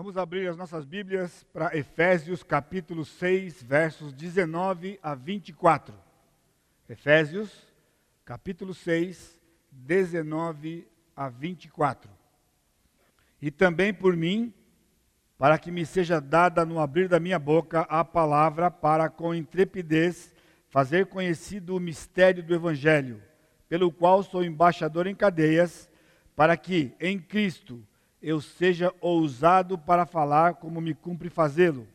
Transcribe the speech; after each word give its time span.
Vamos 0.00 0.16
abrir 0.16 0.48
as 0.48 0.56
nossas 0.56 0.86
Bíblias 0.86 1.44
para 1.52 1.76
Efésios 1.76 2.42
capítulo 2.42 3.04
6, 3.04 3.62
versos 3.62 4.14
19 4.14 4.98
a 5.02 5.14
24. 5.14 5.94
Efésios 6.88 7.66
capítulo 8.24 8.72
6, 8.72 9.38
19 9.70 10.88
a 11.14 11.28
24. 11.28 12.10
E 13.42 13.50
também 13.50 13.92
por 13.92 14.16
mim, 14.16 14.54
para 15.36 15.58
que 15.58 15.70
me 15.70 15.84
seja 15.84 16.18
dada 16.18 16.64
no 16.64 16.80
abrir 16.80 17.06
da 17.06 17.20
minha 17.20 17.38
boca 17.38 17.82
a 17.82 18.02
palavra 18.02 18.70
para 18.70 19.10
com 19.10 19.34
intrepidez 19.34 20.34
fazer 20.70 21.08
conhecido 21.08 21.76
o 21.76 21.80
mistério 21.80 22.42
do 22.42 22.54
evangelho, 22.54 23.22
pelo 23.68 23.92
qual 23.92 24.22
sou 24.22 24.42
embaixador 24.42 25.06
em 25.06 25.14
cadeias, 25.14 25.90
para 26.34 26.56
que 26.56 26.94
em 26.98 27.18
Cristo 27.18 27.86
eu 28.22 28.40
seja 28.40 28.94
ousado 29.00 29.78
para 29.78 30.04
falar 30.06 30.54
como 30.54 30.80
me 30.80 30.94
cumpre 30.94 31.30
fazê-lo, 31.30 31.86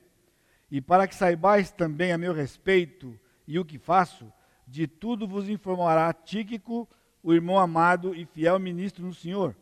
e 0.70 0.82
para 0.82 1.08
que 1.08 1.16
saibais 1.16 1.72
também 1.72 2.12
a 2.12 2.18
meu 2.18 2.34
respeito 2.34 3.18
e 3.48 3.60
o 3.60 3.66
que 3.66 3.78
faço, 3.78 4.32
de 4.68 4.88
tudo 4.88 5.28
vos 5.28 5.48
informará 5.48 6.12
Tíquico, 6.12 6.90
o 7.22 7.34
irmão 7.34 7.58
amado 7.58 8.16
e 8.16 8.26
fiel 8.26 8.60
ministro 8.60 9.06
no 9.06 9.14
Senhor. 9.14 9.56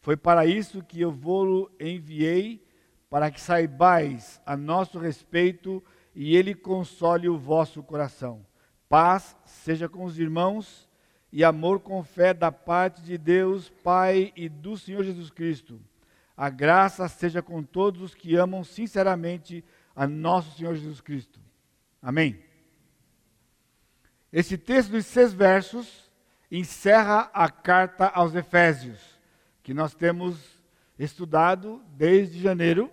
Foi 0.00 0.16
para 0.16 0.46
isso 0.46 0.82
que 0.82 1.00
eu 1.00 1.10
vou 1.10 1.70
enviei, 1.78 2.66
para 3.08 3.30
que 3.30 3.40
saibais 3.40 4.40
a 4.46 4.56
nosso 4.56 4.98
respeito 4.98 5.82
e 6.14 6.36
ele 6.36 6.54
console 6.54 7.28
o 7.28 7.38
vosso 7.38 7.82
coração. 7.82 8.44
Paz 8.88 9.36
seja 9.44 9.88
com 9.88 10.04
os 10.04 10.18
irmãos 10.18 10.88
e 11.32 11.44
amor 11.44 11.80
com 11.80 12.02
fé 12.02 12.34
da 12.34 12.50
parte 12.50 13.02
de 13.02 13.16
Deus, 13.16 13.68
Pai 13.68 14.32
e 14.34 14.48
do 14.48 14.76
Senhor 14.76 15.04
Jesus 15.04 15.30
Cristo. 15.30 15.80
A 16.36 16.48
graça 16.50 17.06
seja 17.08 17.42
com 17.42 17.62
todos 17.62 18.02
os 18.02 18.14
que 18.14 18.34
amam 18.34 18.64
sinceramente 18.64 19.64
a 19.94 20.06
nosso 20.06 20.56
Senhor 20.56 20.74
Jesus 20.74 21.00
Cristo. 21.00 21.38
Amém. 22.02 22.42
Esse 24.32 24.56
texto 24.56 24.90
dos 24.90 25.06
seis 25.06 25.32
versos 25.32 26.10
encerra 26.50 27.30
a 27.32 27.48
carta 27.48 28.08
aos 28.08 28.34
Efésios, 28.34 29.20
que 29.62 29.74
nós 29.74 29.94
temos 29.94 30.58
estudado 30.98 31.82
desde 31.96 32.40
janeiro, 32.40 32.90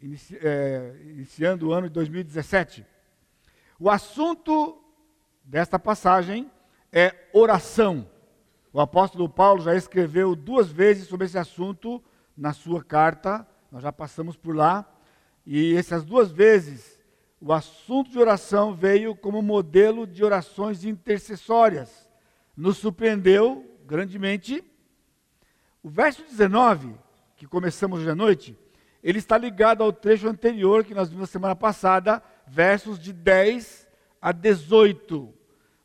inici 0.00 0.38
é, 0.40 0.96
iniciando 1.04 1.68
o 1.68 1.72
ano 1.72 1.88
de 1.88 1.94
2017. 1.94 2.86
O 3.78 3.90
assunto 3.90 4.82
desta 5.44 5.78
passagem 5.78 6.50
é 6.92 7.14
oração. 7.32 8.08
O 8.72 8.80
apóstolo 8.80 9.28
Paulo 9.28 9.62
já 9.62 9.74
escreveu 9.74 10.34
duas 10.36 10.70
vezes 10.70 11.08
sobre 11.08 11.26
esse 11.26 11.38
assunto 11.38 12.02
na 12.36 12.52
sua 12.52 12.82
carta, 12.84 13.46
nós 13.70 13.82
já 13.82 13.92
passamos 13.92 14.36
por 14.36 14.54
lá, 14.54 14.88
e 15.44 15.74
essas 15.74 16.04
duas 16.04 16.30
vezes 16.30 16.98
o 17.40 17.52
assunto 17.52 18.10
de 18.10 18.18
oração 18.18 18.74
veio 18.74 19.14
como 19.14 19.40
modelo 19.40 20.06
de 20.06 20.24
orações 20.24 20.84
intercessórias. 20.84 22.08
Nos 22.56 22.78
surpreendeu 22.78 23.64
grandemente. 23.86 24.64
O 25.82 25.88
verso 25.88 26.22
19, 26.22 26.94
que 27.36 27.46
começamos 27.46 28.00
hoje 28.00 28.10
à 28.10 28.14
noite, 28.14 28.58
ele 29.02 29.18
está 29.18 29.38
ligado 29.38 29.82
ao 29.82 29.92
trecho 29.92 30.28
anterior 30.28 30.84
que 30.84 30.94
nós 30.94 31.08
vimos 31.08 31.22
na 31.22 31.32
semana 31.32 31.54
passada, 31.54 32.22
versos 32.46 32.98
de 32.98 33.12
10 33.12 33.86
a 34.20 34.32
18. 34.32 35.37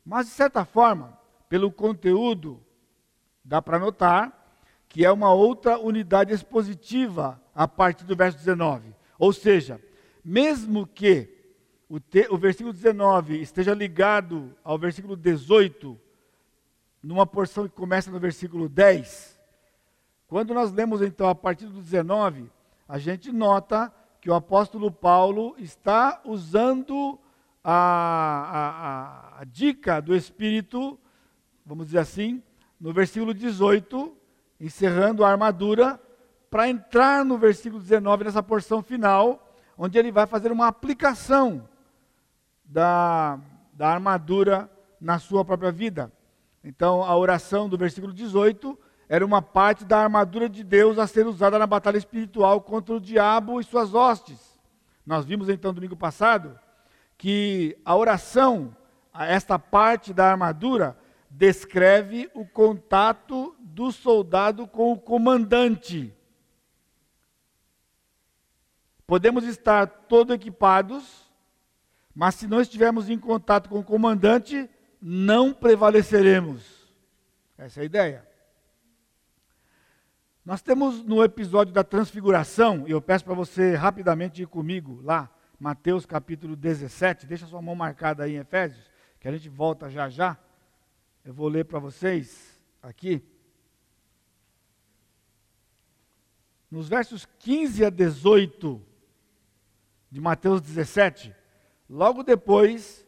Mas, 0.04 0.26
de 0.26 0.32
certa 0.32 0.64
forma, 0.64 1.18
pelo 1.48 1.72
conteúdo, 1.72 2.60
dá 3.44 3.62
para 3.62 3.78
notar 3.78 4.42
que 4.88 5.04
é 5.04 5.10
uma 5.10 5.32
outra 5.32 5.78
unidade 5.78 6.32
expositiva 6.32 7.42
a 7.52 7.66
partir 7.66 8.04
do 8.04 8.14
verso 8.14 8.38
19. 8.38 8.94
Ou 9.18 9.32
seja, 9.32 9.80
mesmo 10.24 10.86
que 10.86 11.28
o, 11.88 11.98
te, 11.98 12.28
o 12.30 12.38
versículo 12.38 12.72
19 12.72 13.40
esteja 13.40 13.74
ligado 13.74 14.54
ao 14.62 14.78
versículo 14.78 15.16
18, 15.16 16.00
numa 17.02 17.26
porção 17.26 17.68
que 17.68 17.74
começa 17.74 18.10
no 18.10 18.20
versículo 18.20 18.68
10, 18.68 19.38
quando 20.28 20.54
nós 20.54 20.72
lemos 20.72 21.02
então 21.02 21.28
a 21.28 21.34
partir 21.34 21.66
do 21.66 21.82
19, 21.82 22.50
a 22.88 22.98
gente 22.98 23.32
nota 23.32 23.92
que 24.20 24.30
o 24.30 24.34
apóstolo 24.34 24.90
Paulo 24.90 25.54
está 25.58 26.22
usando 26.24 27.18
a, 27.64 29.32
a, 29.38 29.40
a 29.40 29.44
dica 29.44 30.00
do 30.02 30.14
Espírito, 30.14 31.00
vamos 31.64 31.86
dizer 31.86 32.00
assim, 32.00 32.42
no 32.78 32.92
versículo 32.92 33.32
18, 33.32 34.14
encerrando 34.60 35.24
a 35.24 35.30
armadura, 35.30 35.98
para 36.50 36.68
entrar 36.68 37.24
no 37.24 37.38
versículo 37.38 37.80
19, 37.80 38.24
nessa 38.24 38.42
porção 38.42 38.82
final, 38.82 39.56
onde 39.76 39.98
ele 39.98 40.12
vai 40.12 40.26
fazer 40.26 40.52
uma 40.52 40.68
aplicação 40.68 41.66
da, 42.64 43.40
da 43.72 43.88
armadura 43.88 44.70
na 45.00 45.18
sua 45.18 45.44
própria 45.44 45.72
vida. 45.72 46.12
Então, 46.62 47.02
a 47.02 47.16
oração 47.16 47.68
do 47.68 47.76
versículo 47.76 48.12
18 48.12 48.78
era 49.08 49.24
uma 49.24 49.42
parte 49.42 49.84
da 49.84 49.98
armadura 49.98 50.48
de 50.48 50.62
Deus 50.62 50.98
a 50.98 51.06
ser 51.06 51.26
usada 51.26 51.58
na 51.58 51.66
batalha 51.66 51.98
espiritual 51.98 52.60
contra 52.60 52.94
o 52.94 53.00
diabo 53.00 53.60
e 53.60 53.64
suas 53.64 53.92
hostes. 53.92 54.60
Nós 55.04 55.24
vimos 55.24 55.48
então 55.48 55.74
domingo 55.74 55.96
passado 55.96 56.58
que 57.24 57.74
a 57.86 57.96
oração, 57.96 58.76
esta 59.18 59.58
parte 59.58 60.12
da 60.12 60.30
armadura, 60.30 60.94
descreve 61.30 62.30
o 62.34 62.44
contato 62.44 63.56
do 63.60 63.90
soldado 63.90 64.68
com 64.68 64.92
o 64.92 65.00
comandante. 65.00 66.14
Podemos 69.06 69.44
estar 69.44 69.86
todos 69.86 70.34
equipados, 70.34 71.32
mas 72.14 72.34
se 72.34 72.46
não 72.46 72.60
estivermos 72.60 73.08
em 73.08 73.18
contato 73.18 73.70
com 73.70 73.78
o 73.78 73.84
comandante, 73.84 74.68
não 75.00 75.50
prevaleceremos. 75.54 76.94
Essa 77.56 77.80
é 77.80 77.84
a 77.84 77.86
ideia. 77.86 78.28
Nós 80.44 80.60
temos 80.60 81.02
no 81.02 81.24
episódio 81.24 81.72
da 81.72 81.82
transfiguração, 81.82 82.86
e 82.86 82.90
eu 82.90 83.00
peço 83.00 83.24
para 83.24 83.32
você 83.32 83.76
rapidamente 83.76 84.42
ir 84.42 84.46
comigo 84.46 85.00
lá, 85.02 85.33
Mateus 85.58 86.04
capítulo 86.04 86.56
17, 86.56 87.26
deixa 87.26 87.46
sua 87.46 87.62
mão 87.62 87.74
marcada 87.74 88.24
aí 88.24 88.34
em 88.34 88.38
Efésios, 88.38 88.90
que 89.20 89.28
a 89.28 89.32
gente 89.32 89.48
volta 89.48 89.88
já 89.88 90.08
já. 90.08 90.38
Eu 91.24 91.32
vou 91.32 91.48
ler 91.48 91.64
para 91.64 91.78
vocês 91.78 92.60
aqui. 92.82 93.22
Nos 96.70 96.88
versos 96.88 97.24
15 97.38 97.84
a 97.84 97.90
18 97.90 98.82
de 100.10 100.20
Mateus 100.20 100.60
17, 100.60 101.34
logo 101.88 102.22
depois 102.22 103.06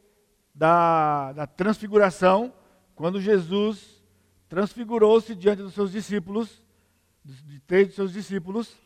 da, 0.55 1.33
da 1.33 1.47
transfiguração, 1.47 2.55
quando 2.95 3.21
Jesus 3.21 4.03
transfigurou-se 4.49 5.35
diante 5.35 5.63
dos 5.63 5.75
seus 5.75 5.93
discípulos, 5.93 6.65
de 7.25 7.61
três 7.61 7.89
de 7.89 7.95
seus 7.95 8.13
discípulos, 8.13 8.77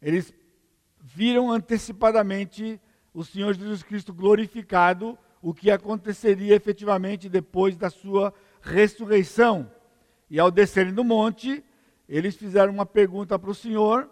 eles 0.00 0.32
viram 1.02 1.50
antecipadamente 1.50 2.80
o 3.12 3.24
Senhor 3.24 3.52
Jesus 3.54 3.82
Cristo 3.82 4.14
glorificado, 4.14 5.18
o 5.42 5.52
que 5.52 5.70
aconteceria 5.70 6.54
efetivamente 6.54 7.28
depois 7.28 7.76
da 7.76 7.90
sua 7.90 8.32
ressurreição. 8.60 9.68
E 10.30 10.38
ao 10.38 10.50
descerem 10.50 10.94
do 10.94 11.02
monte, 11.02 11.62
eles 12.08 12.36
fizeram 12.36 12.72
uma 12.72 12.86
pergunta 12.86 13.36
para 13.38 13.50
o 13.50 13.54
Senhor 13.54 14.08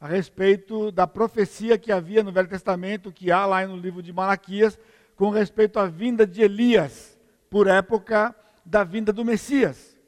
a 0.00 0.08
respeito 0.08 0.90
da 0.90 1.06
profecia 1.06 1.76
que 1.76 1.92
havia 1.92 2.22
no 2.22 2.32
Velho 2.32 2.48
Testamento, 2.48 3.12
que 3.12 3.30
há 3.30 3.44
lá 3.44 3.66
no 3.66 3.76
livro 3.76 4.02
de 4.02 4.12
Malaquias, 4.12 4.78
com 5.14 5.28
respeito 5.28 5.78
à 5.78 5.86
vinda 5.86 6.26
de 6.26 6.40
Elias, 6.40 7.18
por 7.50 7.66
época 7.66 8.34
da 8.64 8.82
vinda 8.82 9.12
do 9.12 9.24
Messias. 9.24 9.98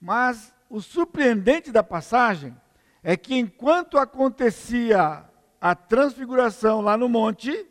Mas 0.00 0.54
o 0.70 0.80
surpreendente 0.80 1.70
da 1.70 1.82
passagem 1.82 2.56
é 3.02 3.14
que 3.14 3.34
enquanto 3.34 3.98
acontecia 3.98 5.24
a 5.62 5.74
transfiguração 5.76 6.80
lá 6.80 6.96
no 6.96 7.08
monte, 7.08 7.66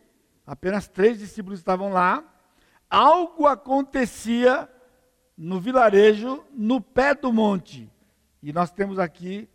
apenas 0.47 0.88
três 0.88 1.19
discípulos 1.19 1.59
estavam 1.59 1.91
lá, 1.91 2.23
algo 2.89 3.45
acontecia 3.45 4.69
no 5.38 5.59
vilarejo, 5.59 6.43
no 6.53 6.79
pé 6.79 7.13
do 7.13 7.33
monte. 7.33 7.91
E 8.41 8.53
nós 8.53 8.71
temos 8.71 8.97
aqui 8.97 9.49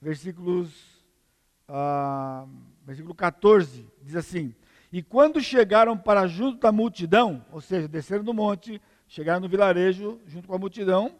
versículos, 0.00 0.70
uh, 1.68 2.48
versículo 2.86 3.14
14, 3.14 3.84
diz 4.00 4.14
assim: 4.14 4.54
E 4.92 5.02
quando 5.02 5.40
chegaram 5.40 5.98
para 5.98 6.28
junto 6.28 6.60
da 6.60 6.70
multidão, 6.70 7.44
ou 7.50 7.60
seja, 7.60 7.88
desceram 7.88 8.22
do 8.22 8.32
monte, 8.32 8.80
chegaram 9.08 9.40
no 9.40 9.48
vilarejo 9.48 10.20
junto 10.26 10.46
com 10.46 10.54
a 10.54 10.58
multidão, 10.58 11.18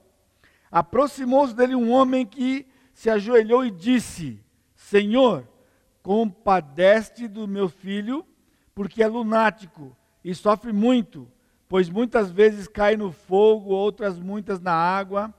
Aproximou-se 0.70 1.54
dele 1.54 1.74
um 1.74 1.90
homem 1.90 2.24
que 2.24 2.64
se 2.94 3.10
ajoelhou 3.10 3.64
e 3.64 3.70
disse: 3.70 4.40
Senhor, 4.74 5.46
compadece 6.02 7.28
do 7.28 7.46
meu 7.46 7.68
filho, 7.68 8.24
porque 8.74 9.02
é 9.02 9.06
lunático 9.06 9.96
e 10.24 10.34
sofre 10.34 10.72
muito, 10.72 11.30
pois 11.68 11.88
muitas 11.88 12.30
vezes 12.30 12.66
cai 12.66 12.96
no 12.96 13.12
fogo, 13.12 13.70
outras 13.70 14.18
muitas 14.18 14.60
na 14.60 14.72
água. 14.72 15.32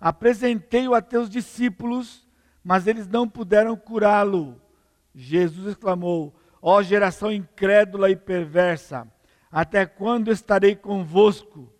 Apresentei-o 0.00 0.94
a 0.94 1.00
teus 1.00 1.28
discípulos, 1.28 2.26
mas 2.62 2.86
eles 2.86 3.06
não 3.06 3.28
puderam 3.28 3.76
curá-lo. 3.76 4.60
Jesus 5.14 5.68
exclamou: 5.68 6.34
Ó 6.60 6.82
geração 6.82 7.32
incrédula 7.32 8.10
e 8.10 8.16
perversa, 8.16 9.10
até 9.50 9.86
quando 9.86 10.30
estarei 10.30 10.74
convosco? 10.74 11.72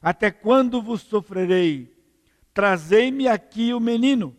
Até 0.00 0.30
quando 0.30 0.82
vos 0.82 1.00
sofrerei? 1.00 1.96
Trazei-me 2.52 3.26
aqui 3.26 3.72
o 3.72 3.80
menino. 3.80 4.36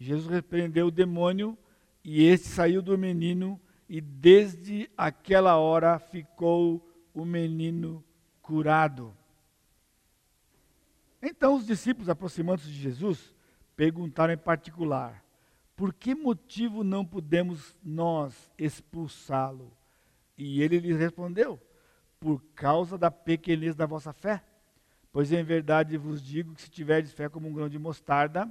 Jesus 0.00 0.32
repreendeu 0.32 0.86
o 0.86 0.90
demônio 0.90 1.56
e 2.04 2.24
este 2.24 2.48
saiu 2.48 2.80
do 2.80 2.96
menino, 2.96 3.60
e 3.88 4.00
desde 4.00 4.90
aquela 4.96 5.56
hora 5.56 5.98
ficou 5.98 6.86
o 7.14 7.24
menino 7.24 8.04
curado. 8.42 9.16
Então 11.22 11.56
os 11.56 11.66
discípulos, 11.66 12.08
aproximando-se 12.08 12.68
de 12.68 12.80
Jesus, 12.80 13.34
perguntaram 13.74 14.32
em 14.32 14.38
particular: 14.38 15.24
por 15.74 15.92
que 15.94 16.14
motivo 16.14 16.82
não 16.82 17.04
pudemos 17.04 17.76
nós 17.82 18.50
expulsá-lo? 18.58 19.72
E 20.36 20.62
ele 20.62 20.78
lhes 20.78 20.96
respondeu: 20.96 21.60
por 22.20 22.42
causa 22.54 22.98
da 22.98 23.10
pequenez 23.10 23.74
da 23.74 23.86
vossa 23.86 24.12
fé. 24.12 24.42
Pois 25.12 25.32
em 25.32 25.42
verdade 25.42 25.96
vos 25.96 26.22
digo 26.22 26.54
que 26.54 26.62
se 26.62 26.70
tiverdes 26.70 27.12
fé 27.12 27.28
como 27.28 27.48
um 27.48 27.52
grão 27.52 27.68
de 27.68 27.78
mostarda, 27.78 28.48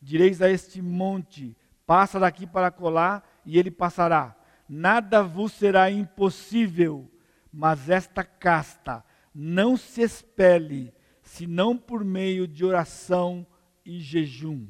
direis 0.00 0.40
a 0.40 0.50
este 0.50 0.80
monte: 0.80 1.56
passa 1.88 2.20
daqui 2.20 2.46
para 2.46 2.70
colar, 2.70 3.26
e 3.46 3.58
ele 3.58 3.70
passará. 3.70 4.36
Nada 4.68 5.22
vos 5.22 5.54
será 5.54 5.90
impossível, 5.90 7.10
mas 7.50 7.88
esta 7.88 8.22
casta 8.22 9.02
não 9.34 9.74
se 9.74 10.02
expele, 10.02 10.92
senão 11.22 11.78
por 11.78 12.04
meio 12.04 12.46
de 12.46 12.62
oração 12.62 13.46
e 13.86 14.00
jejum. 14.00 14.68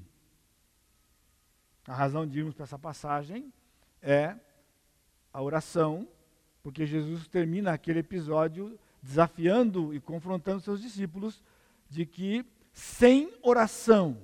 A 1.88 1.92
razão 1.92 2.24
de 2.24 2.38
irmos 2.38 2.54
para 2.54 2.62
essa 2.62 2.78
passagem 2.78 3.52
é 4.00 4.36
a 5.32 5.42
oração, 5.42 6.06
porque 6.62 6.86
Jesus 6.86 7.26
termina 7.26 7.72
aquele 7.72 7.98
episódio 7.98 8.78
desafiando 9.02 9.92
e 9.92 9.98
confrontando 9.98 10.60
seus 10.60 10.80
discípulos 10.80 11.42
de 11.90 12.06
que 12.06 12.46
sem 12.72 13.34
oração 13.42 14.16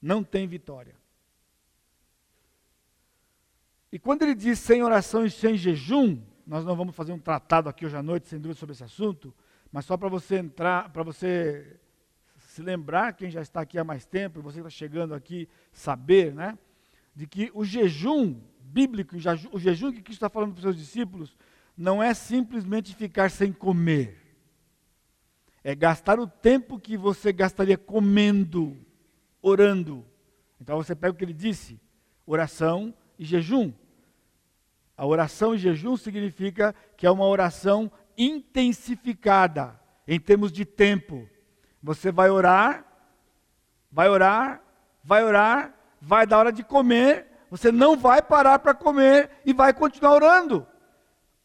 não 0.00 0.24
tem 0.24 0.46
vitória. 0.46 0.97
E 3.90 3.98
quando 3.98 4.22
ele 4.22 4.34
diz 4.34 4.58
sem 4.58 4.82
oração 4.82 5.24
e 5.24 5.30
sem 5.30 5.56
jejum, 5.56 6.20
nós 6.46 6.64
não 6.64 6.76
vamos 6.76 6.94
fazer 6.94 7.12
um 7.12 7.18
tratado 7.18 7.68
aqui 7.68 7.86
hoje 7.86 7.96
à 7.96 8.02
noite, 8.02 8.28
sem 8.28 8.38
dúvida, 8.38 8.58
sobre 8.58 8.74
esse 8.74 8.84
assunto, 8.84 9.34
mas 9.72 9.84
só 9.84 9.96
para 9.96 10.08
você 10.08 10.36
entrar, 10.36 10.90
para 10.90 11.02
você 11.02 11.78
se 12.36 12.62
lembrar, 12.62 13.14
quem 13.14 13.30
já 13.30 13.40
está 13.40 13.60
aqui 13.60 13.78
há 13.78 13.84
mais 13.84 14.04
tempo, 14.04 14.42
você 14.42 14.58
está 14.58 14.70
chegando 14.70 15.14
aqui, 15.14 15.48
saber, 15.72 16.34
né, 16.34 16.58
de 17.14 17.26
que 17.26 17.50
o 17.54 17.64
jejum 17.64 18.40
bíblico, 18.60 19.16
o 19.52 19.58
jejum 19.58 19.92
que 19.92 20.02
Cristo 20.02 20.18
está 20.18 20.28
falando 20.28 20.52
para 20.52 20.58
os 20.58 20.62
seus 20.62 20.76
discípulos, 20.76 21.36
não 21.76 22.02
é 22.02 22.12
simplesmente 22.12 22.94
ficar 22.94 23.30
sem 23.30 23.52
comer. 23.52 24.20
É 25.62 25.74
gastar 25.74 26.18
o 26.18 26.26
tempo 26.26 26.78
que 26.78 26.96
você 26.96 27.32
gastaria 27.32 27.76
comendo, 27.76 28.76
orando. 29.40 30.04
Então 30.60 30.76
você 30.76 30.94
pega 30.94 31.12
o 31.12 31.16
que 31.16 31.24
ele 31.24 31.32
disse: 31.32 31.80
oração 32.26 32.94
e 33.18 33.24
jejum. 33.24 33.72
A 34.96 35.06
oração 35.06 35.54
e 35.54 35.58
jejum 35.58 35.96
significa 35.96 36.74
que 36.96 37.06
é 37.06 37.10
uma 37.10 37.26
oração 37.26 37.90
intensificada 38.16 39.78
em 40.06 40.18
termos 40.18 40.50
de 40.50 40.64
tempo. 40.64 41.28
Você 41.82 42.10
vai 42.10 42.30
orar, 42.30 42.84
vai 43.90 44.08
orar, 44.08 44.62
vai 45.04 45.24
orar, 45.24 45.74
vai 46.00 46.26
dar 46.26 46.38
hora 46.38 46.52
de 46.52 46.62
comer, 46.62 47.26
você 47.50 47.72
não 47.72 47.96
vai 47.96 48.20
parar 48.20 48.58
para 48.58 48.74
comer 48.74 49.30
e 49.44 49.52
vai 49.52 49.72
continuar 49.72 50.14
orando 50.14 50.66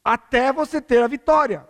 até 0.04 0.52
você 0.52 0.82
ter 0.82 1.02
a 1.02 1.08
vitória. 1.08 1.68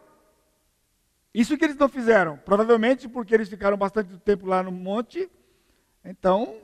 Isso 1.34 1.58
que 1.58 1.66
eles 1.66 1.78
não 1.78 1.90
fizeram, 1.90 2.38
provavelmente 2.38 3.10
porque 3.10 3.34
eles 3.34 3.50
ficaram 3.50 3.76
bastante 3.76 4.18
tempo 4.20 4.46
lá 4.46 4.62
no 4.62 4.72
monte, 4.72 5.30
então 6.06 6.58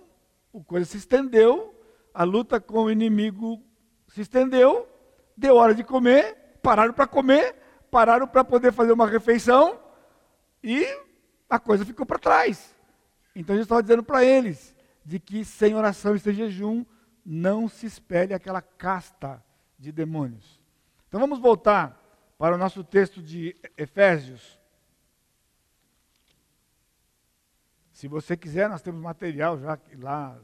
a 0.54 0.64
coisa 0.64 0.86
se 0.86 0.98
estendeu, 0.98 1.74
a 2.20 2.26
luta 2.26 2.60
com 2.60 2.84
o 2.84 2.92
inimigo 2.92 3.64
se 4.10 4.20
estendeu, 4.20 4.86
deu 5.38 5.56
hora 5.56 5.74
de 5.74 5.86
comer, 5.86 6.36
pararam 6.62 6.92
para 6.94 7.08
comer, 7.08 7.56
pararam 7.90 8.28
para 8.28 8.44
poder 8.44 8.74
fazer 8.74 8.92
uma 8.92 9.08
refeição 9.08 9.80
e 10.62 10.86
a 11.50 11.58
coisa 11.58 11.86
ficou 11.86 12.06
para 12.06 12.20
trás. 12.20 12.76
Então 13.34 13.56
Jesus 13.56 13.68
estava 13.68 13.82
dizendo 13.82 14.04
para 14.04 14.22
eles 14.22 14.76
de 15.06 15.18
que 15.18 15.46
sem 15.46 15.74
oração 15.74 16.14
e 16.14 16.20
sem 16.20 16.34
jejum 16.34 16.86
não 17.26 17.70
se 17.70 17.86
espelhe 17.86 18.34
aquela 18.34 18.62
casta 18.62 19.42
de 19.78 19.90
demônios. 19.90 20.60
Então 21.08 21.22
vamos 21.22 21.40
voltar 21.40 22.04
para 22.38 22.54
o 22.54 22.58
nosso 22.58 22.84
texto 22.84 23.22
de 23.22 23.56
Efésios. 23.78 24.60
Se 27.94 28.10
você 28.10 28.36
quiser, 28.36 28.68
nós 28.68 28.82
temos 28.82 29.02
material 29.02 29.58
já 29.58 29.80
lá 30.00 30.38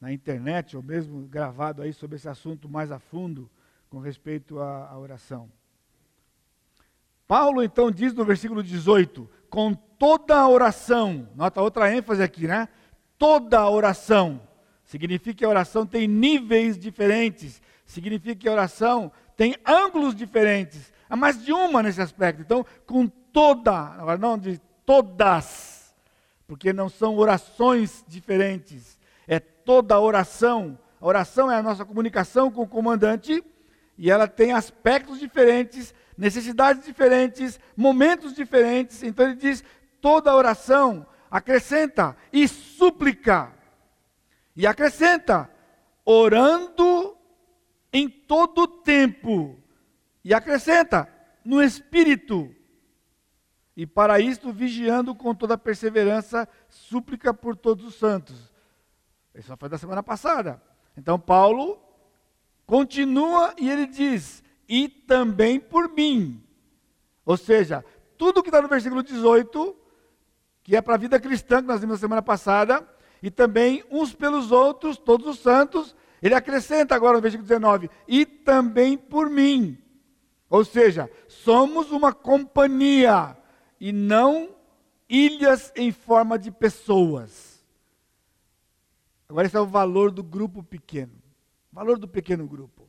na 0.00 0.12
internet, 0.12 0.76
ou 0.76 0.82
mesmo 0.82 1.26
gravado 1.26 1.82
aí 1.82 1.92
sobre 1.92 2.16
esse 2.16 2.28
assunto 2.28 2.68
mais 2.68 2.90
a 2.90 2.98
fundo, 2.98 3.50
com 3.88 3.98
respeito 3.98 4.60
à, 4.60 4.88
à 4.88 4.98
oração. 4.98 5.50
Paulo 7.26 7.62
então 7.62 7.90
diz 7.90 8.14
no 8.14 8.24
versículo 8.24 8.62
18: 8.62 9.28
com 9.50 9.74
toda 9.74 10.36
a 10.36 10.48
oração, 10.48 11.28
nota 11.34 11.60
outra 11.60 11.94
ênfase 11.94 12.22
aqui, 12.22 12.46
né? 12.46 12.68
Toda 13.18 13.58
a 13.58 13.70
oração. 13.70 14.40
Significa 14.84 15.34
que 15.34 15.44
a 15.44 15.48
oração 15.48 15.84
tem 15.84 16.08
níveis 16.08 16.78
diferentes, 16.78 17.60
significa 17.84 18.34
que 18.34 18.48
a 18.48 18.52
oração 18.52 19.12
tem 19.36 19.54
ângulos 19.66 20.14
diferentes. 20.14 20.92
Há 21.10 21.16
mais 21.16 21.42
de 21.44 21.52
uma 21.52 21.82
nesse 21.82 22.00
aspecto. 22.00 22.40
Então, 22.40 22.64
com 22.86 23.06
toda, 23.06 23.72
agora 23.72 24.18
não 24.18 24.38
de 24.38 24.58
todas, 24.86 25.94
porque 26.46 26.72
não 26.72 26.88
são 26.88 27.16
orações 27.16 28.04
diferentes, 28.08 28.97
toda 29.68 29.96
a 29.96 30.00
oração. 30.00 30.78
A 30.98 31.06
oração 31.06 31.50
é 31.50 31.56
a 31.56 31.62
nossa 31.62 31.84
comunicação 31.84 32.50
com 32.50 32.62
o 32.62 32.66
comandante 32.66 33.44
e 33.98 34.10
ela 34.10 34.26
tem 34.26 34.54
aspectos 34.54 35.20
diferentes, 35.20 35.94
necessidades 36.16 36.86
diferentes, 36.86 37.60
momentos 37.76 38.32
diferentes. 38.32 39.02
Então 39.02 39.26
ele 39.26 39.34
diz: 39.34 39.62
toda 40.00 40.34
oração 40.34 41.06
acrescenta 41.30 42.16
e 42.32 42.48
súplica. 42.48 43.52
E 44.56 44.66
acrescenta, 44.66 45.50
orando 46.02 47.14
em 47.92 48.08
todo 48.08 48.66
tempo. 48.66 49.62
E 50.24 50.32
acrescenta, 50.32 51.06
no 51.44 51.62
espírito. 51.62 52.50
E 53.76 53.86
para 53.86 54.18
isto, 54.18 54.50
vigiando 54.50 55.14
com 55.14 55.34
toda 55.34 55.58
perseverança, 55.58 56.48
súplica 56.70 57.34
por 57.34 57.54
todos 57.54 57.84
os 57.84 57.96
santos. 57.96 58.50
Isso 59.38 59.56
foi 59.56 59.68
da 59.68 59.78
semana 59.78 60.02
passada. 60.02 60.60
Então, 60.96 61.18
Paulo 61.18 61.78
continua 62.66 63.54
e 63.56 63.70
ele 63.70 63.86
diz: 63.86 64.42
e 64.68 64.88
também 64.88 65.60
por 65.60 65.88
mim. 65.88 66.42
Ou 67.24 67.36
seja, 67.36 67.84
tudo 68.16 68.42
que 68.42 68.48
está 68.48 68.60
no 68.60 68.68
versículo 68.68 69.00
18, 69.00 69.76
que 70.64 70.74
é 70.74 70.82
para 70.82 70.94
a 70.94 70.98
vida 70.98 71.20
cristã, 71.20 71.62
que 71.62 71.68
nós 71.68 71.80
vimos 71.80 71.98
na 71.98 72.00
semana 72.00 72.22
passada, 72.22 72.86
e 73.22 73.30
também 73.30 73.84
uns 73.90 74.12
pelos 74.12 74.50
outros, 74.50 74.98
todos 74.98 75.26
os 75.26 75.38
santos, 75.38 75.94
ele 76.20 76.34
acrescenta 76.34 76.96
agora 76.96 77.16
no 77.16 77.22
versículo 77.22 77.46
19: 77.46 77.88
e 78.08 78.26
também 78.26 78.98
por 78.98 79.30
mim. 79.30 79.78
Ou 80.50 80.64
seja, 80.64 81.08
somos 81.28 81.92
uma 81.92 82.12
companhia 82.12 83.36
e 83.78 83.92
não 83.92 84.48
ilhas 85.08 85.72
em 85.76 85.92
forma 85.92 86.36
de 86.36 86.50
pessoas. 86.50 87.47
Agora, 89.28 89.46
esse 89.46 89.56
é 89.56 89.60
o 89.60 89.66
valor 89.66 90.10
do 90.10 90.22
grupo 90.22 90.62
pequeno. 90.62 91.12
Valor 91.70 91.98
do 91.98 92.08
pequeno 92.08 92.46
grupo. 92.46 92.88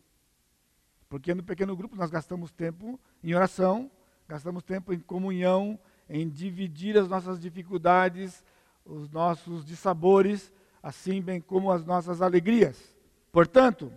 Porque 1.10 1.34
no 1.34 1.44
pequeno 1.44 1.76
grupo 1.76 1.96
nós 1.96 2.10
gastamos 2.10 2.52
tempo 2.52 3.00
em 3.24 3.34
oração, 3.34 3.92
gastamos 4.28 4.64
tempo 4.64 4.94
em 4.94 5.00
comunhão, 5.00 5.78
em 6.08 6.30
dividir 6.30 6.98
as 6.98 7.10
nossas 7.10 7.40
dificuldades, 7.40 8.44
os 8.86 9.10
nossos 9.10 9.66
dissabores, 9.66 10.52
assim 10.82 11.22
bem 11.22 11.42
como 11.42 11.72
as 11.72 11.84
nossas 11.84 12.22
alegrias. 12.22 12.96
Portanto, 13.32 13.92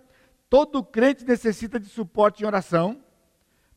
todo 0.51 0.83
crente 0.83 1.25
necessita 1.25 1.79
de 1.79 1.87
suporte 1.87 2.43
em 2.43 2.47
oração, 2.47 3.05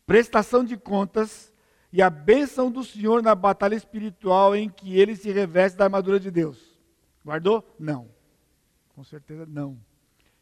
prestação 0.07 0.63
de 0.63 0.75
contas 0.75 1.53
e 1.93 2.01
a 2.01 2.09
bênção 2.09 2.71
do 2.71 2.83
Senhor 2.83 3.21
na 3.21 3.35
batalha 3.35 3.75
espiritual 3.75 4.55
em 4.55 4.69
que 4.69 4.99
ele 4.99 5.15
se 5.15 5.31
reveste 5.31 5.77
da 5.77 5.85
armadura 5.85 6.19
de 6.19 6.31
Deus. 6.31 6.79
Guardou? 7.23 7.63
Não. 7.77 8.14
Com 8.95 9.03
certeza 9.03 9.45
não. 9.45 9.77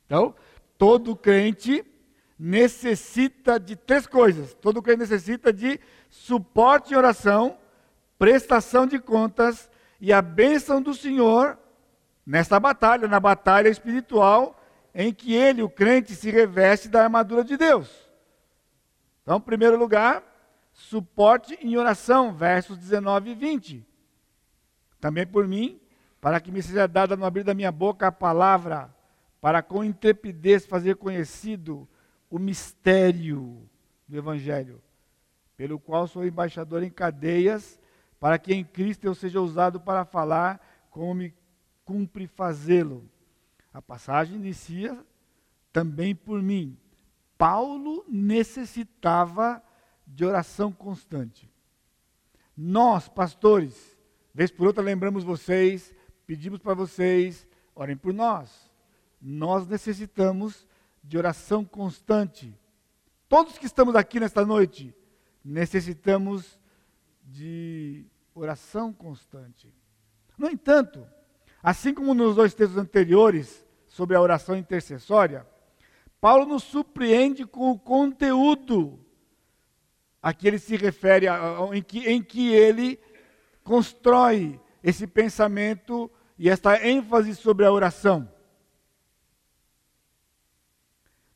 Então, 0.06 0.36
todo 0.78 1.16
crente 1.16 1.84
necessita 2.38 3.60
de 3.60 3.76
três 3.76 4.06
coisas. 4.06 4.54
Todo 4.54 4.82
crente 4.82 5.00
necessita 5.00 5.52
de 5.52 5.80
suporte 6.08 6.94
em 6.94 6.98
oração, 6.98 7.58
prestação 8.20 8.86
de 8.86 9.00
contas 9.00 9.72
e 10.00 10.14
a 10.14 10.22
bênção 10.22 10.82
do 10.82 10.94
Senhor 10.94 11.58
nesta 12.24 12.60
batalha, 12.60 13.08
na 13.08 13.20
batalha 13.20 13.70
espiritual, 13.70 14.62
em 14.94 15.12
que 15.12 15.34
ele, 15.34 15.64
o 15.64 15.70
crente, 15.70 16.14
se 16.14 16.30
reveste 16.30 16.88
da 16.88 17.04
armadura 17.04 17.44
de 17.44 17.58
Deus. 17.58 17.90
Então, 19.24 19.38
em 19.38 19.42
primeiro 19.42 19.78
lugar, 19.78 20.24
suporte 20.72 21.58
em 21.60 21.76
oração, 21.76 22.32
versos 22.32 22.78
19 22.78 23.32
e 23.32 23.34
20. 23.34 23.88
Também 25.00 25.26
por 25.26 25.48
mim, 25.48 25.82
para 26.24 26.40
que 26.40 26.54
me 26.54 26.64
seja 26.64 26.88
dada 26.88 27.18
no 27.18 27.26
abrir 27.26 27.44
da 27.44 27.54
minha 27.54 27.70
boca 27.70 28.08
a 28.08 28.12
palavra, 28.12 28.96
para 29.42 29.62
com 29.62 29.84
intrepidez 29.84 30.66
fazer 30.66 30.96
conhecido 30.96 31.86
o 32.30 32.40
mistério 32.40 33.70
do 34.08 34.16
Evangelho, 34.16 34.82
pelo 35.58 35.78
qual 35.78 36.08
sou 36.08 36.26
embaixador 36.26 36.82
em 36.82 36.90
cadeias, 36.90 37.78
para 38.22 38.40
que 38.40 38.54
em 38.54 38.64
Cristo 38.64 39.04
eu 39.04 39.14
seja 39.14 39.42
usado 39.42 39.82
para 39.82 40.06
falar 40.06 40.66
como 40.90 41.14
me 41.14 41.34
cumpre 41.84 42.26
fazê-lo. 42.26 43.04
A 43.74 43.82
passagem 43.82 44.38
inicia 44.38 44.98
também 45.74 46.16
por 46.16 46.42
mim. 46.42 46.78
Paulo 47.38 48.06
necessitava 48.08 49.62
de 50.08 50.24
oração 50.24 50.72
constante. 50.72 51.52
Nós, 52.56 53.10
pastores, 53.10 53.98
vez 54.34 54.50
por 54.50 54.68
outra 54.68 54.82
lembramos 54.82 55.26
vocês, 55.26 55.94
pedimos 56.26 56.60
para 56.60 56.74
vocês, 56.74 57.48
orem 57.76 57.98
por 57.98 58.14
nós. 58.14 58.72
Nós 59.22 59.68
necessitamos 59.68 60.66
de 61.04 61.18
oração 61.18 61.64
constante. 61.66 62.54
Todos 63.28 63.58
que 63.58 63.66
estamos 63.66 63.96
aqui 63.96 64.20
nesta 64.20 64.46
noite 64.46 64.96
necessitamos 65.44 66.60
de 67.24 68.06
oração 68.34 68.94
constante. 68.94 69.74
No 70.38 70.50
entanto, 70.50 71.06
assim 71.62 71.94
como 71.94 72.14
nos 72.14 72.36
dois 72.36 72.54
textos 72.54 72.78
anteriores 72.78 73.66
sobre 73.88 74.16
a 74.16 74.22
oração 74.22 74.56
intercessória, 74.56 75.46
Paulo 76.20 76.46
nos 76.46 76.64
surpreende 76.64 77.46
com 77.46 77.72
o 77.72 77.80
conteúdo 77.80 79.00
a 80.22 80.34
que 80.34 80.48
ele 80.48 80.58
se 80.58 80.78
refere, 80.78 81.26
em 81.74 81.82
que, 81.82 82.00
em 82.10 82.24
que 82.24 82.54
ele 82.54 82.98
constrói 83.62 84.60
esse 84.84 85.08
pensamento 85.08 86.12
e 86.38 86.50
esta 86.50 86.86
ênfase 86.86 87.36
sobre 87.36 87.66
a 87.66 87.72
oração. 87.72 88.30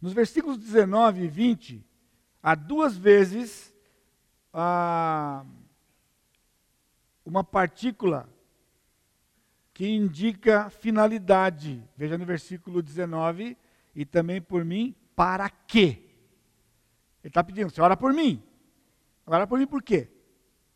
Nos 0.01 0.13
versículos 0.13 0.57
19 0.57 1.23
e 1.23 1.27
20, 1.27 1.85
há 2.43 2.53
duas 2.53 2.97
vezes 2.97 3.73
ah, 4.53 5.45
uma 7.25 7.43
partícula 7.43 8.29
que 9.73 9.87
indica 9.87 10.69
finalidade. 10.69 11.83
Veja 11.95 12.17
no 12.17 12.25
versículo 12.25 12.81
19, 12.81 13.57
e 13.95 14.05
também 14.05 14.41
por 14.41 14.65
mim, 14.65 14.95
para 15.15 15.49
quê? 15.49 16.03
Ele 17.23 17.29
está 17.29 17.43
pedindo, 17.43 17.69
você 17.69 17.81
ora 17.81 17.97
por 17.97 18.13
mim. 18.13 18.43
Ora 19.25 19.47
por 19.47 19.57
mim 19.57 19.67
por 19.67 19.81
quê? 19.81 20.09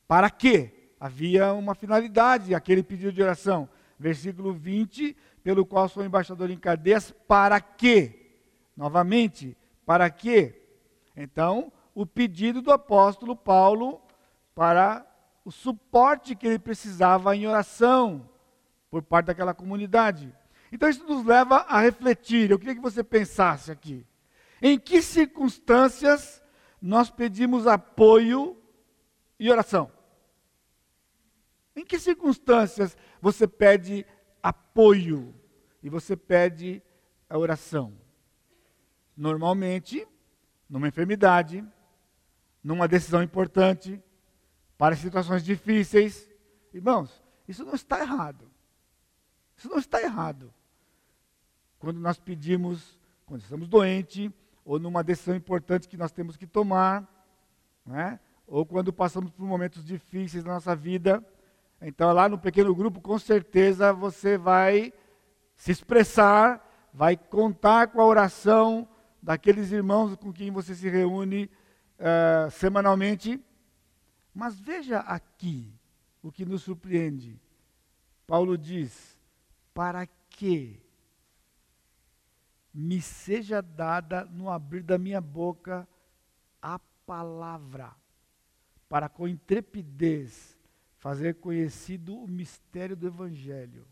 Para 0.08 0.30
quê? 0.30 0.81
Havia 1.02 1.52
uma 1.52 1.74
finalidade, 1.74 2.54
aquele 2.54 2.84
pedido 2.84 3.12
de 3.12 3.24
oração. 3.24 3.68
Versículo 3.98 4.54
20, 4.54 5.18
pelo 5.44 5.66
qual 5.66 5.90
sou 5.90 6.06
embaixador 6.06 6.52
em 6.52 6.58
cadeias, 6.60 7.12
para 7.28 7.60
quê? 7.60 8.38
Novamente, 8.78 9.58
para 9.84 10.12
quê? 10.12 10.62
Então, 11.18 11.74
o 11.96 12.06
pedido 12.06 12.62
do 12.62 12.72
apóstolo 12.72 13.36
Paulo 13.36 14.00
para 14.54 15.04
o 15.44 15.52
suporte 15.52 16.36
que 16.36 16.46
ele 16.46 16.60
precisava 16.60 17.36
em 17.36 17.48
oração 17.48 18.30
por 18.92 19.02
parte 19.02 19.26
daquela 19.26 19.56
comunidade. 19.56 20.32
Então 20.72 20.88
isso 20.88 21.04
nos 21.06 21.26
leva 21.26 21.66
a 21.68 21.82
refletir. 21.82 22.52
Eu 22.52 22.60
queria 22.60 22.76
que 22.76 22.82
você 22.82 23.04
pensasse 23.04 23.72
aqui. 23.72 24.06
Em 24.62 24.78
que 24.78 25.02
circunstâncias 25.02 26.44
nós 26.80 27.10
pedimos 27.10 27.66
apoio 27.66 28.56
e 29.40 29.50
oração? 29.50 29.92
Em 31.76 31.86
que 31.86 32.00
circunstâncias 32.00 32.98
você 33.22 33.48
pede 33.48 34.06
apoio 34.42 35.34
e 35.82 35.90
você 35.90 36.16
pede 36.16 36.82
a 37.30 37.38
oração? 37.38 37.94
Normalmente, 39.16 40.08
numa 40.70 40.88
enfermidade, 40.88 41.66
numa 42.64 42.88
decisão 42.88 43.24
importante, 43.24 44.02
para 44.78 44.96
situações 44.96 45.44
difíceis. 45.44 46.30
Irmãos, 46.74 47.24
isso 47.48 47.64
não 47.64 47.76
está 47.76 48.00
errado. 48.00 48.50
Isso 49.56 49.70
não 49.70 49.78
está 49.78 50.02
errado. 50.02 50.54
Quando 51.78 52.00
nós 52.00 52.18
pedimos, 52.20 53.00
quando 53.26 53.42
estamos 53.42 53.68
doentes, 53.68 54.32
ou 54.66 54.80
numa 54.80 55.04
decisão 55.04 55.36
importante 55.36 55.88
que 55.88 55.98
nós 55.98 56.12
temos 56.12 56.38
que 56.38 56.48
tomar, 56.48 57.08
né? 57.86 58.20
ou 58.48 58.66
quando 58.66 58.92
passamos 58.92 59.32
por 59.32 59.46
momentos 59.46 59.84
difíceis 59.84 60.44
na 60.44 60.54
nossa 60.54 60.76
vida. 60.76 61.26
Então, 61.82 62.14
lá 62.14 62.30
no 62.30 62.38
pequeno 62.38 62.76
grupo, 62.76 63.02
com 63.02 63.18
certeza 63.18 63.92
você 63.92 64.38
vai 64.38 64.94
se 65.56 65.72
expressar, 65.72 66.90
vai 66.94 67.18
contar 67.18 67.88
com 67.88 68.00
a 68.00 68.06
oração 68.06 68.88
daqueles 69.22 69.72
irmãos 69.72 70.16
com 70.16 70.32
quem 70.32 70.52
você 70.52 70.76
se 70.76 70.88
reúne 70.88 71.50
uh, 71.98 72.52
semanalmente. 72.52 73.44
Mas 74.34 74.60
veja 74.60 75.00
aqui 75.00 75.74
o 76.22 76.32
que 76.32 76.46
nos 76.46 76.62
surpreende. 76.62 77.42
Paulo 78.28 78.56
diz: 78.56 79.18
para 79.74 80.06
que 80.30 80.80
me 82.72 83.02
seja 83.02 83.60
dada 83.60 84.24
no 84.26 84.50
abrir 84.50 84.84
da 84.84 85.00
minha 85.00 85.20
boca 85.20 85.88
a 86.62 86.80
palavra, 87.06 87.92
para 88.88 89.10
com 89.10 89.28
intrepidez 89.28 90.51
fazer 91.02 91.34
conhecido 91.36 92.16
o 92.16 92.28
mistério 92.28 92.96
do 92.96 93.08
Evangelho. 93.08 93.88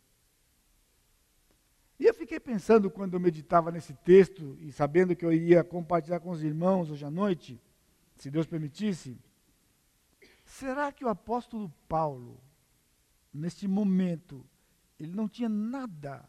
E 2.00 2.06
eu 2.06 2.13
fiquei 2.13 2.39
pensando 2.39 2.89
quando 2.89 3.16
eu 3.16 3.20
meditava 3.20 3.72
nesse 3.72 3.96
texto 3.96 4.56
e 4.62 4.72
sabendo 4.72 5.16
que 5.16 5.25
eu 5.25 5.34
iria 5.34 5.63
compartilhar 5.63 6.20
com 6.20 6.30
os 6.30 6.44
irmãos 6.44 6.92
hoje 6.92 7.04
à 7.04 7.10
noite, 7.10 7.60
se 8.16 8.30
Deus 8.30 8.46
permitisse, 8.46 9.18
será 10.46 10.92
que 10.92 11.04
o 11.04 11.10
apóstolo 11.10 11.74
Paulo, 11.88 12.39
neste 13.34 13.68
momento, 13.68 14.46
ele 15.00 15.12
não 15.12 15.28
tinha 15.28 15.50
nada 15.50 16.24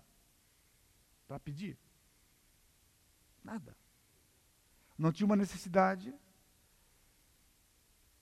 para 1.29 1.39
pedir? 1.39 1.77
Nada. 3.45 3.77
Não 4.97 5.13
tinha 5.13 5.27
uma 5.27 5.37
necessidade. 5.37 6.15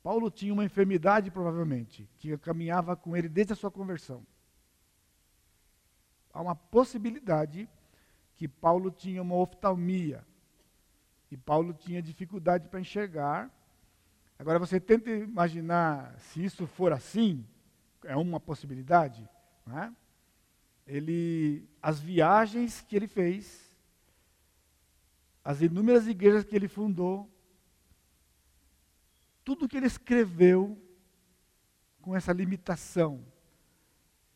Paulo 0.08 0.30
tinha 0.30 0.54
uma 0.54 0.64
enfermidade, 0.64 1.30
provavelmente, 1.30 2.08
que 2.16 2.34
caminhava 2.38 2.96
com 2.96 3.14
ele 3.14 3.28
desde 3.28 3.52
a 3.52 3.56
sua 3.56 3.70
conversão. 3.70 4.26
Há 6.32 6.40
uma 6.40 6.54
possibilidade 6.54 7.68
que 8.34 8.48
Paulo 8.48 8.90
tinha 8.90 9.20
uma 9.20 9.34
oftalmia. 9.34 10.26
E 11.30 11.36
Paulo 11.36 11.74
tinha 11.74 12.00
dificuldade 12.00 12.68
para 12.68 12.80
enxergar. 12.80 13.50
Agora 14.38 14.58
você 14.58 14.80
tenta 14.80 15.10
imaginar 15.10 16.18
se 16.18 16.42
isso 16.42 16.66
for 16.66 16.90
assim, 16.90 17.46
é 18.02 18.16
uma 18.16 18.40
possibilidade, 18.40 19.28
é? 19.70 19.92
Ele, 20.86 21.68
as 21.82 22.00
viagens 22.00 22.80
que 22.80 22.96
ele 22.96 23.08
fez, 23.08 23.76
as 25.44 25.60
inúmeras 25.60 26.06
igrejas 26.06 26.44
que 26.44 26.56
ele 26.56 26.66
fundou, 26.66 27.30
tudo 29.48 29.66
que 29.66 29.78
ele 29.78 29.86
escreveu 29.86 30.78
com 32.02 32.14
essa 32.14 32.34
limitação. 32.34 33.24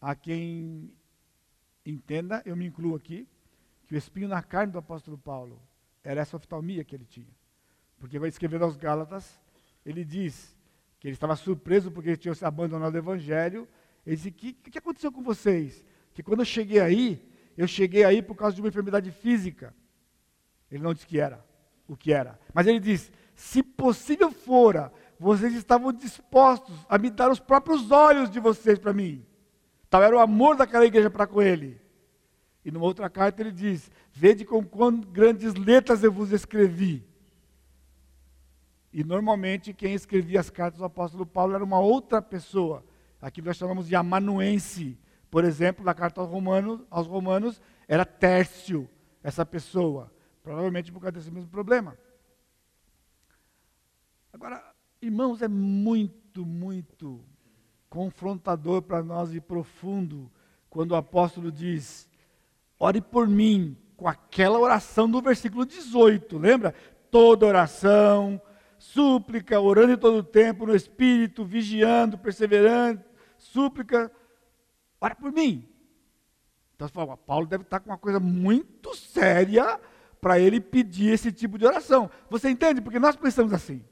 A 0.01 0.15
quem 0.15 0.91
entenda, 1.85 2.43
eu 2.47 2.57
me 2.57 2.65
incluo 2.65 2.97
aqui, 2.97 3.29
que 3.87 3.95
o 3.95 3.99
espinho 3.99 4.27
na 4.27 4.43
carne 4.43 4.73
do 4.73 4.79
apóstolo 4.79 5.19
Paulo 5.19 5.61
era 6.03 6.23
essa 6.23 6.39
oftalmia 6.39 6.83
que 6.83 6.97
ele 6.97 7.05
tinha. 7.05 7.29
Porque 7.99 8.19
vai 8.19 8.31
escrever 8.31 8.63
aos 8.63 8.75
Gálatas, 8.75 9.39
ele 9.85 10.03
diz 10.03 10.57
que 10.99 11.09
ele 11.09 11.15
estava 11.15 11.37
surpreso 11.37 11.93
porque 11.93 12.09
ele 12.09 12.17
tinha 12.17 12.35
abandonado 12.41 12.95
o 12.95 12.99
evangelho. 12.99 13.69
Ele 14.07 14.17
disse: 14.17 14.31
O 14.31 14.33
que, 14.33 14.55
que 14.55 14.79
aconteceu 14.79 15.13
com 15.13 15.23
vocês? 15.23 15.85
Que 16.15 16.23
quando 16.23 16.41
eu 16.41 16.47
cheguei 16.47 16.81
aí, 16.81 17.31
eu 17.55 17.69
cheguei 17.69 18.03
aí 18.03 18.23
por 18.23 18.35
causa 18.35 18.57
de 18.57 18.63
uma 18.63 18.69
enfermidade 18.69 19.11
física. 19.11 19.75
Ele 20.71 20.83
não 20.83 20.95
disse 20.95 21.07
que 21.07 21.21
era, 21.21 21.45
o 21.87 21.95
que 21.99 22.15
era. 22.15 22.41
Mas 22.55 22.67
ele 22.67 22.81
diz: 22.81 23.13
se 23.35 23.63
possível 23.63 24.31
fora, 24.31 24.93
vocês 25.23 25.55
estavam 25.55 25.93
dispostos 25.93 26.75
a 26.89 26.99
me 26.99 27.09
dar 27.09 27.31
os 27.31 27.39
próprios 27.39 27.93
olhos 27.93 28.29
de 28.29 28.41
vocês 28.41 28.77
para 28.77 28.93
mim. 28.93 29.25
Tal 29.89 30.03
era 30.03 30.17
o 30.17 30.19
amor 30.19 30.57
daquela 30.57 30.85
igreja 30.85 31.09
para 31.09 31.29
com 31.29 31.41
ele. 31.41 31.81
E 32.65 32.73
numa 32.73 32.87
outra 32.87 33.09
carta 33.09 33.41
ele 33.41 33.53
diz: 33.53 33.89
Vede 34.13 34.45
com 34.45 34.65
quão 34.65 35.01
grandes 35.01 35.55
letras 35.55 36.03
eu 36.03 36.11
vos 36.11 36.33
escrevi. 36.33 37.07
E 38.93 39.05
normalmente 39.05 39.73
quem 39.73 39.95
escrevia 39.95 40.41
as 40.41 40.51
cartas 40.51 40.81
do 40.81 40.85
apóstolo 40.85 41.25
Paulo 41.25 41.55
era 41.55 41.63
uma 41.63 41.79
outra 41.79 42.21
pessoa, 42.21 42.85
aqui 43.21 43.41
nós 43.41 43.57
chamamos 43.57 43.87
de 43.87 43.95
amanuense, 43.95 44.99
Por 45.31 45.45
exemplo, 45.45 45.85
na 45.85 45.95
carta 45.95 46.21
aos 46.21 46.29
Romanos, 46.29 46.81
aos 46.91 47.07
Romanos 47.07 47.63
era 47.87 48.05
Tércio, 48.05 48.91
essa 49.23 49.47
pessoa. 49.47 50.13
Provavelmente 50.43 50.91
por 50.91 51.01
causa 51.01 51.13
desse 51.13 51.31
mesmo 51.31 51.49
problema. 51.49 51.97
Agora, 54.33 54.72
irmãos, 55.03 55.43
é 55.43 55.49
muito, 55.49 56.47
muito 56.47 57.21
confrontador 57.91 58.81
para 58.81 59.03
nós 59.03 59.35
e 59.35 59.41
profundo 59.41 60.31
quando 60.71 60.93
o 60.93 60.97
apóstolo 60.97 61.51
diz: 61.51 62.09
ore 62.79 63.01
por 63.01 63.27
mim, 63.29 63.77
com 63.97 64.09
aquela 64.09 64.59
oração 64.59 65.11
do 65.11 65.21
versículo 65.21 65.67
18, 65.67 66.39
lembra? 66.39 66.73
Toda 67.11 67.47
oração, 67.47 68.41
súplica, 68.79 69.61
orando 69.61 69.93
em 69.93 69.99
todo 69.99 70.19
o 70.19 70.23
tempo, 70.23 70.65
no 70.65 70.75
espírito, 70.75 71.45
vigiando, 71.45 72.17
perseverando, 72.17 73.03
súplica, 73.37 74.11
ora 75.01 75.15
por 75.15 75.33
mim. 75.33 75.69
Então 76.75 76.89
você 76.89 76.95
fala, 76.95 77.17
Paulo 77.17 77.47
deve 77.47 77.65
estar 77.65 77.81
com 77.81 77.91
uma 77.91 77.99
coisa 77.99 78.19
muito 78.19 78.97
séria 78.97 79.79
para 80.21 80.39
ele 80.39 80.61
pedir 80.61 81.11
esse 81.11 81.31
tipo 81.31 81.59
de 81.59 81.67
oração. 81.67 82.09
Você 82.31 82.49
entende? 82.49 82.81
Porque 82.81 82.99
nós 82.99 83.17
pensamos 83.17 83.53
assim. 83.53 83.85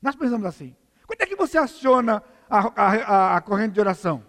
Nós 0.00 0.16
pensamos 0.16 0.46
assim. 0.46 0.74
Quando 1.06 1.22
é 1.22 1.26
que 1.26 1.36
você 1.36 1.58
aciona 1.58 2.22
a, 2.48 2.58
a, 2.58 3.36
a 3.36 3.40
corrente 3.40 3.74
de 3.74 3.80
oração? 3.80 4.24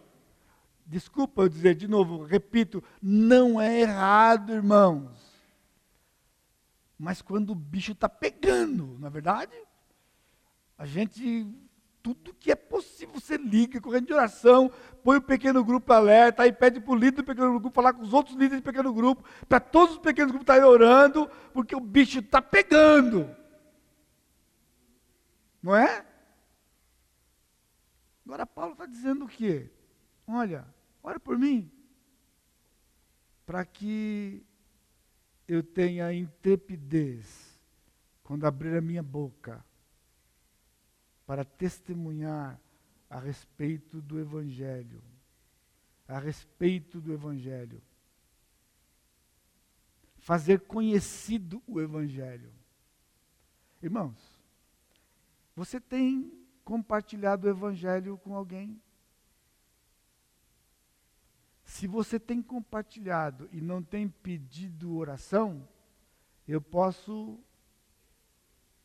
Desculpa 0.86 1.44
eu 1.44 1.50
dizer 1.50 1.76
de 1.76 1.88
novo, 1.88 2.24
repito, 2.24 2.84
não 3.02 3.62
é 3.62 3.80
errado, 3.80 4.52
irmãos. 4.52 5.32
Mas 7.00 7.22
quando 7.22 7.52
o 7.52 7.56
bicho 7.56 7.94
está 7.94 8.10
pegando, 8.10 8.98
na 9.00 9.08
é 9.08 9.10
verdade, 9.10 9.56
a 10.78 10.86
gente, 10.86 11.48
tudo 12.04 12.34
que 12.34 12.52
é 12.52 12.56
possível, 12.56 13.20
você 13.20 13.38
liga, 13.38 13.80
corrente 13.80 14.08
de 14.08 14.14
oração, 14.14 14.70
põe 15.04 15.18
o 15.18 15.22
pequeno 15.22 15.64
grupo 15.64 15.94
alerta, 15.94 16.44
aí 16.44 16.52
pede 16.52 16.80
para 16.80 16.92
o 16.92 16.96
líder 16.96 17.18
do 17.18 17.24
pequeno 17.24 17.52
grupo 17.52 17.74
falar 17.74 17.94
com 17.94 18.02
os 18.02 18.14
outros 18.14 18.36
líderes 18.36 18.62
do 18.62 18.66
pequeno 18.66 18.94
grupo, 18.94 19.24
para 19.48 19.60
todos 19.60 19.96
os 19.96 20.02
pequenos 20.02 20.32
grupos 20.32 20.44
estarem 20.44 20.64
orando, 20.64 21.30
porque 21.54 21.76
o 21.76 21.80
bicho 21.80 22.20
está 22.20 22.42
pegando. 22.42 23.34
Não 25.62 25.76
é? 25.76 26.06
Agora 28.26 28.46
Paulo 28.46 28.74
está 28.74 28.86
dizendo 28.86 29.26
o 29.26 29.28
quê? 29.28 29.70
Olha, 30.26 30.66
ora 31.04 31.20
por 31.20 31.38
mim, 31.38 31.72
para 33.46 33.66
que 33.66 34.46
eu 35.48 35.62
tenha 35.62 36.14
intrepidez 36.14 37.60
quando 38.24 38.46
abrir 38.46 38.78
a 38.78 38.82
minha 38.82 39.04
boca 39.04 39.64
para 41.26 41.44
testemunhar 41.44 42.60
a 43.10 43.20
respeito 43.20 44.02
do 44.02 44.18
Evangelho. 44.18 45.04
A 46.08 46.20
respeito 46.20 47.02
do 47.02 47.12
Evangelho. 47.12 47.82
Fazer 50.20 50.62
conhecido 50.62 51.62
o 51.68 51.82
Evangelho. 51.82 52.54
Irmãos, 53.82 54.31
você 55.56 55.80
tem 55.80 56.32
compartilhado 56.64 57.48
o 57.48 57.50
Evangelho 57.50 58.18
com 58.18 58.36
alguém? 58.36 58.82
Se 61.64 61.88
você 61.88 62.20
tem 62.20 62.42
compartilhado 62.42 63.50
e 63.52 63.62
não 63.62 63.82
tem 63.82 64.08
pedido 64.10 64.96
oração, 64.98 65.68
eu 66.48 66.62
posso 66.62 67.40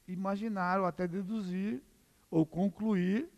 imaginar 0.06 0.80
ou 0.80 0.86
até 0.86 1.06
deduzir 1.06 1.82
ou 2.30 2.46
concluir 2.46 3.28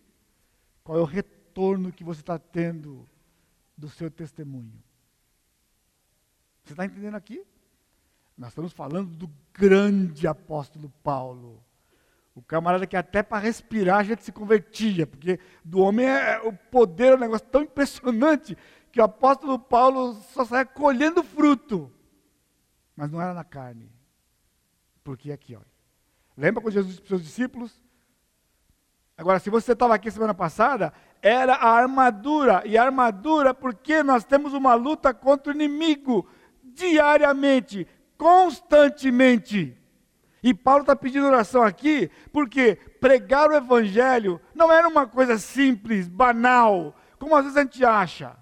qual 0.85 0.99
é 0.99 1.01
o 1.01 1.05
retorno 1.05 1.93
que 1.93 2.05
você 2.05 2.21
está 2.21 2.39
tendo 2.39 3.09
do 3.77 3.89
seu 3.89 4.11
testemunho. 4.11 4.83
Você 6.65 6.73
está 6.73 6.85
entendendo 6.85 7.15
aqui? 7.15 7.43
Nós 8.37 8.51
estamos 8.51 8.73
falando 8.73 9.15
do 9.17 9.31
grande 9.53 10.27
apóstolo 10.27 10.91
Paulo. 11.03 11.65
O 12.39 12.43
camarada 12.43 12.87
que 12.87 12.97
até 12.97 13.21
para 13.21 13.43
respirar 13.43 13.99
a 13.99 14.05
gente 14.05 14.23
se 14.23 14.31
convertia, 14.31 15.09
porque 15.09 15.41
do 15.65 15.81
homem 15.81 16.07
é, 16.07 16.35
é 16.35 16.39
o 16.39 16.53
poder 16.53 17.15
é 17.15 17.17
um 17.17 17.19
negócio 17.19 17.45
tão 17.49 17.63
impressionante 17.63 18.57
que 18.93 19.01
o 19.01 19.05
apóstolo 19.05 19.59
Paulo 19.59 20.15
só 20.33 20.45
saia 20.45 20.65
colhendo 20.65 21.25
fruto. 21.25 21.93
Mas 22.95 23.11
não 23.11 23.21
era 23.21 23.35
na 23.35 23.43
carne. 23.43 23.91
Porque 25.03 25.33
aqui, 25.33 25.57
olha. 25.57 25.67
Lembra 26.37 26.63
quando 26.63 26.75
Jesus 26.75 26.95
disse 26.95 27.01
para 27.01 27.05
os 27.07 27.09
seus 27.09 27.23
discípulos? 27.23 27.83
Agora, 29.17 29.41
se 29.41 29.51
você 29.51 29.73
estava 29.73 29.97
aqui 29.97 30.09
semana 30.09 30.33
passada, 30.33 30.93
era 31.21 31.55
a 31.55 31.71
armadura. 31.71 32.63
E 32.65 32.79
a 32.79 32.85
armadura, 32.85 33.53
porque 33.53 34.01
nós 34.05 34.25
temos 34.25 34.55
uma 34.55 34.75
luta 34.75 35.13
contra 35.13 35.53
o 35.53 35.57
inimigo 35.57 36.29
diariamente, 36.63 37.85
constantemente. 38.17 39.77
E 40.43 40.55
Paulo 40.55 40.83
está 40.83 40.95
pedindo 40.95 41.27
oração 41.27 41.63
aqui, 41.63 42.11
porque 42.33 42.77
pregar 43.01 43.51
o 43.51 43.55
Evangelho 43.55 44.41
não 44.55 44.73
era 44.73 44.89
uma 44.89 45.07
coisa 45.07 45.39
simples, 45.39 46.09
banal, 46.09 46.95
como 47.19 47.35
às 47.35 47.43
vezes 47.43 47.57
a 47.57 47.63
gente 47.63 47.85
acha. 47.85 48.37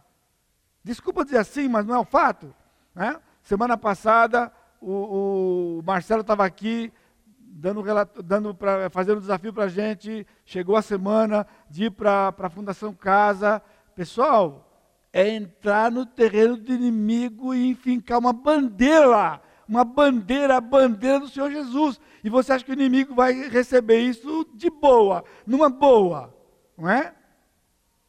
Desculpa 0.84 1.24
dizer 1.24 1.38
assim, 1.38 1.68
mas 1.68 1.86
não 1.86 1.94
é 1.94 1.98
o 1.98 2.04
fato. 2.04 2.54
Né? 2.94 3.18
Semana 3.42 3.76
passada, 3.76 4.52
o, 4.80 5.78
o 5.78 5.82
Marcelo 5.84 6.20
estava 6.20 6.44
aqui 6.44 6.92
dando, 7.38 7.82
dando 8.22 8.54
pra, 8.54 8.90
fazendo 8.90 9.18
um 9.18 9.20
desafio 9.20 9.52
para 9.52 9.64
a 9.64 9.68
gente. 9.68 10.26
Chegou 10.44 10.76
a 10.76 10.82
semana 10.82 11.46
de 11.68 11.86
ir 11.86 11.90
para 11.90 12.34
a 12.38 12.50
Fundação 12.50 12.92
Casa. 12.92 13.62
Pessoal, 13.94 14.66
é 15.12 15.28
entrar 15.28 15.90
no 15.90 16.04
terreno 16.04 16.56
do 16.56 16.72
inimigo 16.72 17.54
e 17.54 17.66
enfincar 17.66 18.18
uma 18.18 18.32
bandeira 18.32 19.40
uma 19.68 19.84
bandeira, 19.84 20.56
a 20.56 20.60
bandeira 20.60 21.20
do 21.20 21.28
Senhor 21.28 21.50
Jesus. 21.50 22.00
E 22.22 22.30
você 22.30 22.52
acha 22.52 22.64
que 22.64 22.70
o 22.70 22.74
inimigo 22.74 23.14
vai 23.14 23.48
receber 23.48 24.00
isso 24.00 24.46
de 24.54 24.70
boa, 24.70 25.24
numa 25.46 25.68
boa, 25.68 26.34
não 26.76 26.88
é? 26.88 27.14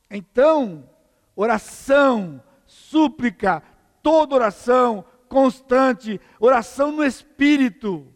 Então, 0.09 0.89
oração, 1.35 2.41
súplica, 2.65 3.61
toda 4.01 4.35
oração, 4.35 5.05
constante, 5.27 6.19
oração 6.39 6.91
no 6.91 7.03
Espírito. 7.03 8.13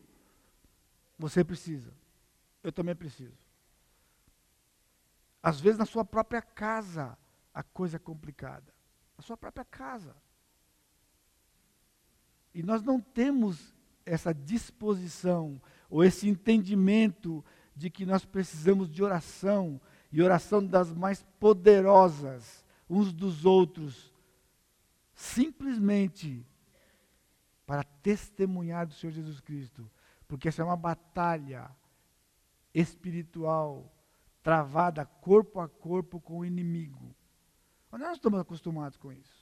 Você 1.18 1.44
precisa. 1.44 1.94
Eu 2.64 2.72
também 2.72 2.96
preciso. 2.96 3.38
Às 5.44 5.60
vezes 5.60 5.80
na 5.80 5.86
sua 5.86 6.06
própria 6.06 6.42
casa 6.42 7.18
a 7.54 7.64
coisa 7.64 7.98
é 7.98 8.00
complicada. 8.00 8.74
Na 9.18 9.24
sua 9.24 9.36
própria 9.36 9.66
casa. 9.66 10.16
E 12.54 12.62
nós 12.62 12.82
não 12.82 13.00
temos 13.00 13.74
essa 14.06 14.34
disposição 14.34 15.62
ou 15.90 16.04
esse 16.04 16.28
entendimento 16.28 17.44
de 17.76 17.90
que 17.90 18.06
nós 18.06 18.26
precisamos 18.26 18.90
de 18.90 19.04
oração 19.04 19.80
e 20.12 20.22
oração 20.22 20.66
das 20.66 20.94
mais 20.94 21.24
poderosas 21.40 22.66
uns 22.90 23.14
dos 23.14 23.46
outros, 23.46 24.14
simplesmente 25.14 26.46
para 27.66 27.84
testemunhar 27.84 28.86
do 28.86 28.94
Senhor 28.94 29.14
Jesus 29.14 29.40
Cristo, 29.40 29.90
porque 30.28 30.50
essa 30.50 30.62
é 30.62 30.66
uma 30.66 30.76
batalha 30.76 31.72
espiritual 32.74 33.90
travada 34.44 35.06
corpo 35.06 35.60
a 35.60 35.70
corpo 35.70 36.20
com 36.20 36.40
o 36.40 36.46
inimigo. 36.46 37.16
Nós 37.92 38.02
não 38.02 38.12
estamos 38.14 38.40
acostumados 38.40 38.98
com 38.98 39.12
isso. 39.12 39.41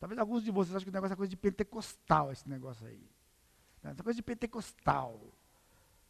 Talvez 0.00 0.18
alguns 0.18 0.42
de 0.42 0.50
vocês 0.50 0.74
achem 0.74 0.84
que 0.84 0.90
o 0.90 0.92
negócio 0.92 1.12
é 1.12 1.16
coisa 1.16 1.30
de 1.30 1.36
pentecostal, 1.36 2.32
esse 2.32 2.48
negócio 2.48 2.86
aí. 2.86 3.06
Essa 3.84 4.02
coisa 4.02 4.16
de 4.16 4.22
pentecostal. 4.22 5.20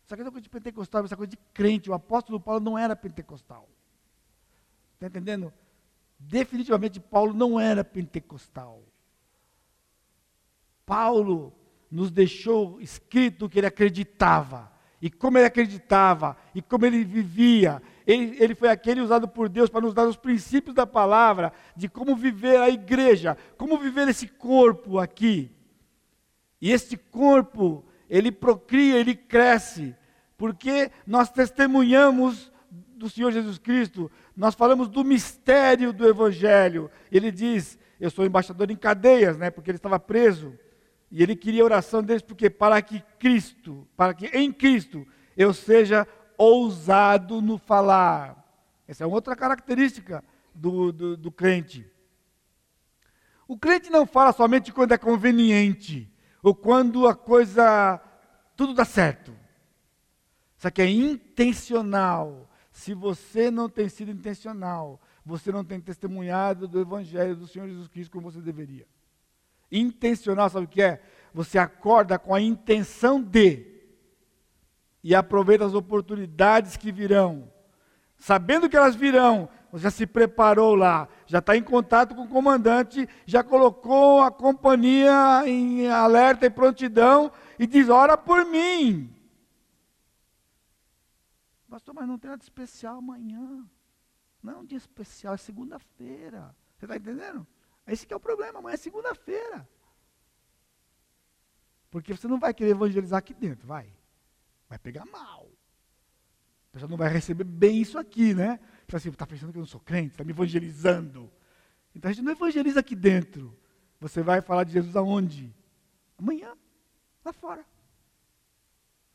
Essa 0.06 0.16
coisa 0.16 0.40
de 0.40 0.48
pentecostal, 0.48 1.04
essa 1.04 1.16
coisa 1.16 1.30
de 1.30 1.36
crente. 1.52 1.90
O 1.90 1.94
apóstolo 1.94 2.40
Paulo 2.40 2.60
não 2.60 2.78
era 2.78 2.94
pentecostal. 2.94 3.68
Está 4.94 5.08
entendendo? 5.08 5.52
Definitivamente 6.18 7.00
Paulo 7.00 7.34
não 7.34 7.58
era 7.58 7.82
pentecostal. 7.82 8.80
Paulo 10.86 11.52
nos 11.90 12.10
deixou 12.10 12.80
escrito 12.80 13.48
que 13.48 13.58
ele 13.58 13.66
acreditava 13.66 14.70
e 15.00 15.10
como 15.10 15.38
ele 15.38 15.46
acreditava, 15.46 16.36
e 16.54 16.60
como 16.60 16.84
ele 16.84 17.04
vivia. 17.04 17.82
Ele, 18.10 18.36
ele 18.42 18.54
foi 18.56 18.68
aquele 18.68 19.00
usado 19.00 19.28
por 19.28 19.48
Deus 19.48 19.70
para 19.70 19.82
nos 19.82 19.94
dar 19.94 20.08
os 20.08 20.16
princípios 20.16 20.74
da 20.74 20.84
palavra, 20.84 21.52
de 21.76 21.88
como 21.88 22.16
viver 22.16 22.58
a 22.58 22.68
igreja, 22.68 23.36
como 23.56 23.78
viver 23.78 24.08
esse 24.08 24.26
corpo 24.26 24.98
aqui. 24.98 25.48
E 26.60 26.72
este 26.72 26.96
corpo, 26.96 27.84
ele 28.08 28.32
procria, 28.32 28.98
ele 28.98 29.14
cresce, 29.14 29.94
porque 30.36 30.90
nós 31.06 31.30
testemunhamos 31.30 32.50
do 32.68 33.08
Senhor 33.08 33.30
Jesus 33.30 33.58
Cristo, 33.58 34.10
nós 34.36 34.56
falamos 34.56 34.88
do 34.88 35.04
mistério 35.04 35.92
do 35.92 36.04
Evangelho. 36.04 36.90
Ele 37.12 37.30
diz: 37.30 37.78
Eu 38.00 38.10
sou 38.10 38.26
embaixador 38.26 38.72
em 38.72 38.76
cadeias, 38.76 39.36
né, 39.36 39.50
porque 39.50 39.70
ele 39.70 39.78
estava 39.78 40.00
preso. 40.00 40.58
E 41.12 41.22
ele 41.22 41.36
queria 41.36 41.62
a 41.62 41.66
oração 41.66 42.02
deles 42.02 42.22
porque 42.22 42.50
para 42.50 42.82
que 42.82 43.04
Cristo, 43.20 43.86
para 43.96 44.14
que 44.14 44.26
em 44.36 44.52
Cristo 44.52 45.06
eu 45.36 45.54
seja 45.54 46.06
ousado 46.40 47.42
no 47.42 47.58
falar. 47.58 48.34
Essa 48.88 49.04
é 49.04 49.06
outra 49.06 49.36
característica 49.36 50.24
do, 50.54 50.90
do, 50.90 51.16
do 51.16 51.30
crente. 51.30 51.86
O 53.46 53.58
crente 53.58 53.90
não 53.90 54.06
fala 54.06 54.32
somente 54.32 54.72
quando 54.72 54.92
é 54.92 54.98
conveniente, 54.98 56.10
ou 56.42 56.54
quando 56.54 57.06
a 57.06 57.14
coisa, 57.14 58.00
tudo 58.56 58.72
dá 58.72 58.86
certo. 58.86 59.36
Isso 60.56 60.66
aqui 60.66 60.80
é 60.80 60.88
intencional. 60.88 62.48
Se 62.72 62.94
você 62.94 63.50
não 63.50 63.68
tem 63.68 63.90
sido 63.90 64.10
intencional, 64.10 64.98
você 65.22 65.52
não 65.52 65.62
tem 65.62 65.78
testemunhado 65.78 66.66
do 66.66 66.80
Evangelho 66.80 67.36
do 67.36 67.46
Senhor 67.46 67.68
Jesus 67.68 67.88
Cristo 67.88 68.12
como 68.12 68.30
você 68.30 68.40
deveria. 68.40 68.86
Intencional, 69.70 70.48
sabe 70.48 70.64
o 70.64 70.68
que 70.68 70.80
é? 70.80 71.02
Você 71.34 71.58
acorda 71.58 72.18
com 72.18 72.34
a 72.34 72.40
intenção 72.40 73.20
de 73.20 73.69
e 75.02 75.14
aproveita 75.14 75.64
as 75.64 75.74
oportunidades 75.74 76.76
que 76.76 76.92
virão. 76.92 77.50
Sabendo 78.18 78.68
que 78.68 78.76
elas 78.76 78.94
virão, 78.94 79.48
você 79.72 79.84
já 79.84 79.90
se 79.90 80.06
preparou 80.06 80.74
lá, 80.74 81.08
já 81.26 81.38
está 81.38 81.56
em 81.56 81.62
contato 81.62 82.14
com 82.14 82.24
o 82.24 82.28
comandante, 82.28 83.08
já 83.24 83.42
colocou 83.42 84.20
a 84.22 84.30
companhia 84.30 85.42
em 85.46 85.88
alerta 85.88 86.44
e 86.44 86.50
prontidão 86.50 87.32
e 87.58 87.66
diz: 87.66 87.88
ora 87.88 88.18
por 88.18 88.44
mim. 88.44 89.14
Pastor, 91.68 91.94
mas 91.94 92.06
não 92.06 92.18
tem 92.18 92.30
nada 92.30 92.42
especial 92.42 92.98
amanhã. 92.98 93.64
Não 94.42 94.52
é 94.52 94.56
um 94.56 94.64
dia 94.64 94.78
especial, 94.78 95.34
é 95.34 95.36
segunda-feira. 95.36 96.54
Você 96.76 96.84
está 96.84 96.96
entendendo? 96.96 97.46
Esse 97.86 98.06
que 98.06 98.12
é 98.12 98.16
o 98.16 98.20
problema, 98.20 98.58
amanhã 98.58 98.74
é 98.74 98.76
segunda-feira. 98.76 99.68
Porque 101.90 102.14
você 102.14 102.26
não 102.26 102.38
vai 102.38 102.52
querer 102.52 102.70
evangelizar 102.70 103.18
aqui 103.18 103.32
dentro, 103.32 103.66
vai. 103.66 103.92
Vai 104.70 104.78
pegar 104.78 105.04
mal. 105.06 105.50
A 106.70 106.72
pessoa 106.72 106.88
não 106.88 106.96
vai 106.96 107.08
receber 107.08 107.42
bem 107.42 107.82
isso 107.82 107.98
aqui, 107.98 108.32
né? 108.32 108.60
Você 108.86 108.96
assim, 108.96 109.08
está 109.08 109.26
pensando 109.26 109.50
que 109.50 109.58
eu 109.58 109.62
não 109.62 109.66
sou 109.66 109.80
crente, 109.80 110.12
está 110.12 110.22
me 110.22 110.30
evangelizando. 110.30 111.30
Então 111.92 112.08
a 112.08 112.14
gente 112.14 112.24
não 112.24 112.30
evangeliza 112.30 112.78
aqui 112.78 112.94
dentro. 112.94 113.58
Você 114.00 114.22
vai 114.22 114.40
falar 114.40 114.62
de 114.62 114.72
Jesus 114.72 114.94
aonde? 114.94 115.52
Amanhã, 116.16 116.56
lá 117.24 117.32
fora. 117.32 117.64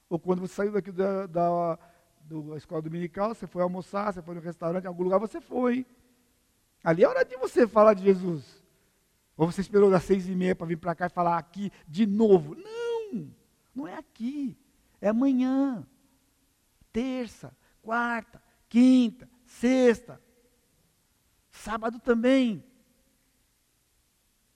Ou 0.09 0.19
quando 0.19 0.41
você 0.41 0.53
saiu 0.53 0.73
daqui 0.73 0.91
da, 0.91 1.25
da, 1.25 1.79
da 2.19 2.57
escola 2.57 2.81
dominical, 2.81 3.33
você 3.33 3.47
foi 3.47 3.63
almoçar, 3.63 4.13
você 4.13 4.21
foi 4.21 4.35
no 4.35 4.41
restaurante, 4.41 4.83
em 4.83 4.87
algum 4.87 5.03
lugar 5.03 5.19
você 5.19 5.39
foi. 5.39 5.85
Ali 6.83 7.03
é 7.03 7.07
hora 7.07 7.23
de 7.23 7.37
você 7.37 7.65
falar 7.65 7.93
de 7.93 8.03
Jesus. 8.03 8.61
Ou 9.37 9.49
você 9.49 9.61
esperou 9.61 9.89
das 9.89 10.03
seis 10.03 10.27
e 10.27 10.35
meia 10.35 10.55
para 10.55 10.67
vir 10.67 10.77
para 10.77 10.93
cá 10.93 11.05
e 11.05 11.09
falar 11.09 11.37
aqui 11.37 11.71
de 11.87 12.05
novo. 12.05 12.55
Não, 12.55 13.31
não 13.73 13.87
é 13.87 13.97
aqui. 13.97 14.57
É 15.05 15.09
amanhã. 15.09 15.85
Terça, 16.91 17.55
quarta, 17.79 18.41
quinta, 18.67 19.29
sexta. 19.45 20.19
Sábado 21.51 21.99
também. 21.99 22.65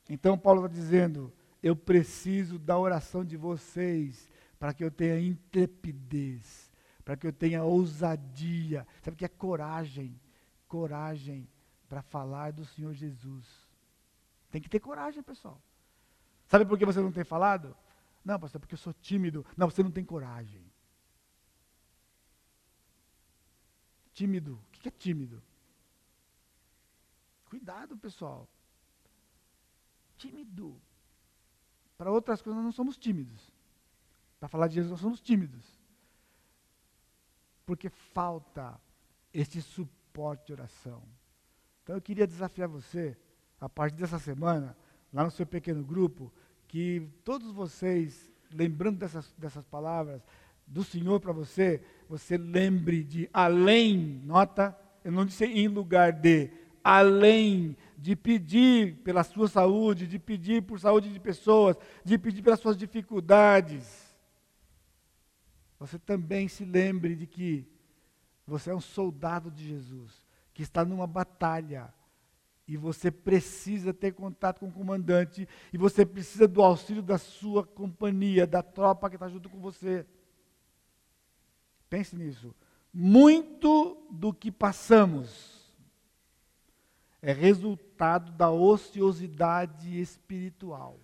Então 0.10 0.40
Paulo 0.40 0.66
está 0.66 0.74
dizendo: 0.74 1.32
eu 1.62 1.76
preciso 1.76 2.58
da 2.58 2.76
oração 2.80 3.24
de 3.24 3.38
vocês 3.38 4.28
para 4.58 4.74
que 4.74 4.84
eu 4.84 4.90
tenha 4.90 5.20
intrepidez, 5.20 6.72
para 7.06 7.16
que 7.16 7.28
eu 7.28 7.32
tenha 7.32 7.64
ousadia. 7.64 8.88
Sabe 9.04 9.14
o 9.14 9.18
que 9.20 9.26
é 9.26 9.30
coragem? 9.30 10.20
Coragem 10.68 11.48
para 11.88 12.02
falar 12.02 12.54
do 12.54 12.66
Senhor 12.66 12.96
Jesus. 12.96 13.46
Tem 14.50 14.60
que 14.60 14.68
ter 14.68 14.80
coragem, 14.80 15.22
pessoal. 15.22 15.62
Sabe 16.48 16.66
por 16.66 16.76
que 16.76 16.88
você 16.88 17.00
não 17.00 17.12
tem 17.12 17.24
falado? 17.24 17.78
Não, 18.24 18.40
pastor, 18.40 18.60
porque 18.60 18.76
eu 18.76 18.80
sou 18.80 18.94
tímido. 18.94 19.46
Não, 19.56 19.70
você 19.70 19.82
não 19.82 19.92
tem 19.92 20.04
coragem. 20.04 20.64
Tímido. 24.14 24.56
O 24.56 24.72
que 24.72 24.88
é 24.88 24.92
tímido? 24.92 25.42
Cuidado, 27.46 27.98
pessoal. 27.98 28.48
Tímido. 30.18 30.80
Para 31.98 32.12
outras 32.12 32.42
coisas, 32.42 32.58
nós 32.58 32.66
não 32.66 32.72
somos 32.72 32.98
tímidos. 32.98 33.54
Para 34.40 34.48
falar 34.48 34.68
de 34.68 34.76
Jesus, 34.76 34.92
nós 34.92 35.02
somos 35.02 35.20
tímidos. 35.20 35.66
Porque 37.66 37.90
falta 37.90 38.80
este 39.34 39.62
suporte 39.62 40.48
de 40.48 40.54
oração. 40.54 41.04
Então 41.84 41.96
eu 41.96 42.02
queria 42.02 42.28
desafiar 42.28 42.68
você 42.68 43.18
a 43.60 43.68
partir 43.68 43.98
dessa 43.98 44.20
semana, 44.20 44.78
lá 45.12 45.24
no 45.24 45.32
seu 45.32 45.46
pequeno 45.46 45.84
grupo, 45.84 46.32
que 46.70 47.10
todos 47.26 47.52
vocês, 47.52 48.32
lembrando 48.54 49.00
dessas, 49.00 49.34
dessas 49.36 49.66
palavras 49.66 50.22
do 50.68 50.84
Senhor 50.84 51.20
para 51.20 51.34
você, 51.34 51.84
você 52.08 52.38
lembre 52.38 53.04
de 53.04 53.28
além, 53.34 54.22
nota, 54.24 54.78
eu 55.04 55.12
não 55.12 55.26
disse 55.26 55.46
em 55.46 55.68
lugar 55.68 56.14
de, 56.14 56.52
além 56.84 57.76
de 57.98 58.16
pedir 58.16 58.98
pela 58.98 59.24
sua 59.24 59.48
saúde, 59.48 60.06
de 60.06 60.20
pedir 60.20 60.62
por 60.62 60.80
saúde 60.80 61.12
de 61.12 61.20
pessoas, 61.20 61.76
de 62.06 62.20
pedir 62.20 62.44
pelas 62.44 62.60
suas 62.60 62.78
dificuldades. 62.78 64.16
Você 65.80 65.98
também 65.98 66.48
se 66.48 66.64
lembre 66.64 67.16
de 67.16 67.26
que 67.26 67.68
você 68.46 68.70
é 68.70 68.76
um 68.76 68.82
soldado 68.82 69.50
de 69.50 69.68
Jesus, 69.68 70.24
que 70.54 70.62
está 70.62 70.86
numa 70.86 71.08
batalha 71.08 71.92
e 72.70 72.78
você 72.78 73.10
precisa 73.10 73.92
ter 73.92 74.14
contato 74.14 74.60
com 74.60 74.68
o 74.68 74.72
comandante. 74.72 75.50
E 75.74 75.78
você 75.78 76.06
precisa 76.06 76.48
do 76.48 76.62
auxílio 76.62 77.02
da 77.02 77.18
sua 77.18 77.66
companhia, 77.66 78.46
da 78.46 78.62
tropa 78.62 79.10
que 79.10 79.16
está 79.16 79.28
junto 79.28 79.50
com 79.50 79.60
você. 79.60 80.06
Pense 81.90 82.16
nisso. 82.16 82.54
Muito 82.94 83.98
do 84.12 84.32
que 84.32 84.52
passamos 84.52 85.68
é 87.24 87.34
resultado 87.34 88.32
da 88.34 88.52
ociosidade 88.52 90.00
espiritual. 90.00 91.00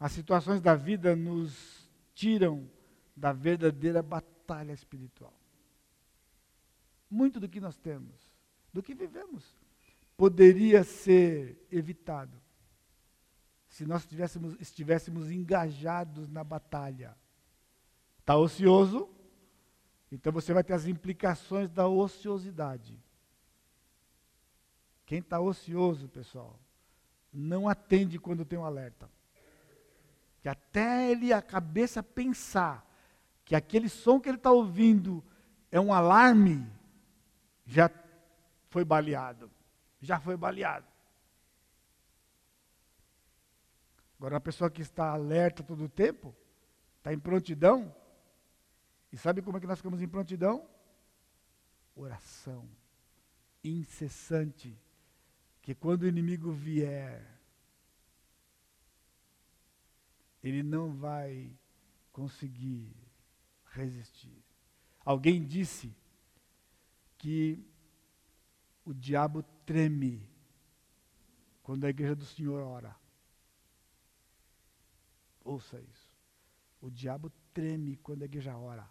As 0.00 0.10
situações 0.10 0.60
da 0.60 0.74
vida 0.74 1.14
nos 1.14 1.88
tiram 2.12 2.68
da 3.14 3.32
verdadeira 3.32 4.02
batalha 4.02 4.72
espiritual. 4.72 5.32
Muito 7.08 7.38
do 7.38 7.48
que 7.48 7.60
nós 7.60 7.76
temos 7.76 8.25
do 8.76 8.82
que 8.82 8.94
vivemos. 8.94 9.56
Poderia 10.16 10.84
ser 10.84 11.66
evitado 11.72 12.38
se 13.68 13.84
nós 13.84 14.02
estivéssemos, 14.02 14.56
estivéssemos 14.58 15.30
engajados 15.30 16.30
na 16.30 16.42
batalha. 16.42 17.14
Está 18.20 18.36
ocioso? 18.36 19.08
Então 20.10 20.32
você 20.32 20.54
vai 20.54 20.64
ter 20.64 20.72
as 20.72 20.86
implicações 20.86 21.70
da 21.70 21.86
ociosidade. 21.86 22.98
Quem 25.04 25.18
está 25.18 25.40
ocioso, 25.40 26.08
pessoal, 26.08 26.58
não 27.32 27.68
atende 27.68 28.18
quando 28.18 28.46
tem 28.46 28.58
um 28.58 28.64
alerta. 28.64 29.10
Que 30.40 30.48
até 30.48 31.10
ele 31.10 31.32
a 31.32 31.42
cabeça 31.42 32.02
pensar 32.02 32.86
que 33.44 33.54
aquele 33.54 33.88
som 33.88 34.18
que 34.18 34.28
ele 34.28 34.38
está 34.38 34.50
ouvindo 34.50 35.22
é 35.70 35.78
um 35.78 35.92
alarme, 35.92 36.66
já 37.66 37.90
foi 38.68 38.84
baleado. 38.84 39.50
Já 40.00 40.20
foi 40.20 40.36
baleado. 40.36 40.86
Agora, 44.18 44.34
uma 44.34 44.40
pessoa 44.40 44.70
que 44.70 44.82
está 44.82 45.10
alerta 45.10 45.62
todo 45.62 45.84
o 45.84 45.88
tempo, 45.88 46.34
está 46.98 47.12
em 47.12 47.18
prontidão, 47.18 47.94
e 49.12 49.16
sabe 49.16 49.42
como 49.42 49.58
é 49.58 49.60
que 49.60 49.66
nós 49.66 49.78
ficamos 49.78 50.00
em 50.00 50.08
prontidão? 50.08 50.66
Oração 51.94 52.68
incessante, 53.68 54.78
que 55.62 55.74
quando 55.74 56.02
o 56.02 56.08
inimigo 56.08 56.52
vier, 56.52 57.26
ele 60.42 60.62
não 60.62 60.92
vai 60.92 61.50
conseguir 62.12 62.94
resistir. 63.72 64.42
Alguém 65.04 65.44
disse 65.44 65.92
que 67.18 67.64
o 68.86 68.94
diabo 68.94 69.42
treme 69.66 70.24
quando 71.62 71.84
a 71.84 71.90
igreja 71.90 72.14
do 72.14 72.24
Senhor 72.24 72.62
ora. 72.62 72.94
Ouça 75.44 75.80
isso. 75.80 76.14
O 76.80 76.88
diabo 76.88 77.30
treme 77.52 77.96
quando 77.96 78.22
a 78.22 78.26
igreja 78.26 78.56
ora. 78.56 78.88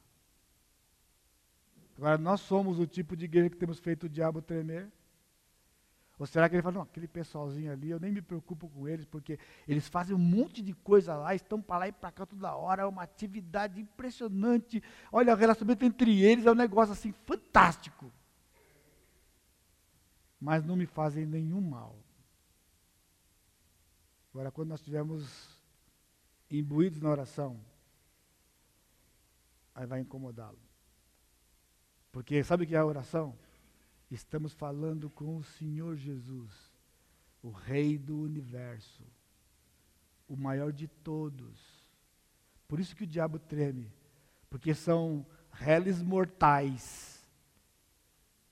Agora, 1.97 2.17
nós 2.17 2.41
somos 2.41 2.77
o 2.77 2.85
tipo 2.85 3.15
de 3.15 3.23
igreja 3.23 3.49
que 3.49 3.55
temos 3.55 3.79
feito 3.79 4.05
o 4.05 4.09
diabo 4.09 4.41
tremer? 4.41 4.91
Ou 6.19 6.25
será 6.25 6.49
que 6.49 6.55
ele 6.55 6.61
fala, 6.61 6.75
não, 6.75 6.81
aquele 6.81 7.07
pessoalzinho 7.07 7.71
ali, 7.71 7.89
eu 7.89 7.99
nem 7.99 8.11
me 8.11 8.21
preocupo 8.21 8.69
com 8.69 8.87
eles, 8.87 9.05
porque 9.05 9.39
eles 9.65 9.87
fazem 9.87 10.15
um 10.15 10.19
monte 10.19 10.61
de 10.61 10.73
coisa 10.73 11.15
lá, 11.15 11.33
estão 11.35 11.61
para 11.61 11.79
lá 11.79 11.87
e 11.87 11.91
para 11.93 12.11
cá 12.11 12.25
toda 12.25 12.55
hora, 12.55 12.83
é 12.83 12.85
uma 12.85 13.03
atividade 13.03 13.79
impressionante. 13.79 14.83
Olha, 15.11 15.33
o 15.33 15.37
relacionamento 15.37 15.85
entre 15.85 16.21
eles 16.21 16.45
é 16.45 16.51
um 16.51 16.55
negócio 16.55 16.93
assim 16.93 17.13
fantástico 17.25 18.11
mas 20.45 20.63
não 20.63 20.75
me 20.75 20.85
fazem 20.85 21.25
nenhum 21.25 21.59
mal. 21.59 21.97
Agora, 24.29 24.51
quando 24.51 24.69
nós 24.69 24.79
estivermos 24.79 25.49
imbuídos 26.51 27.01
na 27.01 27.09
oração, 27.09 27.59
aí 29.73 29.87
vai 29.87 30.01
incomodá-lo. 30.01 30.59
Porque 32.11 32.43
sabe 32.43 32.63
o 32.63 32.67
que 32.67 32.75
é 32.75 32.77
a 32.77 32.85
oração? 32.85 33.35
Estamos 34.11 34.53
falando 34.53 35.09
com 35.09 35.35
o 35.35 35.43
Senhor 35.43 35.95
Jesus. 35.95 36.53
o 37.41 37.49
Rei 37.49 37.97
do 37.97 38.19
universo, 38.19 39.03
o 40.27 40.35
maior 40.35 40.71
de 40.71 40.87
todos. 40.87 41.59
Por 42.67 42.79
isso 42.79 42.95
que 42.95 43.03
o 43.03 43.07
diabo 43.07 43.39
treme, 43.39 43.91
porque 44.47 44.75
são 44.75 45.25
réis 45.51 46.03
mortais 46.03 47.14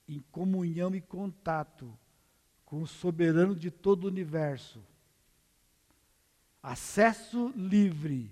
em 0.08 0.20
comunhão 0.30 0.94
e 0.94 1.00
contato 1.00 1.96
com 2.64 2.82
o 2.82 2.86
soberano 2.86 3.54
de 3.54 3.70
todo 3.70 4.04
o 4.04 4.08
universo. 4.08 4.82
Acesso 6.62 7.52
livre, 7.56 8.30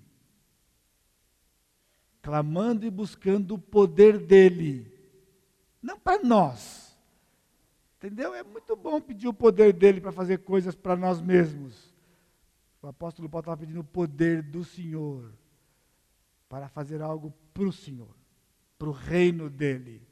clamando 2.21 2.85
e 2.85 2.89
buscando 2.89 3.55
o 3.55 3.59
poder 3.59 4.17
dele, 4.17 4.91
não 5.81 5.99
para 5.99 6.23
nós. 6.23 6.97
Entendeu? 7.97 8.33
É 8.33 8.43
muito 8.43 8.75
bom 8.75 8.99
pedir 8.99 9.27
o 9.27 9.33
poder 9.33 9.71
dele 9.71 10.01
para 10.01 10.11
fazer 10.11 10.39
coisas 10.39 10.75
para 10.75 10.95
nós 10.95 11.21
mesmos. 11.21 11.93
O 12.81 12.87
apóstolo 12.87 13.29
Paulo 13.29 13.43
estava 13.43 13.57
pedindo 13.61 13.79
o 13.79 13.85
poder 13.85 14.41
do 14.41 14.65
Senhor 14.65 15.31
para 16.49 16.67
fazer 16.67 17.01
algo 17.01 17.33
para 17.53 17.63
o 17.63 17.71
Senhor, 17.71 18.13
para 18.77 18.89
o 18.89 18.91
reino 18.91 19.49
dele. 19.49 20.05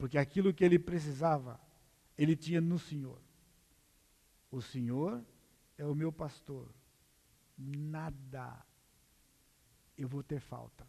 Porque 0.00 0.16
aquilo 0.16 0.54
que 0.54 0.64
ele 0.64 0.78
precisava, 0.78 1.60
ele 2.16 2.34
tinha 2.34 2.58
no 2.58 2.78
Senhor. 2.78 3.20
O 4.50 4.62
Senhor 4.62 5.22
é 5.76 5.84
o 5.84 5.94
meu 5.94 6.10
pastor. 6.10 6.74
Nada 7.58 8.64
eu 9.98 10.08
vou 10.08 10.22
ter 10.22 10.40
falta. 10.40 10.88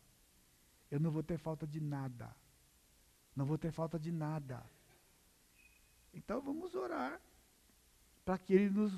Eu 0.90 0.98
não 0.98 1.12
vou 1.12 1.22
ter 1.22 1.38
falta 1.38 1.68
de 1.68 1.82
nada. 1.82 2.34
Não 3.36 3.46
vou 3.46 3.58
ter 3.58 3.70
falta 3.74 4.00
de 4.00 4.14
nada. 4.14 4.64
Então 6.14 6.40
vamos 6.40 6.74
orar 6.74 7.20
para 8.24 8.38
que 8.38 8.54
Ele 8.54 8.70
nos 8.70 8.94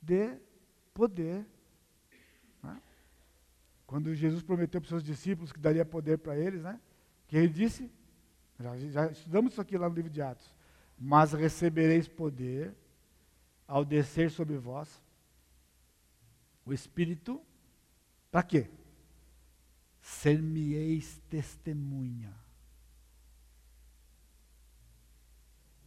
dê 0.00 0.40
poder. 0.94 1.46
Né? 2.62 2.82
Quando 3.86 4.14
Jesus 4.14 4.42
prometeu 4.42 4.80
para 4.80 4.86
os 4.86 4.88
seus 4.88 5.04
discípulos 5.04 5.52
que 5.52 5.60
daria 5.60 5.84
poder 5.84 6.16
para 6.16 6.34
eles, 6.34 6.62
né? 6.62 6.80
que 7.28 7.36
ele 7.36 7.48
disse, 7.48 7.92
já, 8.62 8.76
já 8.76 9.06
estudamos 9.10 9.52
isso 9.52 9.60
aqui 9.60 9.76
lá 9.76 9.88
no 9.88 9.94
livro 9.94 10.10
de 10.10 10.22
Atos, 10.22 10.54
mas 10.98 11.32
recebereis 11.32 12.08
poder 12.08 12.74
ao 13.66 13.84
descer 13.84 14.30
sobre 14.30 14.56
vós 14.56 15.02
o 16.64 16.72
Espírito, 16.72 17.40
para 18.30 18.42
quê? 18.42 18.70
Ser-me-eis 20.00 21.20
testemunha. 21.28 22.34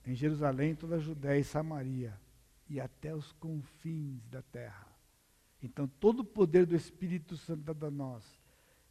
Em 0.06 0.14
Jerusalém, 0.14 0.76
toda 0.76 0.96
a 0.96 1.00
Judéia 1.00 1.40
e 1.40 1.44
Samaria, 1.44 2.20
e 2.70 2.80
até 2.80 3.16
os 3.16 3.32
confins 3.34 4.22
da 4.28 4.42
terra. 4.42 4.88
Então, 5.62 5.88
todo 5.88 6.20
o 6.20 6.26
poder 6.26 6.66
do 6.66 6.76
Espírito 6.76 7.38
Santo 7.38 7.64
dado 7.64 7.86
a 7.86 7.92
nós 7.92 8.24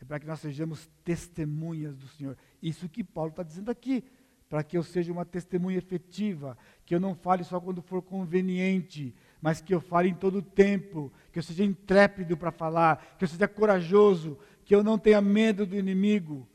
é 0.05 0.07
para 0.07 0.21
que 0.21 0.27
nós 0.27 0.41
sejamos 0.41 0.87
testemunhas 1.03 1.97
do 1.97 2.07
Senhor. 2.09 2.37
Isso 2.63 2.89
que 2.89 3.03
Paulo 3.03 3.31
está 3.31 3.43
dizendo 3.43 3.71
aqui 3.71 4.05
para 4.49 4.63
que 4.63 4.77
eu 4.77 4.83
seja 4.83 5.11
uma 5.11 5.25
testemunha 5.25 5.79
efetiva, 5.79 6.57
que 6.85 6.95
eu 6.95 7.01
não 7.01 7.15
fale 7.15 7.43
só 7.43 7.59
quando 7.59 7.81
for 7.81 8.03
conveniente, 8.03 9.15
mas 9.41 9.61
que 9.61 9.75
eu 9.75 9.81
fale 9.81 10.11
em 10.11 10.15
todo 10.15 10.39
o 10.39 10.43
tempo, 10.43 11.11
que 11.33 11.39
eu 11.39 11.43
seja 11.43 11.65
intrépido 11.65 12.37
para 12.37 12.53
falar, 12.53 13.17
que 13.17 13.25
eu 13.25 13.29
seja 13.29 13.49
corajoso, 13.49 14.39
que 14.65 14.75
eu 14.75 14.85
não 14.85 14.99
tenha 14.99 15.21
medo 15.21 15.67
do 15.67 15.75
inimigo. 15.75 16.47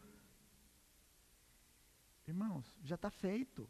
Irmãos, 2.28 2.66
já 2.84 2.96
está 2.96 3.10
feito. 3.10 3.68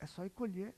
É 0.00 0.06
só 0.06 0.24
ir 0.24 0.30
colher. 0.30 0.74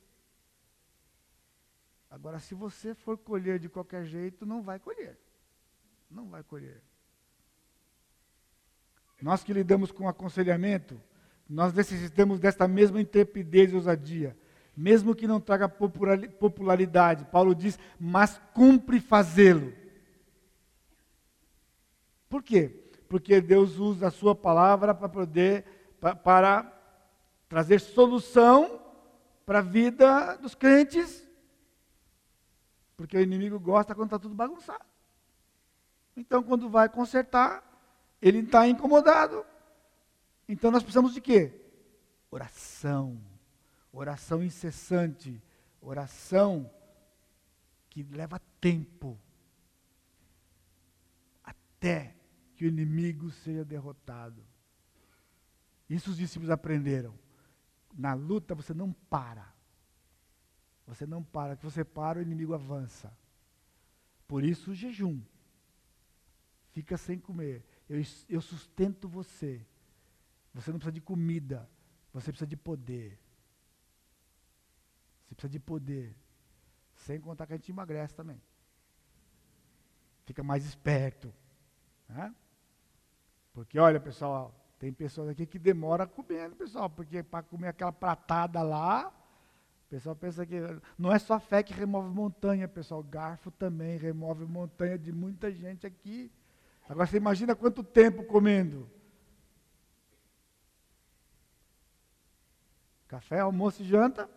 Agora, 2.11 2.41
se 2.41 2.55
você 2.55 2.95
for 2.95 3.17
colher 3.17 3.61
de 3.61 3.69
qualquer 3.69 4.05
jeito, 4.05 4.45
não 4.45 4.63
vai 4.63 4.81
colher. 4.81 5.17
Não 6.11 6.29
vai 6.29 6.43
colher. 6.43 6.83
Nós 9.21 9.43
que 9.43 9.53
lidamos 9.53 9.91
com 9.91 10.09
aconselhamento, 10.09 11.01
nós 11.49 11.73
necessitamos 11.73 12.39
desta 12.39 12.69
mesma 12.69 13.01
intrepidez 13.01 13.73
e 13.73 13.75
ousadia, 13.75 14.37
mesmo 14.77 15.15
que 15.15 15.27
não 15.27 15.41
traga 15.41 15.69
popularidade. 15.69 17.25
Paulo 17.27 17.55
diz, 17.55 17.79
mas 17.99 18.41
cumpre 18.53 19.01
fazê-lo. 19.01 19.73
Por 22.29 22.43
quê? 22.43 22.91
Porque 23.09 23.41
Deus 23.41 23.79
usa 23.79 24.09
a 24.09 24.11
sua 24.11 24.35
palavra 24.35 24.95
para 24.95 25.09
poder, 25.09 25.65
para, 26.01 26.15
para 26.15 26.73
trazer 27.49 27.81
solução 27.81 28.81
para 29.47 29.61
a 29.61 29.63
vida 29.63 30.37
dos 30.37 30.55
crentes. 30.55 31.25
Porque 32.97 33.17
o 33.17 33.21
inimigo 33.21 33.61
gosta 33.61 33.95
quando 33.95 34.09
está 34.09 34.19
tudo 34.19 34.35
bagunçado. 34.35 34.85
Então, 36.17 36.43
quando 36.43 36.69
vai 36.69 36.89
consertar, 36.89 37.63
ele 38.21 38.39
está 38.39 38.67
incomodado. 38.67 39.45
Então 40.49 40.71
nós 40.71 40.83
precisamos 40.83 41.13
de 41.13 41.21
quê? 41.21 41.53
Oração. 42.31 43.21
Oração 43.93 44.43
incessante. 44.43 45.43
Oração 45.81 46.71
que 47.91 48.03
leva 48.03 48.41
tempo. 48.61 49.19
Até 51.43 52.15
que 52.55 52.65
o 52.65 52.69
inimigo 52.69 53.31
seja 53.31 53.65
derrotado. 53.65 54.43
Isso 55.89 56.11
os 56.11 56.17
discípulos 56.17 56.51
aprenderam. 56.51 57.15
Na 57.95 58.15
luta 58.15 58.55
você 58.55 58.75
não 58.75 58.93
para. 58.93 59.55
Você 60.87 61.07
não 61.07 61.23
para. 61.23 61.57
Que 61.57 61.65
você 61.65 61.85
para, 61.85 62.19
o 62.19 62.23
inimigo 62.23 62.55
avança. 62.55 63.17
Por 64.27 64.45
isso 64.45 64.71
o 64.71 64.75
jejum. 64.75 65.21
Fica 66.77 66.99
sem 66.99 67.19
comer. 67.19 67.65
Eu, 67.89 68.03
eu 68.29 68.39
sustento 68.39 69.09
você. 69.09 69.65
Você 70.53 70.71
não 70.71 70.79
precisa 70.79 70.93
de 70.93 71.01
comida. 71.01 71.67
Você 72.13 72.31
precisa 72.31 72.47
de 72.47 72.55
poder. 72.55 73.19
Você 75.25 75.35
precisa 75.35 75.53
de 75.53 75.59
poder. 75.59 76.15
Sem 76.93 77.19
contar 77.19 77.47
que 77.47 77.55
a 77.55 77.57
gente 77.57 77.71
emagrece 77.71 78.15
também. 78.15 78.39
Fica 80.27 80.43
mais 80.43 80.67
esperto. 80.67 81.33
Né? 82.11 82.35
Porque, 83.55 83.79
olha, 83.79 83.99
pessoal, 83.99 84.55
tem 84.79 84.93
pessoas 84.93 85.31
aqui 85.31 85.47
que 85.47 85.59
demora 85.59 86.07
comendo, 86.07 86.57
pessoal, 86.57 86.91
porque 86.91 87.23
para 87.23 87.43
comer 87.43 87.69
aquela 87.69 87.91
pratada 87.91 88.63
lá, 88.63 89.09
o 89.87 89.89
pessoal 89.89 90.15
pensa 90.15 90.45
que 90.45 90.61
não 90.99 91.11
é 91.11 91.19
só 91.19 91.41
fé 91.41 91.63
que 91.63 91.73
remove 91.73 92.15
montanha, 92.15 92.69
pessoal. 92.69 93.03
Garfo 93.03 93.51
também 93.51 93.97
remove 93.97 94.45
montanha 94.45 94.99
de 94.99 95.11
muita 95.11 95.51
gente 95.51 95.87
aqui. 95.87 96.31
Agora 96.89 97.07
você 97.07 97.17
imagina 97.17 97.55
quanto 97.55 97.83
tempo 97.83 98.25
comendo. 98.25 98.89
Café, 103.09 103.41
almoço 103.41 103.83
e 103.83 103.85
janta, 103.85 104.29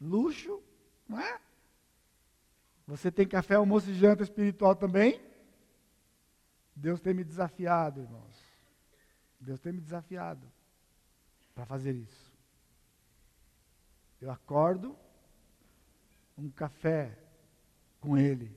luxo, 0.00 0.62
não 1.08 1.20
é? 1.20 1.40
Você 2.86 3.10
tem 3.10 3.26
café, 3.26 3.54
almoço 3.54 3.90
e 3.90 3.94
janta 3.94 4.22
espiritual 4.22 4.74
também? 4.74 5.20
Deus 6.74 7.00
tem 7.00 7.14
me 7.14 7.22
desafiado, 7.22 8.00
irmãos. 8.00 8.44
Deus 9.38 9.60
tem 9.60 9.72
me 9.72 9.80
desafiado 9.80 10.50
para 11.54 11.64
fazer 11.64 11.92
isso. 11.92 12.32
Eu 14.20 14.30
acordo, 14.30 14.96
um 16.36 16.50
café 16.50 17.16
com 18.00 18.18
Ele, 18.18 18.56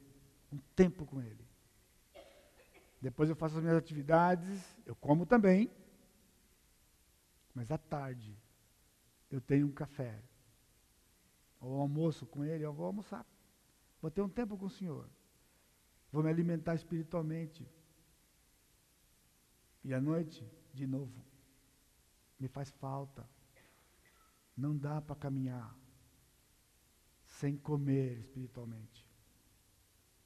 um 0.51 0.57
tempo 0.75 1.05
com 1.05 1.21
Ele. 1.21 1.42
Depois 3.03 3.29
eu 3.29 3.35
faço 3.35 3.57
as 3.57 3.61
minhas 3.61 3.75
atividades, 3.75 4.63
eu 4.85 4.95
como 4.95 5.25
também. 5.25 5.69
Mas 7.53 7.69
à 7.69 7.77
tarde 7.77 8.33
eu 9.29 9.41
tenho 9.41 9.67
um 9.67 9.73
café. 9.73 10.23
Ou 11.59 11.81
almoço 11.81 12.25
com 12.25 12.45
ele, 12.45 12.63
eu 12.63 12.71
vou 12.71 12.85
almoçar. 12.85 13.25
Vou 14.01 14.09
ter 14.09 14.21
um 14.21 14.29
tempo 14.29 14.57
com 14.57 14.67
o 14.67 14.69
Senhor. 14.69 15.09
Vou 16.13 16.23
me 16.23 16.29
alimentar 16.29 16.75
espiritualmente. 16.75 17.69
E 19.83 19.93
à 19.93 19.99
noite, 19.99 20.49
de 20.73 20.87
novo, 20.87 21.25
me 22.39 22.47
faz 22.47 22.71
falta. 22.71 23.29
Não 24.55 24.77
dá 24.77 25.01
para 25.01 25.17
caminhar 25.17 25.77
sem 27.25 27.57
comer 27.57 28.17
espiritualmente. 28.19 29.05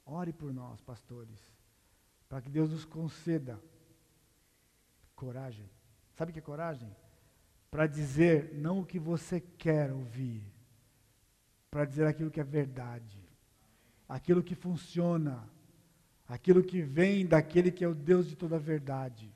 Ore 0.06 0.32
por 0.32 0.54
nós, 0.54 0.80
pastores 0.82 1.57
para 2.28 2.42
que 2.42 2.50
Deus 2.50 2.70
nos 2.70 2.86
conceda 2.86 3.60
coragem. 5.16 5.70
Sabe 6.16 6.32
o 6.32 6.34
que 6.34 6.40
é 6.40 6.42
coragem? 6.42 6.96
Para 7.72 7.88
dizer 7.88 8.54
não 8.54 8.80
o 8.80 8.86
que 8.86 9.00
você 9.00 9.40
quer 9.40 9.92
ouvir, 9.92 10.42
para 11.70 11.86
dizer 11.86 12.06
aquilo 12.06 12.32
que 12.32 12.40
é 12.40 12.44
verdade, 12.44 13.20
aquilo 14.08 14.44
que 14.44 14.56
funciona, 14.56 15.48
aquilo 16.28 16.64
que 16.64 16.82
vem 16.82 17.26
daquele 17.26 17.72
que 17.72 17.84
é 17.84 17.88
o 17.88 17.96
Deus 17.96 18.28
de 18.28 18.36
toda 18.36 18.56
a 18.56 18.60
verdade. 18.60 19.32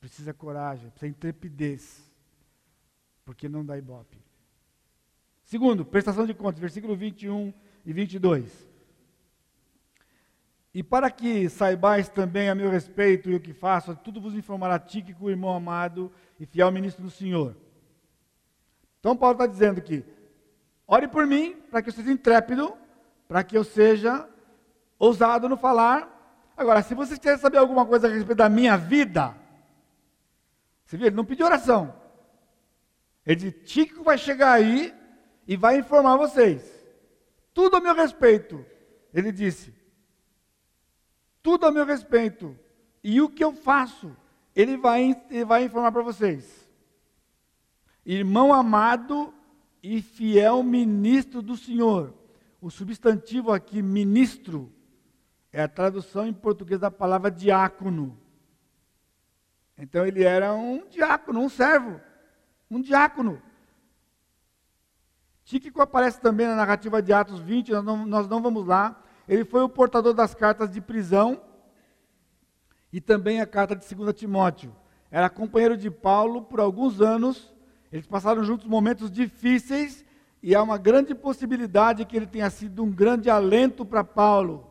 Precisa 0.00 0.32
coragem, 0.32 0.90
precisa 0.90 1.10
intrepidez, 1.10 2.02
porque 3.24 3.48
não 3.48 3.64
dá 3.64 3.76
ibope. 3.76 4.18
Segundo, 5.44 5.84
prestação 5.84 6.26
de 6.26 6.32
contas, 6.32 6.60
versículo 6.60 6.96
21 6.96 7.52
e 7.84 7.92
22. 7.92 8.69
E 10.72 10.82
para 10.82 11.10
que 11.10 11.48
saibais 11.48 12.08
também 12.08 12.48
a 12.48 12.54
meu 12.54 12.70
respeito 12.70 13.28
e 13.28 13.34
o 13.34 13.40
que 13.40 13.52
faço, 13.52 13.96
tudo 13.96 14.20
vos 14.20 14.34
informará 14.34 14.78
Tíquico, 14.78 15.28
irmão 15.28 15.54
amado 15.54 16.12
e 16.38 16.46
fiel 16.46 16.70
ministro 16.70 17.02
do 17.02 17.10
Senhor. 17.10 17.56
Então 19.00 19.16
Paulo 19.16 19.34
está 19.34 19.46
dizendo 19.46 19.80
que 19.80 20.04
ore 20.86 21.08
por 21.08 21.26
mim, 21.26 21.56
para 21.70 21.82
que 21.82 21.88
eu 21.88 21.92
seja 21.92 22.12
intrépido, 22.12 22.76
para 23.26 23.42
que 23.42 23.56
eu 23.56 23.64
seja 23.64 24.28
ousado 24.98 25.48
no 25.48 25.56
falar. 25.56 26.52
Agora, 26.56 26.82
se 26.82 26.94
vocês 26.94 27.18
querem 27.18 27.38
saber 27.38 27.58
alguma 27.58 27.84
coisa 27.84 28.06
a 28.06 28.10
respeito 28.10 28.38
da 28.38 28.48
minha 28.48 28.76
vida, 28.76 29.34
você 30.84 30.96
viu, 30.96 31.06
ele 31.06 31.16
não 31.16 31.24
pediu 31.24 31.46
oração. 31.46 31.94
Ele 33.26 33.36
disse, 33.36 33.58
Tíquico 33.64 34.04
vai 34.04 34.18
chegar 34.18 34.52
aí 34.52 34.94
e 35.48 35.56
vai 35.56 35.78
informar 35.78 36.16
vocês. 36.16 36.62
Tudo 37.52 37.76
a 37.76 37.80
meu 37.80 37.94
respeito. 37.94 38.64
Ele 39.12 39.32
disse, 39.32 39.74
tudo 41.42 41.66
a 41.66 41.72
meu 41.72 41.84
respeito. 41.84 42.56
E 43.02 43.20
o 43.20 43.28
que 43.28 43.42
eu 43.42 43.52
faço, 43.52 44.16
ele 44.54 44.76
vai, 44.76 45.20
ele 45.30 45.44
vai 45.44 45.64
informar 45.64 45.92
para 45.92 46.02
vocês. 46.02 46.68
Irmão 48.04 48.52
amado 48.52 49.32
e 49.82 50.02
fiel 50.02 50.62
ministro 50.62 51.42
do 51.42 51.56
Senhor. 51.56 52.14
O 52.60 52.70
substantivo 52.70 53.52
aqui, 53.52 53.80
ministro, 53.80 54.72
é 55.52 55.62
a 55.62 55.68
tradução 55.68 56.26
em 56.26 56.32
português 56.32 56.80
da 56.80 56.90
palavra 56.90 57.30
diácono. 57.30 58.18
Então 59.78 60.06
ele 60.06 60.22
era 60.22 60.52
um 60.52 60.86
diácono, 60.88 61.40
um 61.40 61.48
servo, 61.48 62.00
um 62.70 62.80
diácono. 62.80 63.40
Tíquico 65.42 65.80
aparece 65.80 66.20
também 66.20 66.46
na 66.46 66.54
narrativa 66.54 67.02
de 67.02 67.12
Atos 67.12 67.40
20, 67.40 67.72
nós 67.72 67.84
não, 67.84 68.06
nós 68.06 68.28
não 68.28 68.42
vamos 68.42 68.66
lá. 68.66 69.02
Ele 69.30 69.46
foi 69.46 69.62
o 69.62 69.68
portador 69.68 70.12
das 70.12 70.34
cartas 70.34 70.70
de 70.70 70.82
prisão 70.82 71.40
e 72.92 73.00
também 73.00 73.40
a 73.40 73.46
carta 73.46 73.74
de 73.74 73.94
2 73.94 74.14
Timóteo. 74.14 74.76
Era 75.10 75.30
companheiro 75.30 75.76
de 75.76 75.90
Paulo 75.90 76.42
por 76.42 76.60
alguns 76.60 77.00
anos 77.00 77.50
eles 77.92 78.06
passaram 78.06 78.44
juntos 78.44 78.66
momentos 78.66 79.10
difíceis 79.10 80.04
e 80.42 80.54
há 80.54 80.62
uma 80.62 80.78
grande 80.78 81.14
possibilidade 81.14 82.04
que 82.04 82.16
ele 82.16 82.26
tenha 82.26 82.48
sido 82.48 82.84
um 82.84 82.90
grande 82.90 83.28
alento 83.28 83.84
para 83.84 84.04
Paulo. 84.04 84.66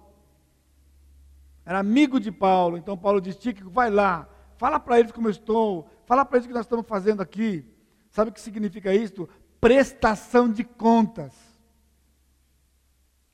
Era 1.65 1.79
amigo 1.79 2.19
de 2.19 2.31
Paulo, 2.31 2.77
então 2.77 2.97
Paulo 2.97 3.19
diz: 3.19 3.35
Tíquico, 3.35 3.69
vai 3.69 3.91
lá, 3.91 4.27
fala 4.57 4.79
para 4.79 4.99
eles 4.99 5.11
como 5.11 5.27
eu 5.27 5.31
estou, 5.31 5.87
fala 6.05 6.23
para 6.23 6.37
eles 6.37 6.45
o 6.45 6.47
que 6.47 6.53
nós 6.53 6.65
estamos 6.65 6.87
fazendo 6.87 7.21
aqui. 7.21 7.65
Sabe 8.09 8.31
o 8.31 8.33
que 8.33 8.41
significa 8.41 8.93
isso? 8.93 9.27
Prestação 9.59 10.49
de 10.49 10.63
contas. 10.63 11.48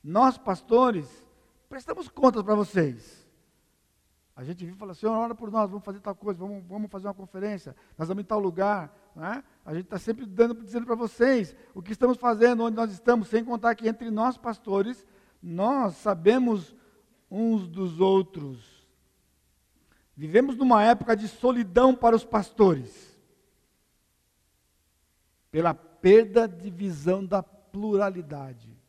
Nós, 0.06 0.38
pastores, 0.38 1.26
prestamos 1.68 2.08
contas 2.08 2.40
para 2.44 2.54
vocês. 2.54 3.26
A 4.36 4.44
gente 4.44 4.64
vive 4.64 4.76
e 4.76 4.78
fala, 4.78 4.94
Senhor, 4.94 5.12
ora 5.12 5.34
por 5.34 5.50
nós, 5.50 5.68
vamos 5.68 5.84
fazer 5.84 5.98
tal 5.98 6.14
coisa, 6.14 6.38
vamos, 6.38 6.64
vamos 6.64 6.88
fazer 6.88 7.08
uma 7.08 7.14
conferência, 7.14 7.74
nós 7.98 8.06
vamos 8.06 8.22
em 8.22 8.26
tal 8.26 8.38
lugar. 8.38 8.96
Né? 9.16 9.42
A 9.64 9.74
gente 9.74 9.86
está 9.86 9.98
sempre 9.98 10.24
dando, 10.24 10.62
dizendo 10.62 10.86
para 10.86 10.94
vocês 10.94 11.56
o 11.74 11.82
que 11.82 11.90
estamos 11.90 12.18
fazendo, 12.18 12.62
onde 12.62 12.76
nós 12.76 12.92
estamos, 12.92 13.26
sem 13.26 13.44
contar 13.44 13.74
que 13.74 13.88
entre 13.88 14.08
nós, 14.12 14.38
pastores, 14.38 15.04
nós 15.42 15.96
sabemos 15.96 16.72
uns 17.28 17.66
dos 17.66 17.98
outros. 17.98 18.86
Vivemos 20.16 20.56
numa 20.56 20.84
época 20.84 21.16
de 21.16 21.26
solidão 21.26 21.92
para 21.96 22.14
os 22.14 22.24
pastores, 22.24 23.18
pela 25.50 25.74
perda 25.74 26.46
de 26.46 26.70
visão 26.70 27.26
da 27.26 27.42
pluralidade. 27.42 28.85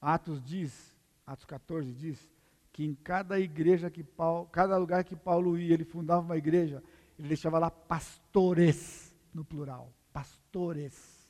Atos 0.00 0.42
diz, 0.42 0.94
Atos 1.26 1.44
14 1.44 1.92
diz, 1.92 2.30
que 2.72 2.84
em 2.84 2.94
cada 2.94 3.40
igreja 3.40 3.90
que 3.90 4.04
Paulo, 4.04 4.46
cada 4.48 4.76
lugar 4.76 5.02
que 5.02 5.16
Paulo 5.16 5.58
ia, 5.58 5.72
ele 5.72 5.84
fundava 5.84 6.20
uma 6.20 6.36
igreja, 6.36 6.82
ele 7.18 7.28
deixava 7.28 7.58
lá 7.58 7.70
pastores, 7.70 9.14
no 9.32 9.44
plural, 9.44 9.92
pastores. 10.12 11.26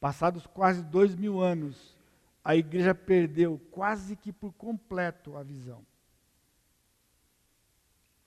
Passados 0.00 0.46
quase 0.46 0.82
dois 0.82 1.14
mil 1.14 1.40
anos, 1.40 1.96
a 2.42 2.56
igreja 2.56 2.94
perdeu 2.94 3.60
quase 3.70 4.16
que 4.16 4.32
por 4.32 4.52
completo 4.52 5.36
a 5.36 5.42
visão. 5.42 5.86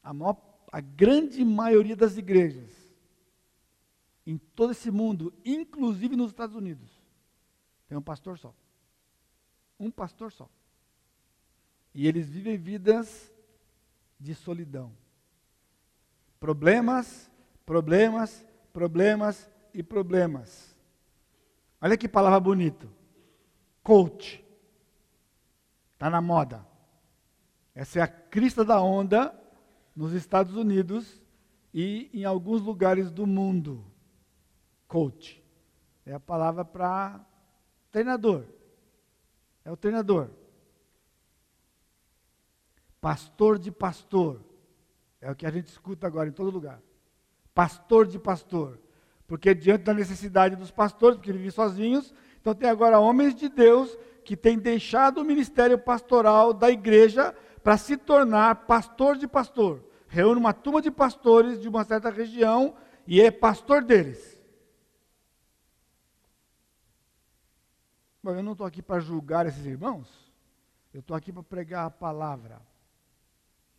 A, 0.01 0.13
maior, 0.13 0.41
a 0.71 0.79
grande 0.79 1.43
maioria 1.43 1.95
das 1.95 2.17
igrejas, 2.17 2.71
em 4.25 4.37
todo 4.37 4.71
esse 4.71 4.89
mundo, 4.89 5.33
inclusive 5.45 6.15
nos 6.15 6.31
Estados 6.31 6.55
Unidos, 6.55 6.89
tem 7.87 7.97
um 7.97 8.01
pastor 8.01 8.37
só. 8.37 8.55
Um 9.79 9.91
pastor 9.91 10.31
só. 10.31 10.49
E 11.93 12.07
eles 12.07 12.29
vivem 12.29 12.57
vidas 12.57 13.31
de 14.19 14.33
solidão. 14.33 14.91
Problemas, 16.39 17.29
problemas, 17.65 18.45
problemas 18.71 19.49
e 19.73 19.81
problemas. 19.81 20.75
Olha 21.81 21.97
que 21.97 22.07
palavra 22.07 22.39
bonita. 22.39 22.87
Coach. 23.83 24.43
Está 25.93 26.09
na 26.09 26.21
moda. 26.21 26.65
Essa 27.73 27.99
é 27.99 28.01
a 28.01 28.07
crista 28.07 28.63
da 28.65 28.81
onda 28.81 29.33
nos 29.95 30.13
Estados 30.13 30.55
Unidos 30.55 31.21
e 31.73 32.09
em 32.13 32.25
alguns 32.25 32.61
lugares 32.61 33.11
do 33.11 33.25
mundo. 33.25 33.83
Coach. 34.87 35.43
É 36.05 36.13
a 36.13 36.19
palavra 36.19 36.63
para 36.63 37.25
treinador. 37.91 38.45
É 39.67 39.71
o 39.71 39.75
treinador 39.75 40.29
pastor 43.07 43.57
de 43.57 43.71
pastor. 43.71 44.41
É 45.21 45.31
o 45.31 45.35
que 45.35 45.45
a 45.45 45.49
gente 45.49 45.67
escuta 45.67 46.05
agora 46.05 46.29
em 46.29 46.31
todo 46.31 46.51
lugar. 46.51 46.81
Pastor 47.53 48.05
de 48.05 48.19
pastor. 48.19 48.79
Porque 49.25 49.53
diante 49.55 49.83
da 49.83 49.93
necessidade 49.93 50.55
dos 50.55 50.71
pastores, 50.71 51.17
porque 51.17 51.31
vivem 51.31 51.49
sozinhos, 51.49 52.13
então 52.39 52.53
tem 52.53 52.69
agora 52.69 52.99
homens 52.99 53.35
de 53.35 53.49
Deus 53.49 53.97
que 54.23 54.35
têm 54.35 54.59
deixado 54.59 55.21
o 55.21 55.25
ministério 55.25 55.77
pastoral 55.77 56.53
da 56.53 56.69
igreja 56.69 57.33
para 57.63 57.77
se 57.77 57.97
tornar 57.97 58.67
pastor 58.67 59.17
de 59.17 59.27
pastor. 59.27 59.83
Reúne 60.07 60.39
uma 60.39 60.53
turma 60.53 60.81
de 60.81 60.91
pastores 60.91 61.61
de 61.61 61.67
uma 61.67 61.83
certa 61.83 62.09
região 62.09 62.75
e 63.05 63.21
é 63.21 63.31
pastor 63.31 63.83
deles. 63.83 64.36
Eu 68.35 68.43
não 68.43 68.51
estou 68.53 68.67
aqui 68.67 68.81
para 68.81 68.99
julgar 68.99 69.45
esses 69.45 69.65
irmãos, 69.65 70.07
eu 70.93 70.99
estou 70.99 71.15
aqui 71.15 71.31
para 71.31 71.43
pregar 71.43 71.85
a 71.85 71.91
palavra. 71.91 72.61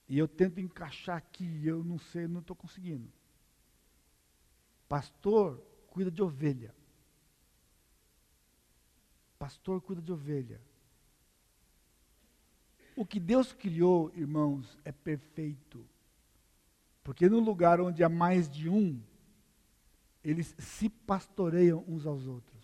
E 0.09 0.19
eu 0.19 0.27
tento 0.27 0.59
encaixar 0.59 1.17
aqui, 1.17 1.67
eu 1.67 1.85
não 1.85 1.99
sei, 1.99 2.27
não 2.27 2.41
estou 2.41 2.57
conseguindo. 2.57 3.13
Pastor 4.89 5.63
cuida 5.89 6.11
de 6.11 6.23
ovelha. 6.23 6.75
Pastor 9.39 9.81
cuida 9.83 10.01
de 10.01 10.11
ovelha. 10.11 10.61
O 12.97 13.05
que 13.05 13.21
Deus 13.21 13.53
criou, 13.53 14.11
irmãos, 14.17 14.79
é 14.85 14.91
perfeito. 14.91 15.87
Porque 17.05 17.29
no 17.29 17.39
lugar 17.39 17.81
onde 17.81 18.03
há 18.03 18.09
mais 18.09 18.49
de 18.49 18.69
um, 18.69 19.01
eles 20.25 20.55
se 20.59 20.89
pastoreiam 20.89 21.85
uns 21.87 22.07
aos 22.07 22.27
outros. 22.27 22.58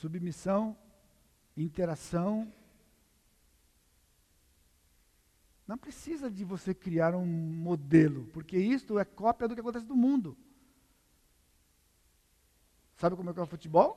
Submissão, 0.00 0.76
interação, 1.56 2.52
Não 5.68 5.76
precisa 5.76 6.30
de 6.30 6.44
você 6.46 6.72
criar 6.72 7.14
um 7.14 7.26
modelo, 7.26 8.24
porque 8.32 8.56
isto 8.56 8.98
é 8.98 9.04
cópia 9.04 9.46
do 9.46 9.54
que 9.54 9.60
acontece 9.60 9.84
no 9.84 9.94
mundo. 9.94 10.34
Sabe 12.96 13.14
como 13.14 13.28
é 13.28 13.34
que 13.34 13.38
é 13.38 13.42
o 13.42 13.46
futebol? 13.46 13.92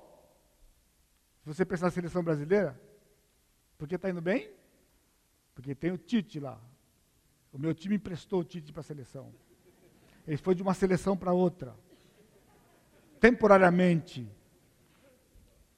Se 1.39 1.47
você 1.47 1.63
pensar 1.63 1.85
na 1.85 1.91
seleção 1.91 2.21
brasileira, 2.21 2.77
por 3.77 3.87
que 3.87 3.95
está 3.95 4.09
indo 4.09 4.21
bem? 4.21 4.53
Porque 5.55 5.73
tem 5.73 5.91
o 5.91 5.97
Tite 5.97 6.41
lá. 6.41 6.59
O 7.53 7.57
meu 7.57 7.73
time 7.73 7.95
emprestou 7.95 8.41
o 8.41 8.43
Tite 8.43 8.73
para 8.73 8.81
a 8.81 8.83
seleção. 8.83 9.33
Ele 10.27 10.35
foi 10.35 10.53
de 10.53 10.61
uma 10.61 10.73
seleção 10.73 11.15
para 11.15 11.31
outra. 11.31 11.73
Temporariamente. 13.17 14.29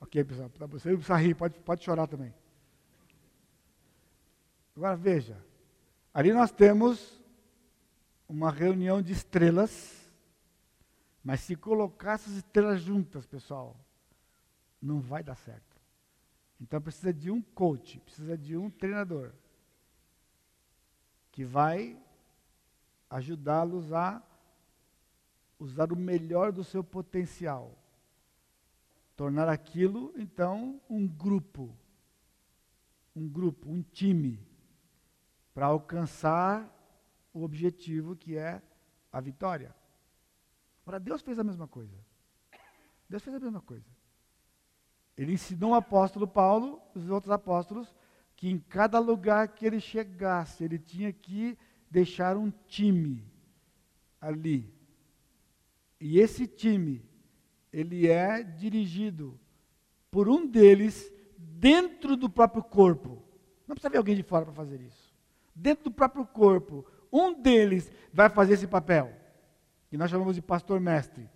Ok, 0.04 0.24
pessoal, 0.24 0.50
você 0.70 0.90
não 0.90 0.98
precisa 0.98 1.18
rir, 1.18 1.34
pode, 1.34 1.60
pode 1.60 1.84
chorar 1.84 2.08
também. 2.08 2.34
Agora 4.76 4.96
veja, 4.96 5.38
Ali 6.14 6.32
nós 6.32 6.52
temos 6.52 7.20
uma 8.30 8.52
reunião 8.52 9.02
de 9.02 9.14
estrelas, 9.14 10.08
mas 11.24 11.40
se 11.40 11.56
colocar 11.56 12.14
essas 12.14 12.34
estrelas 12.34 12.82
juntas, 12.82 13.26
pessoal, 13.26 13.76
não 14.80 15.02
vai 15.02 15.24
dar 15.24 15.36
certo. 15.36 15.82
Então 16.62 16.80
precisa 16.80 17.12
de 17.12 17.32
um 17.32 17.42
coach, 17.42 18.00
precisa 18.02 18.38
de 18.38 18.56
um 18.56 18.70
treinador 18.70 19.32
que 21.32 21.44
vai 21.44 22.00
ajudá-los 23.10 23.92
a 23.92 24.22
usar 25.58 25.92
o 25.92 25.96
melhor 25.96 26.52
do 26.52 26.64
seu 26.64 26.84
potencial. 26.84 27.76
Tornar 29.24 29.48
aquilo, 29.48 30.14
então, 30.18 30.82
um 30.90 31.08
grupo. 31.08 31.74
Um 33.16 33.26
grupo, 33.26 33.72
um 33.72 33.82
time. 33.82 34.46
Para 35.54 35.68
alcançar 35.68 36.70
o 37.34 37.42
objetivo 37.42 38.18
que 38.18 38.36
é 38.36 38.62
a 39.10 39.22
vitória. 39.22 39.74
Agora, 40.82 41.00
Deus 41.00 41.22
fez 41.22 41.40
a 41.40 41.44
mesma 41.46 41.70
coisa. 41.70 41.96
Deus 43.08 43.24
fez 43.24 43.34
a 43.34 43.40
mesma 43.40 43.62
coisa. 43.62 43.88
Ele 45.16 45.32
ensinou 45.32 45.72
o 45.72 45.76
apóstolo 45.76 46.28
Paulo, 46.28 46.82
os 46.94 47.10
outros 47.10 47.32
apóstolos, 47.32 47.96
que 48.36 48.50
em 48.50 48.60
cada 48.60 49.00
lugar 49.00 49.48
que 49.48 49.66
ele 49.66 49.80
chegasse, 49.80 50.66
ele 50.66 50.78
tinha 50.78 51.14
que 51.14 51.58
deixar 51.90 52.36
um 52.36 52.52
time 52.68 53.26
ali. 54.20 54.70
E 55.98 56.20
esse 56.20 56.46
time, 56.46 57.10
ele 57.74 58.08
é 58.08 58.44
dirigido 58.44 59.40
por 60.12 60.30
um 60.30 60.46
deles 60.46 61.12
dentro 61.36 62.16
do 62.16 62.30
próprio 62.30 62.64
corpo. 62.64 63.24
Não 63.68 63.76
precisa 63.76 63.90
ver 63.90 63.98
alguém 63.98 64.16
de 64.16 64.22
fora 64.22 64.46
para 64.46 64.54
fazer 64.54 64.80
isso. 64.80 65.12
Dentro 65.56 65.86
do 65.86 65.92
próprio 65.92 66.26
corpo, 66.26 66.86
um 67.12 67.34
deles 67.34 67.92
vai 68.14 68.30
fazer 68.30 68.54
esse 68.54 68.68
papel, 68.68 69.12
que 69.90 69.98
nós 69.98 70.12
chamamos 70.12 70.36
de 70.36 70.42
pastor 70.42 70.80
mestre. 70.80 71.28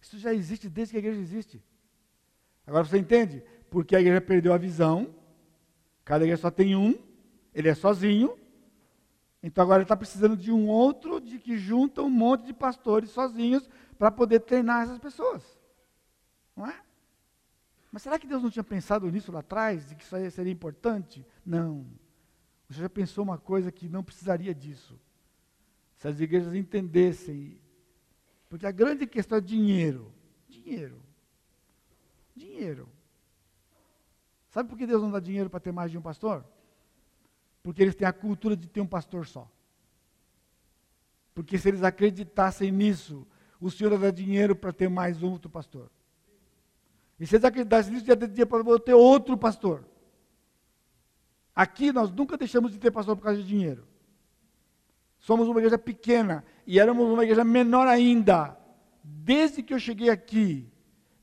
Isso 0.00 0.18
já 0.18 0.34
existe 0.34 0.68
desde 0.68 0.92
que 0.92 0.96
a 0.96 1.00
igreja 1.00 1.20
existe. 1.20 1.62
Agora 2.66 2.84
você 2.84 2.98
entende? 2.98 3.42
Porque 3.70 3.94
a 3.94 4.00
igreja 4.00 4.20
perdeu 4.20 4.52
a 4.52 4.58
visão, 4.58 5.14
cada 6.04 6.24
igreja 6.24 6.42
só 6.42 6.50
tem 6.50 6.74
um, 6.74 6.94
ele 7.54 7.68
é 7.68 7.74
sozinho, 7.74 8.36
então 9.46 9.62
agora 9.62 9.80
ele 9.80 9.84
está 9.84 9.94
precisando 9.94 10.38
de 10.38 10.50
um 10.50 10.66
outro 10.66 11.20
de 11.20 11.38
que 11.38 11.58
junta 11.58 12.00
um 12.00 12.08
monte 12.08 12.46
de 12.46 12.54
pastores 12.54 13.10
sozinhos 13.10 13.68
para 13.98 14.10
poder 14.10 14.40
treinar 14.40 14.84
essas 14.84 14.98
pessoas. 14.98 15.42
Não 16.56 16.66
é? 16.66 16.80
Mas 17.92 18.00
será 18.00 18.18
que 18.18 18.26
Deus 18.26 18.42
não 18.42 18.50
tinha 18.50 18.64
pensado 18.64 19.10
nisso 19.10 19.30
lá 19.30 19.40
atrás, 19.40 19.86
de 19.86 19.94
que 19.96 20.02
isso 20.02 20.16
seria 20.30 20.50
importante? 20.50 21.26
Não. 21.44 21.86
Você 22.70 22.80
já 22.80 22.88
pensou 22.88 23.22
uma 23.22 23.36
coisa 23.36 23.70
que 23.70 23.86
não 23.86 24.02
precisaria 24.02 24.54
disso. 24.54 24.98
Se 25.98 26.08
as 26.08 26.18
igrejas 26.18 26.54
entendessem 26.54 27.60
porque 28.48 28.66
a 28.66 28.70
grande 28.70 29.06
questão 29.06 29.36
é 29.36 29.40
dinheiro. 29.42 30.10
Dinheiro. 30.48 31.02
Dinheiro. 32.34 32.88
Sabe 34.48 34.70
por 34.70 34.78
que 34.78 34.86
Deus 34.86 35.02
não 35.02 35.10
dá 35.10 35.20
dinheiro 35.20 35.50
para 35.50 35.60
ter 35.60 35.72
mais 35.72 35.90
de 35.90 35.98
um 35.98 36.00
pastor? 36.00 36.46
Porque 37.64 37.82
eles 37.82 37.94
têm 37.94 38.06
a 38.06 38.12
cultura 38.12 38.54
de 38.54 38.68
ter 38.68 38.82
um 38.82 38.86
pastor 38.86 39.26
só. 39.26 39.50
Porque 41.34 41.58
se 41.58 41.66
eles 41.66 41.82
acreditassem 41.82 42.70
nisso, 42.70 43.26
o 43.58 43.70
Senhor 43.70 43.92
ia 43.92 43.98
dar 43.98 44.10
dinheiro 44.12 44.54
para 44.54 44.70
ter 44.70 44.88
mais 44.88 45.22
outro 45.22 45.50
pastor. 45.50 45.90
E 47.18 47.26
se 47.26 47.36
eles 47.36 47.44
acreditassem 47.44 47.94
nisso, 47.94 48.06
ia 48.06 48.14
dar 48.14 48.26
dinheiro 48.26 48.50
para 48.50 48.78
ter 48.78 48.92
outro 48.92 49.36
pastor. 49.38 49.82
Aqui 51.56 51.90
nós 51.90 52.10
nunca 52.10 52.36
deixamos 52.36 52.70
de 52.70 52.78
ter 52.78 52.90
pastor 52.90 53.16
por 53.16 53.22
causa 53.22 53.40
de 53.40 53.48
dinheiro. 53.48 53.88
Somos 55.18 55.48
uma 55.48 55.58
igreja 55.58 55.78
pequena 55.78 56.44
e 56.66 56.78
éramos 56.78 57.06
uma 57.06 57.24
igreja 57.24 57.44
menor 57.44 57.88
ainda. 57.88 58.58
Desde 59.02 59.62
que 59.62 59.72
eu 59.72 59.78
cheguei 59.78 60.10
aqui, 60.10 60.70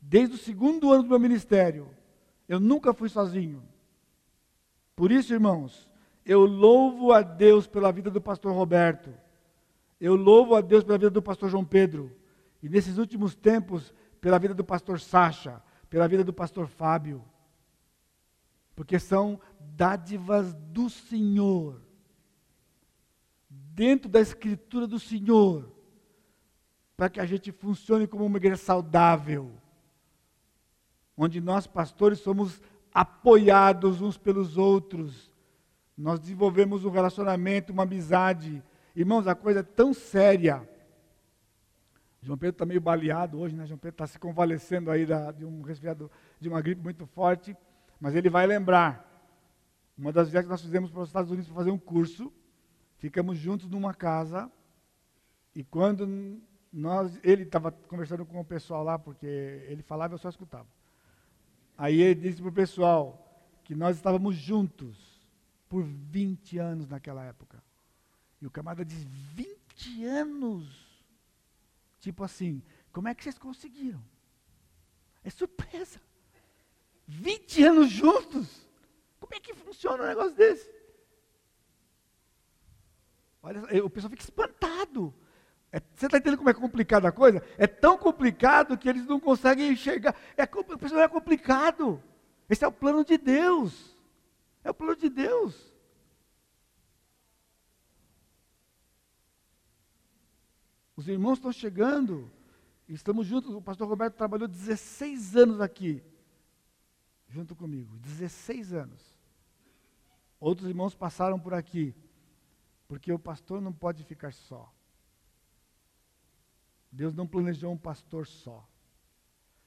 desde 0.01 0.33
o 0.33 0.39
segundo 0.39 0.91
ano 0.91 1.03
do 1.03 1.09
meu 1.09 1.19
ministério, 1.19 1.87
eu 2.49 2.59
nunca 2.59 2.95
fui 2.95 3.09
sozinho. 3.09 3.61
Por 4.95 5.11
isso, 5.11 5.31
irmãos, 5.31 5.87
eu 6.25 6.45
louvo 6.45 7.11
a 7.11 7.21
Deus 7.21 7.67
pela 7.67 7.91
vida 7.91 8.09
do 8.11 8.21
pastor 8.21 8.53
Roberto. 8.53 9.13
Eu 9.99 10.15
louvo 10.15 10.55
a 10.55 10.61
Deus 10.61 10.83
pela 10.83 10.97
vida 10.97 11.11
do 11.11 11.21
pastor 11.21 11.49
João 11.49 11.65
Pedro. 11.65 12.11
E 12.61 12.69
nesses 12.69 12.97
últimos 12.97 13.35
tempos, 13.35 13.93
pela 14.19 14.39
vida 14.39 14.53
do 14.53 14.63
pastor 14.63 14.99
Sacha, 14.99 15.61
pela 15.89 16.07
vida 16.07 16.23
do 16.23 16.33
pastor 16.33 16.67
Fábio. 16.67 17.23
Porque 18.75 18.99
são 18.99 19.39
dádivas 19.59 20.53
do 20.53 20.89
Senhor 20.89 21.81
dentro 23.73 24.09
da 24.09 24.19
escritura 24.19 24.85
do 24.87 24.99
Senhor, 24.99 25.71
para 26.95 27.09
que 27.09 27.19
a 27.19 27.25
gente 27.25 27.51
funcione 27.51 28.07
como 28.07 28.25
uma 28.25 28.37
igreja 28.37 28.57
saudável, 28.57 29.51
onde 31.17 31.41
nós 31.41 31.67
pastores 31.67 32.19
somos 32.19 32.61
apoiados 32.93 34.01
uns 34.01 34.17
pelos 34.17 34.57
outros, 34.57 35.30
nós 36.01 36.19
desenvolvemos 36.19 36.85
um 36.85 36.89
relacionamento, 36.89 37.71
uma 37.71 37.83
amizade. 37.83 38.63
Irmãos, 38.95 39.27
a 39.27 39.35
coisa 39.35 39.61
é 39.61 39.63
tão 39.63 39.93
séria. 39.93 40.67
João 42.21 42.37
Pedro 42.37 42.55
está 42.55 42.65
meio 42.65 42.81
baleado 42.81 43.39
hoje, 43.39 43.55
né? 43.55 43.65
João 43.65 43.77
Pedro 43.77 43.95
está 43.95 44.07
se 44.07 44.19
convalescendo 44.19 44.91
aí 44.91 45.05
da, 45.05 45.31
de 45.31 45.45
um 45.45 45.61
resfriado, 45.61 46.11
de 46.39 46.49
uma 46.49 46.61
gripe 46.61 46.81
muito 46.81 47.05
forte, 47.07 47.55
mas 47.99 48.15
ele 48.15 48.29
vai 48.29 48.45
lembrar. 48.45 49.07
Uma 49.97 50.11
das 50.11 50.29
viagens 50.29 50.47
que 50.47 50.51
nós 50.51 50.61
fizemos 50.61 50.91
para 50.91 51.01
os 51.01 51.09
Estados 51.09 51.31
Unidos 51.31 51.47
para 51.47 51.55
fazer 51.55 51.71
um 51.71 51.77
curso, 51.77 52.31
Ficamos 53.01 53.39
juntos 53.39 53.67
numa 53.67 53.95
casa 53.95 54.47
e 55.55 55.63
quando 55.63 56.39
nós, 56.71 57.19
ele 57.23 57.41
estava 57.41 57.71
conversando 57.71 58.23
com 58.23 58.39
o 58.39 58.45
pessoal 58.45 58.83
lá, 58.83 58.99
porque 58.99 59.25
ele 59.25 59.81
falava 59.81 60.13
e 60.13 60.15
eu 60.15 60.19
só 60.19 60.29
escutava. 60.29 60.67
Aí 61.75 61.99
ele 61.99 62.21
disse 62.21 62.39
para 62.39 62.51
o 62.51 62.53
pessoal 62.53 63.43
que 63.63 63.73
nós 63.73 63.95
estávamos 63.95 64.35
juntos 64.35 65.10
por 65.71 65.85
20 65.85 66.57
anos 66.57 66.89
naquela 66.89 67.23
época. 67.23 67.63
E 68.41 68.45
o 68.45 68.51
camarada 68.51 68.83
diz: 68.83 69.05
20 69.33 70.03
anos? 70.03 70.67
Tipo 72.01 72.25
assim, 72.25 72.61
como 72.91 73.07
é 73.07 73.15
que 73.15 73.23
vocês 73.23 73.37
conseguiram? 73.37 74.03
É 75.23 75.29
surpresa. 75.29 76.01
20 77.07 77.63
anos 77.63 77.89
juntos? 77.89 78.67
Como 79.17 79.33
é 79.33 79.39
que 79.39 79.53
funciona 79.53 80.03
um 80.03 80.07
negócio 80.07 80.35
desse? 80.35 80.69
Olha, 83.41 83.61
o 83.85 83.89
pessoal 83.89 84.11
fica 84.11 84.23
espantado. 84.23 85.13
É, 85.71 85.79
você 85.95 86.07
está 86.07 86.17
entendendo 86.17 86.39
como 86.39 86.49
é 86.49 86.53
complicada 86.53 87.07
a 87.07 87.13
coisa? 87.13 87.41
É 87.57 87.65
tão 87.65 87.97
complicado 87.97 88.77
que 88.77 88.89
eles 88.89 89.05
não 89.05 89.21
conseguem 89.21 89.71
enxergar. 89.71 90.13
É, 90.35 90.43
o 90.43 90.77
pessoal 90.77 91.01
é 91.01 91.07
complicado. 91.07 92.03
Esse 92.49 92.65
é 92.65 92.67
o 92.67 92.73
plano 92.73 93.05
de 93.05 93.17
Deus. 93.17 93.90
É 94.63 94.69
o 94.69 94.73
plano 94.73 94.95
de 94.95 95.09
Deus. 95.09 95.71
Os 100.95 101.07
irmãos 101.07 101.39
estão 101.39 101.51
chegando. 101.51 102.31
Estamos 102.87 103.25
juntos. 103.25 103.55
O 103.55 103.61
pastor 103.61 103.87
Roberto 103.87 104.15
trabalhou 104.15 104.47
16 104.47 105.35
anos 105.35 105.61
aqui. 105.61 106.03
Junto 107.27 107.55
comigo. 107.55 107.97
16 107.97 108.73
anos. 108.73 109.01
Outros 110.39 110.67
irmãos 110.67 110.93
passaram 110.93 111.39
por 111.39 111.53
aqui. 111.53 111.95
Porque 112.87 113.11
o 113.11 113.17
pastor 113.17 113.61
não 113.61 113.73
pode 113.73 114.03
ficar 114.03 114.33
só. 114.33 114.71
Deus 116.91 117.15
não 117.15 117.25
planejou 117.25 117.71
um 117.71 117.77
pastor 117.77 118.27
só. 118.27 118.67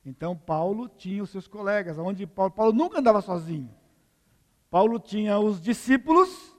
Então 0.05 0.36
Paulo 0.36 0.88
tinha 0.88 1.22
os 1.22 1.30
seus 1.30 1.49
colegas, 1.49 1.97
onde 1.97 2.26
Paulo, 2.26 2.53
Paulo 2.53 2.72
nunca 2.72 2.99
andava 2.99 3.22
sozinho. 3.22 3.74
Paulo 4.75 4.99
tinha 4.99 5.39
os 5.39 5.61
discípulos 5.61 6.53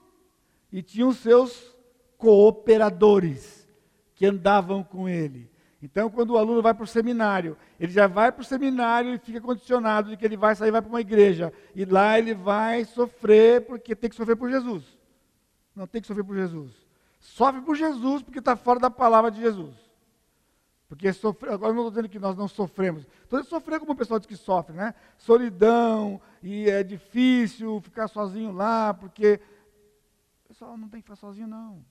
e 0.72 0.82
tinha 0.82 1.06
os 1.06 1.18
seus 1.18 1.76
cooperadores 2.16 3.68
que 4.14 4.24
andavam 4.24 4.82
com 4.82 5.06
ele. 5.06 5.50
Então, 5.82 6.08
quando 6.08 6.30
o 6.30 6.38
aluno 6.38 6.62
vai 6.62 6.72
para 6.72 6.84
o 6.84 6.86
seminário, 6.86 7.58
ele 7.78 7.92
já 7.92 8.06
vai 8.06 8.32
para 8.32 8.40
o 8.40 8.44
seminário 8.44 9.12
e 9.12 9.18
fica 9.18 9.38
condicionado 9.38 10.08
de 10.08 10.16
que 10.16 10.24
ele 10.24 10.34
vai 10.34 10.56
sair 10.56 10.70
vai 10.70 10.80
para 10.80 10.88
uma 10.88 11.02
igreja. 11.02 11.52
E 11.74 11.84
lá 11.84 12.18
ele 12.18 12.32
vai 12.32 12.86
sofrer, 12.86 13.66
porque 13.66 13.94
tem 13.94 14.08
que 14.08 14.16
sofrer 14.16 14.34
por 14.34 14.50
Jesus. 14.50 14.82
Não 15.74 15.86
tem 15.86 16.00
que 16.00 16.06
sofrer 16.06 16.24
por 16.24 16.36
Jesus. 16.36 16.72
Sofre 17.20 17.60
por 17.60 17.76
Jesus 17.76 18.22
porque 18.22 18.38
está 18.38 18.56
fora 18.56 18.80
da 18.80 18.88
palavra 18.88 19.30
de 19.30 19.42
Jesus. 19.42 19.74
Porque 20.88 21.12
sofrer, 21.12 21.52
agora 21.52 21.72
não 21.72 21.82
estou 21.82 21.90
dizendo 21.90 22.08
que 22.08 22.18
nós 22.18 22.36
não 22.36 22.46
sofremos. 22.46 23.02
Estou 23.22 23.40
dizendo 23.40 23.50
sofrer 23.50 23.80
como 23.80 23.92
o 23.92 23.96
pessoal 23.96 24.20
diz 24.20 24.26
que 24.26 24.36
sofre, 24.36 24.74
né? 24.74 24.94
Solidão, 25.18 26.20
e 26.42 26.70
é 26.70 26.82
difícil 26.82 27.80
ficar 27.80 28.08
sozinho 28.08 28.52
lá, 28.52 28.94
porque. 28.94 29.40
Pessoal 30.46 30.78
não 30.78 30.88
tem 30.88 31.00
que 31.00 31.06
ficar 31.06 31.16
sozinho, 31.16 31.48
não. 31.48 31.84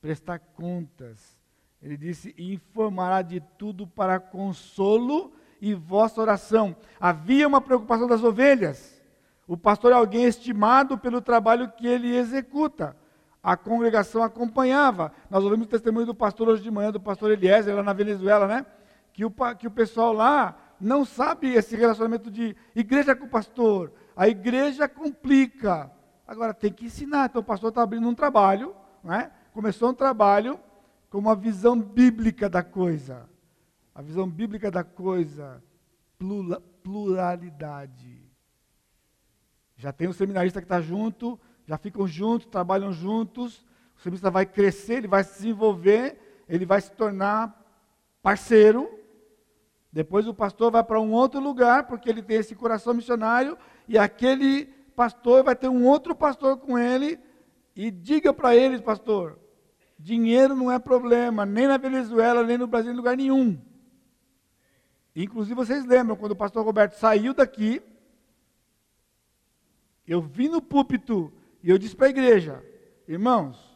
Prestar 0.00 0.38
contas. 0.38 1.36
Ele 1.82 1.96
disse: 1.96 2.32
informará 2.38 3.22
de 3.22 3.40
tudo 3.58 3.86
para 3.86 4.20
consolo 4.20 5.32
e 5.60 5.74
vossa 5.74 6.20
oração. 6.20 6.76
Havia 7.00 7.48
uma 7.48 7.60
preocupação 7.60 8.06
das 8.06 8.22
ovelhas. 8.22 9.02
O 9.48 9.56
pastor 9.56 9.90
é 9.90 9.96
alguém 9.96 10.24
estimado 10.24 10.96
pelo 10.96 11.20
trabalho 11.20 11.72
que 11.72 11.86
ele 11.86 12.14
executa. 12.14 12.96
A 13.42 13.56
congregação 13.56 14.22
acompanhava. 14.22 15.12
Nós 15.28 15.42
ouvimos 15.42 15.66
o 15.66 15.70
testemunho 15.70 16.06
do 16.06 16.14
pastor 16.14 16.48
hoje 16.48 16.62
de 16.62 16.70
manhã, 16.70 16.92
do 16.92 17.00
pastor 17.00 17.30
Eliezer, 17.32 17.74
lá 17.74 17.82
na 17.82 17.92
Venezuela, 17.92 18.46
né? 18.46 18.64
Que 19.12 19.24
o, 19.24 19.32
que 19.58 19.66
o 19.66 19.70
pessoal 19.70 20.12
lá 20.12 20.56
não 20.80 21.04
sabe 21.04 21.52
esse 21.54 21.76
relacionamento 21.76 22.30
de 22.30 22.56
igreja 22.74 23.16
com 23.16 23.28
pastor. 23.28 23.92
A 24.16 24.28
igreja 24.28 24.88
complica. 24.88 25.90
Agora 26.26 26.54
tem 26.54 26.72
que 26.72 26.86
ensinar. 26.86 27.28
Então 27.28 27.40
o 27.40 27.44
pastor 27.44 27.70
está 27.70 27.82
abrindo 27.82 28.08
um 28.08 28.14
trabalho, 28.14 28.74
né? 29.02 29.30
começou 29.52 29.90
um 29.90 29.94
trabalho 29.94 30.58
com 31.10 31.18
uma 31.18 31.36
visão 31.36 31.78
bíblica 31.78 32.48
da 32.48 32.62
coisa. 32.62 33.28
A 33.94 34.00
visão 34.00 34.28
bíblica 34.28 34.70
da 34.70 34.82
coisa, 34.82 35.62
pluralidade. 36.82 38.22
Já 39.76 39.92
tem 39.92 40.08
o 40.08 40.12
seminarista 40.12 40.60
que 40.60 40.64
está 40.64 40.80
junto, 40.80 41.38
já 41.66 41.78
ficam 41.78 42.06
juntos, 42.06 42.46
trabalham 42.46 42.92
juntos. 42.92 43.64
O 43.96 44.00
seminarista 44.00 44.30
vai 44.30 44.46
crescer, 44.46 44.94
ele 44.94 45.08
vai 45.08 45.22
se 45.24 45.34
desenvolver, 45.34 46.44
ele 46.48 46.66
vai 46.66 46.80
se 46.80 46.90
tornar 46.92 47.60
parceiro. 48.22 48.98
Depois 49.92 50.26
o 50.26 50.34
pastor 50.34 50.72
vai 50.72 50.82
para 50.82 51.00
um 51.00 51.12
outro 51.12 51.38
lugar, 51.40 51.86
porque 51.86 52.08
ele 52.08 52.22
tem 52.22 52.38
esse 52.38 52.54
coração 52.54 52.94
missionário, 52.94 53.58
e 53.86 53.98
aquele 53.98 54.66
pastor 54.96 55.44
vai 55.44 55.54
ter 55.54 55.68
um 55.68 55.86
outro 55.86 56.14
pastor 56.14 56.56
com 56.56 56.78
ele, 56.78 57.18
e 57.76 57.90
diga 57.90 58.32
para 58.32 58.56
eles, 58.56 58.80
pastor, 58.80 59.38
dinheiro 59.98 60.56
não 60.56 60.70
é 60.70 60.78
problema, 60.78 61.44
nem 61.44 61.66
na 61.66 61.76
Venezuela, 61.76 62.42
nem 62.42 62.56
no 62.56 62.66
Brasil, 62.66 62.92
em 62.92 62.96
lugar 62.96 63.16
nenhum. 63.16 63.60
Inclusive, 65.14 65.54
vocês 65.54 65.84
lembram, 65.84 66.16
quando 66.16 66.32
o 66.32 66.36
pastor 66.36 66.64
Roberto 66.64 66.94
saiu 66.94 67.34
daqui, 67.34 67.82
eu 70.06 70.22
vim 70.22 70.48
no 70.48 70.62
púlpito 70.62 71.32
e 71.62 71.70
eu 71.70 71.78
disse 71.78 71.94
para 71.94 72.06
a 72.06 72.10
igreja, 72.10 72.64
irmãos, 73.06 73.72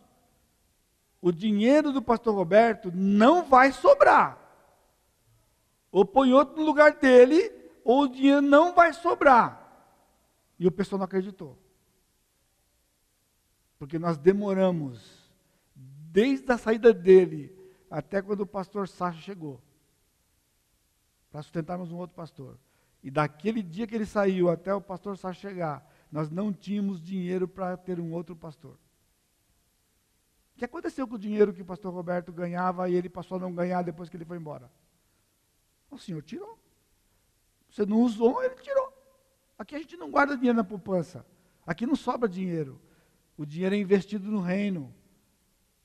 o 1.20 1.30
dinheiro 1.30 1.92
do 1.92 2.02
pastor 2.02 2.34
Roberto 2.34 2.90
não 2.92 3.44
vai 3.44 3.72
sobrar. 3.72 4.38
Ou 5.90 6.04
põe 6.04 6.32
outro 6.32 6.56
no 6.56 6.64
lugar 6.64 6.92
dele, 6.92 7.52
ou 7.84 8.02
o 8.02 8.08
dinheiro 8.08 8.42
não 8.42 8.74
vai 8.74 8.92
sobrar. 8.92 9.62
E 10.58 10.66
o 10.66 10.72
pessoal 10.72 10.98
não 10.98 11.04
acreditou. 11.04 11.56
Porque 13.78 13.98
nós 13.98 14.18
demoramos, 14.18 15.30
desde 15.74 16.50
a 16.50 16.58
saída 16.58 16.92
dele 16.92 17.54
até 17.90 18.20
quando 18.20 18.40
o 18.40 18.46
pastor 18.46 18.88
Sacha 18.88 19.20
chegou, 19.20 19.62
para 21.30 21.42
sustentarmos 21.42 21.92
um 21.92 21.96
outro 21.96 22.16
pastor. 22.16 22.58
E 23.02 23.10
daquele 23.10 23.62
dia 23.62 23.86
que 23.86 23.94
ele 23.94 24.06
saiu 24.06 24.50
até 24.50 24.74
o 24.74 24.80
pastor 24.80 25.16
Sacha 25.16 25.40
chegar, 25.40 25.86
nós 26.10 26.30
não 26.30 26.52
tínhamos 26.52 27.00
dinheiro 27.00 27.46
para 27.48 27.76
ter 27.76 28.00
um 28.00 28.12
outro 28.12 28.34
pastor. 28.36 28.74
O 30.54 30.58
que 30.58 30.64
aconteceu 30.64 31.06
com 31.06 31.16
o 31.16 31.18
dinheiro 31.18 31.52
que 31.52 31.62
o 31.62 31.66
pastor 31.66 31.92
Roberto 31.92 32.32
ganhava 32.32 32.88
e 32.88 32.94
ele 32.94 33.08
passou 33.08 33.36
a 33.36 33.40
não 33.40 33.54
ganhar 33.54 33.82
depois 33.82 34.08
que 34.08 34.16
ele 34.16 34.24
foi 34.24 34.38
embora? 34.38 34.70
O 35.90 35.98
senhor 35.98 36.22
tirou. 36.22 36.58
Você 37.70 37.84
não 37.84 38.00
usou, 38.00 38.42
ele 38.42 38.54
tirou. 38.56 38.92
Aqui 39.58 39.74
a 39.74 39.78
gente 39.78 39.96
não 39.96 40.10
guarda 40.10 40.36
dinheiro 40.36 40.56
na 40.56 40.64
poupança. 40.64 41.26
Aqui 41.66 41.86
não 41.86 41.96
sobra 41.96 42.28
dinheiro. 42.28 42.80
O 43.36 43.44
dinheiro 43.44 43.74
é 43.74 43.78
investido 43.78 44.30
no 44.30 44.40
reino. 44.40 44.94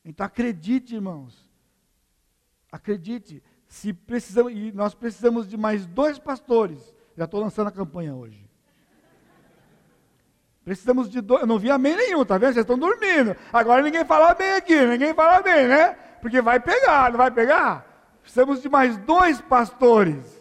Então 0.06 0.26
acredite, 0.26 0.96
irmãos. 0.96 1.50
Acredite. 2.72 3.44
Se 3.68 3.94
precisamos, 3.94 4.54
e 4.54 4.72
nós 4.72 4.94
precisamos 4.94 5.48
de 5.48 5.58
mais 5.58 5.86
dois 5.86 6.18
pastores. 6.18 6.94
Já 7.18 7.26
estou 7.26 7.42
lançando 7.42 7.68
a 7.68 7.72
campanha 7.72 8.16
hoje. 8.16 8.50
Precisamos 10.64 11.10
de 11.10 11.22
dois. 11.22 11.42
Eu 11.42 11.48
não 11.48 11.58
vi 11.58 11.72
amém 11.72 11.96
nenhum, 11.96 12.24
tá 12.24 12.38
vendo? 12.38 12.54
Vocês 12.54 12.64
estão 12.64 12.78
dormindo. 12.78 13.36
Agora 13.52 13.82
ninguém 13.82 14.06
fala 14.06 14.34
bem 14.34 14.54
aqui, 14.54 14.86
ninguém 14.86 15.14
fala 15.14 15.42
bem, 15.42 15.68
né? 15.68 15.94
Porque 16.22 16.40
vai 16.42 16.60
pegar, 16.60 17.10
não 17.10 17.18
vai 17.18 17.32
pegar? 17.32 17.86
Precisamos 18.22 18.62
de 18.62 18.70
mais 18.70 18.96
dois 18.98 19.42
pastores. 19.42 20.40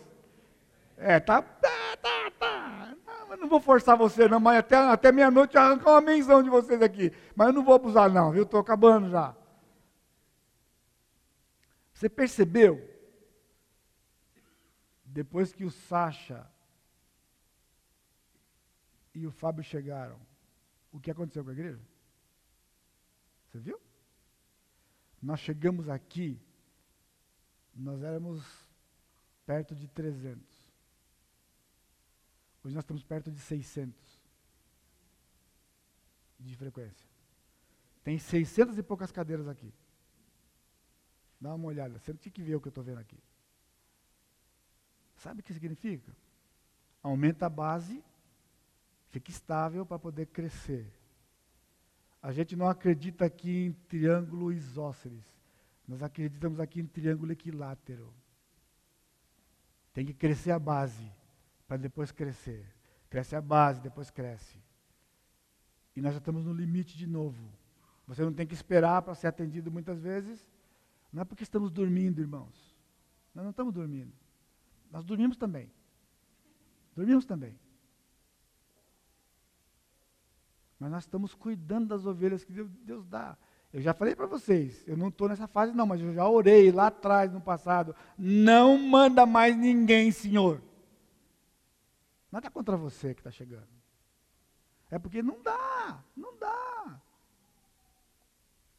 É, 0.99 1.19
tá, 1.19 1.41
tá, 1.41 1.97
tá, 2.03 2.31
tá. 2.39 2.95
Não, 3.31 3.37
não 3.39 3.49
vou 3.49 3.61
forçar 3.61 3.97
você, 3.97 4.29
não, 4.29 4.39
mas 4.39 4.59
até, 4.59 4.77
até 4.77 5.11
meia-noite 5.11 5.57
arrancar 5.57 5.93
uma 5.93 6.01
menção 6.03 6.43
de 6.43 6.51
vocês 6.51 6.83
aqui. 6.83 7.11
Mas 7.35 7.49
eu 7.49 7.55
não 7.55 7.65
vou 7.65 7.75
abusar, 7.75 8.11
não, 8.11 8.31
viu? 8.31 8.43
Estou 8.43 8.61
acabando 8.61 9.09
já. 9.09 9.35
Você 11.95 12.11
percebeu? 12.11 12.87
Depois 15.05 15.53
que 15.53 15.65
o 15.65 15.71
Sacha 15.71 16.47
e 19.15 19.27
o 19.27 19.31
Fábio 19.31 19.63
chegaram, 19.63 20.21
o 20.93 21.01
que 21.01 21.11
aconteceu 21.11 21.43
com 21.45 21.51
a 21.51 21.53
igreja? 21.53 21.81
Você 23.49 23.59
viu? 23.59 23.81
Nós 25.21 25.41
chegamos 25.41 25.89
aqui, 25.89 26.41
nós 27.75 28.03
éramos 28.03 28.45
perto 29.45 29.75
de 29.75 29.89
300. 29.89 30.43
Hoje 32.63 32.75
nós 32.75 32.85
estamos 32.85 33.03
perto 33.03 33.31
de 33.31 33.39
600 33.39 34.21
de 36.39 36.57
frequência. 36.57 37.09
Tem 38.03 38.19
600 38.19 38.79
e 38.79 38.83
poucas 38.83 39.13
cadeiras 39.13 39.49
aqui. 39.49 39.73
Dá 41.41 41.55
uma 41.55 41.67
olhada, 41.67 41.99
você 41.99 42.15
tinha 42.15 42.33
que 42.33 42.43
ver 42.43 42.55
o 42.55 42.61
que 42.61 42.69
eu 42.69 42.71
estou 42.71 42.85
vendo 42.85 42.99
aqui. 42.99 43.19
Sabe 45.17 45.41
o 45.41 45.43
que 45.43 45.53
significa? 45.53 46.15
Aumenta 47.03 47.47
a 47.47 47.51
base 47.51 48.03
Fique 49.11 49.31
estável 49.31 49.85
para 49.85 49.99
poder 49.99 50.27
crescer. 50.27 50.91
A 52.23 52.33
gente 52.33 52.55
não 52.55 52.69
acredita 52.69 53.25
aqui 53.25 53.67
em 53.67 53.73
triângulo 53.73 54.53
isósceles. 54.53 55.25
Nós 55.87 56.03
acreditamos 56.03 56.61
aqui 56.61 56.81
em 56.81 56.87
triângulo 56.87 57.33
equilátero. 57.33 58.13
Tem 59.93 60.07
que 60.07 60.15
crescer 60.15 60.53
a 60.53 60.59
base 60.59 61.11
para 61.67 61.77
depois 61.77 62.13
crescer. 62.13 62.65
Cresce 63.09 63.35
a 63.35 63.41
base, 63.41 63.81
depois 63.81 64.11
cresce. 64.11 64.59
E 65.97 66.01
nós 66.01 66.13
já 66.13 66.19
estamos 66.19 66.45
no 66.45 66.53
limite 66.53 66.97
de 66.97 67.07
novo. 67.07 67.43
Você 68.07 68.23
não 68.23 68.33
tem 68.33 68.47
que 68.47 68.55
esperar 68.55 69.03
para 69.03 69.15
ser 69.15 69.27
atendido 69.27 69.71
muitas 69.71 70.01
vezes. 70.01 70.49
Não 71.13 71.23
é 71.23 71.25
porque 71.25 71.43
estamos 71.43 71.73
dormindo, 71.73 72.21
irmãos. 72.21 72.77
Nós 73.35 73.43
não 73.43 73.51
estamos 73.51 73.75
dormindo. 73.75 74.13
Nós 74.91 75.05
dormimos 75.05 75.37
também. 75.37 75.71
Dormimos 76.95 77.25
também. 77.25 77.59
Mas 80.81 80.91
nós 80.91 81.03
estamos 81.03 81.35
cuidando 81.35 81.89
das 81.89 82.07
ovelhas 82.07 82.43
que 82.43 82.53
Deus 82.53 83.07
dá. 83.07 83.37
Eu 83.71 83.83
já 83.83 83.93
falei 83.93 84.17
para 84.17 84.27
vocês, 84.27 84.83
eu 84.89 84.97
não 84.97 85.09
estou 85.09 85.29
nessa 85.29 85.47
fase 85.47 85.75
não, 85.75 85.87
mas 85.87 86.01
eu 86.01 86.13
já 86.15 86.27
orei 86.27 86.73
lá 86.73 86.87
atrás, 86.87 87.31
no 87.31 87.41
passado. 87.41 87.95
Não 88.19 88.79
manda 88.79 89.27
mais 89.27 89.55
ninguém, 89.55 90.11
Senhor. 90.11 90.61
Nada 92.33 92.51
contra 92.51 92.79
você 92.79 93.15
que 93.15 93.21
está 93.21 93.31
chegando. 93.31 93.69
É 94.91 94.99
porque 94.99 95.23
não 95.23 95.41
dá, 95.43 96.03
não 96.17 96.37
dá. 96.39 97.01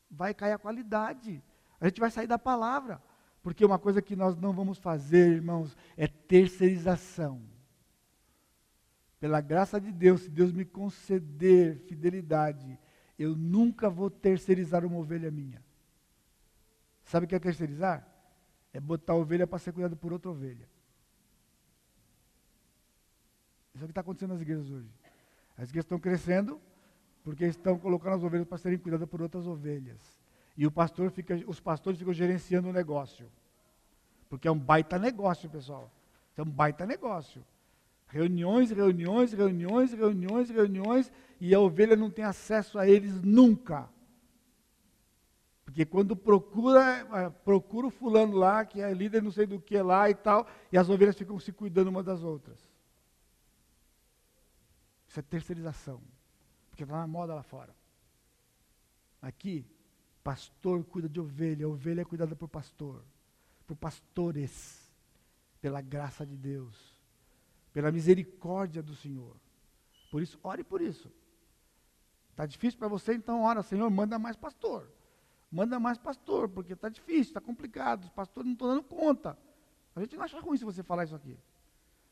Vai 0.09 0.33
cair 0.33 0.53
a 0.53 0.57
qualidade. 0.57 1.41
A 1.79 1.87
gente 1.87 2.01
vai 2.01 2.09
sair 2.09 2.27
da 2.27 2.39
palavra. 2.39 3.01
Porque 3.43 3.63
uma 3.63 3.79
coisa 3.79 4.01
que 4.01 4.15
nós 4.15 4.35
não 4.35 4.53
vamos 4.53 4.77
fazer, 4.77 5.31
irmãos, 5.31 5.77
é 5.95 6.07
terceirização 6.07 7.50
pela 9.21 9.39
graça 9.39 9.79
de 9.79 9.91
Deus, 9.91 10.21
se 10.21 10.29
Deus 10.31 10.51
me 10.51 10.65
conceder 10.65 11.77
fidelidade, 11.87 12.77
eu 13.19 13.35
nunca 13.35 13.87
vou 13.87 14.09
terceirizar 14.09 14.83
uma 14.83 14.97
ovelha 14.97 15.29
minha. 15.29 15.63
Sabe 17.03 17.27
o 17.27 17.29
que 17.29 17.35
é 17.35 17.39
terceirizar? 17.39 18.07
É 18.73 18.79
botar 18.79 19.13
a 19.13 19.15
ovelha 19.15 19.45
para 19.45 19.59
ser 19.59 19.73
cuidada 19.73 19.95
por 19.95 20.11
outra 20.11 20.31
ovelha. 20.31 20.67
Isso 23.75 23.83
é 23.83 23.85
o 23.85 23.87
que 23.87 23.91
está 23.91 24.01
acontecendo 24.01 24.31
nas 24.31 24.41
igrejas 24.41 24.71
hoje. 24.71 24.89
As 25.55 25.69
igrejas 25.69 25.85
estão 25.85 25.99
crescendo 25.99 26.59
porque 27.23 27.45
estão 27.45 27.77
colocando 27.77 28.15
as 28.15 28.23
ovelhas 28.23 28.47
para 28.47 28.57
serem 28.57 28.79
cuidadas 28.79 29.07
por 29.07 29.21
outras 29.21 29.45
ovelhas. 29.45 30.19
E 30.57 30.65
o 30.65 30.71
pastor 30.71 31.11
fica, 31.11 31.35
os 31.45 31.59
pastores 31.59 31.99
ficam 31.99 32.13
gerenciando 32.13 32.69
o 32.69 32.73
negócio. 32.73 33.31
Porque 34.27 34.47
é 34.47 34.51
um 34.51 34.57
baita 34.57 34.97
negócio, 34.97 35.47
pessoal. 35.47 35.91
É 36.35 36.41
um 36.41 36.49
baita 36.49 36.87
negócio. 36.87 37.45
Reuniões, 38.11 38.69
reuniões, 38.71 39.31
reuniões, 39.31 39.93
reuniões, 39.93 40.49
reuniões, 40.49 41.11
e 41.39 41.55
a 41.55 41.59
ovelha 41.61 41.95
não 41.95 42.11
tem 42.11 42.25
acesso 42.25 42.77
a 42.77 42.85
eles 42.85 43.21
nunca. 43.21 43.89
Porque 45.63 45.85
quando 45.85 46.13
procura, 46.13 47.07
eh, 47.13 47.29
procura 47.45 47.87
o 47.87 47.89
fulano 47.89 48.35
lá, 48.35 48.65
que 48.65 48.81
é 48.81 48.93
líder 48.93 49.23
não 49.23 49.31
sei 49.31 49.45
do 49.45 49.61
que 49.61 49.81
lá 49.81 50.09
e 50.09 50.13
tal, 50.13 50.45
e 50.69 50.77
as 50.77 50.89
ovelhas 50.89 51.15
ficam 51.15 51.39
se 51.39 51.53
cuidando 51.53 51.87
umas 51.87 52.03
das 52.03 52.21
outras. 52.21 52.59
Isso 55.07 55.17
é 55.17 55.23
terceirização. 55.23 56.01
Porque 56.69 56.83
está 56.83 56.97
na 56.97 57.07
moda 57.07 57.33
lá 57.33 57.43
fora. 57.43 57.73
Aqui, 59.21 59.65
pastor 60.21 60.83
cuida 60.83 61.07
de 61.07 61.21
ovelha, 61.21 61.65
a 61.65 61.69
ovelha 61.69 62.01
é 62.01 62.05
cuidada 62.05 62.35
por 62.35 62.49
pastor, 62.49 63.01
por 63.65 63.77
pastores, 63.77 64.91
pela 65.61 65.79
graça 65.79 66.25
de 66.25 66.35
Deus 66.35 66.90
pela 67.73 67.91
misericórdia 67.91 68.81
do 68.81 68.95
Senhor. 68.95 69.35
Por 70.09 70.21
isso, 70.21 70.39
ore 70.43 70.63
por 70.63 70.81
isso. 70.81 71.11
Está 72.31 72.45
difícil 72.45 72.79
para 72.79 72.87
você, 72.87 73.13
então 73.13 73.43
ora, 73.43 73.61
Senhor, 73.61 73.89
manda 73.89 74.17
mais 74.17 74.35
pastor. 74.35 74.91
Manda 75.51 75.79
mais 75.79 75.97
pastor, 75.97 76.47
porque 76.49 76.73
está 76.73 76.89
difícil, 76.89 77.23
está 77.23 77.41
complicado, 77.41 78.05
os 78.05 78.09
pastores 78.09 78.47
não 78.47 78.53
estão 78.53 78.67
dando 78.69 78.83
conta. 78.83 79.37
A 79.95 79.99
gente 79.99 80.15
não 80.15 80.23
acha 80.23 80.39
ruim 80.39 80.57
se 80.57 80.63
você 80.63 80.81
falar 80.81 81.03
isso 81.03 81.15
aqui. 81.15 81.37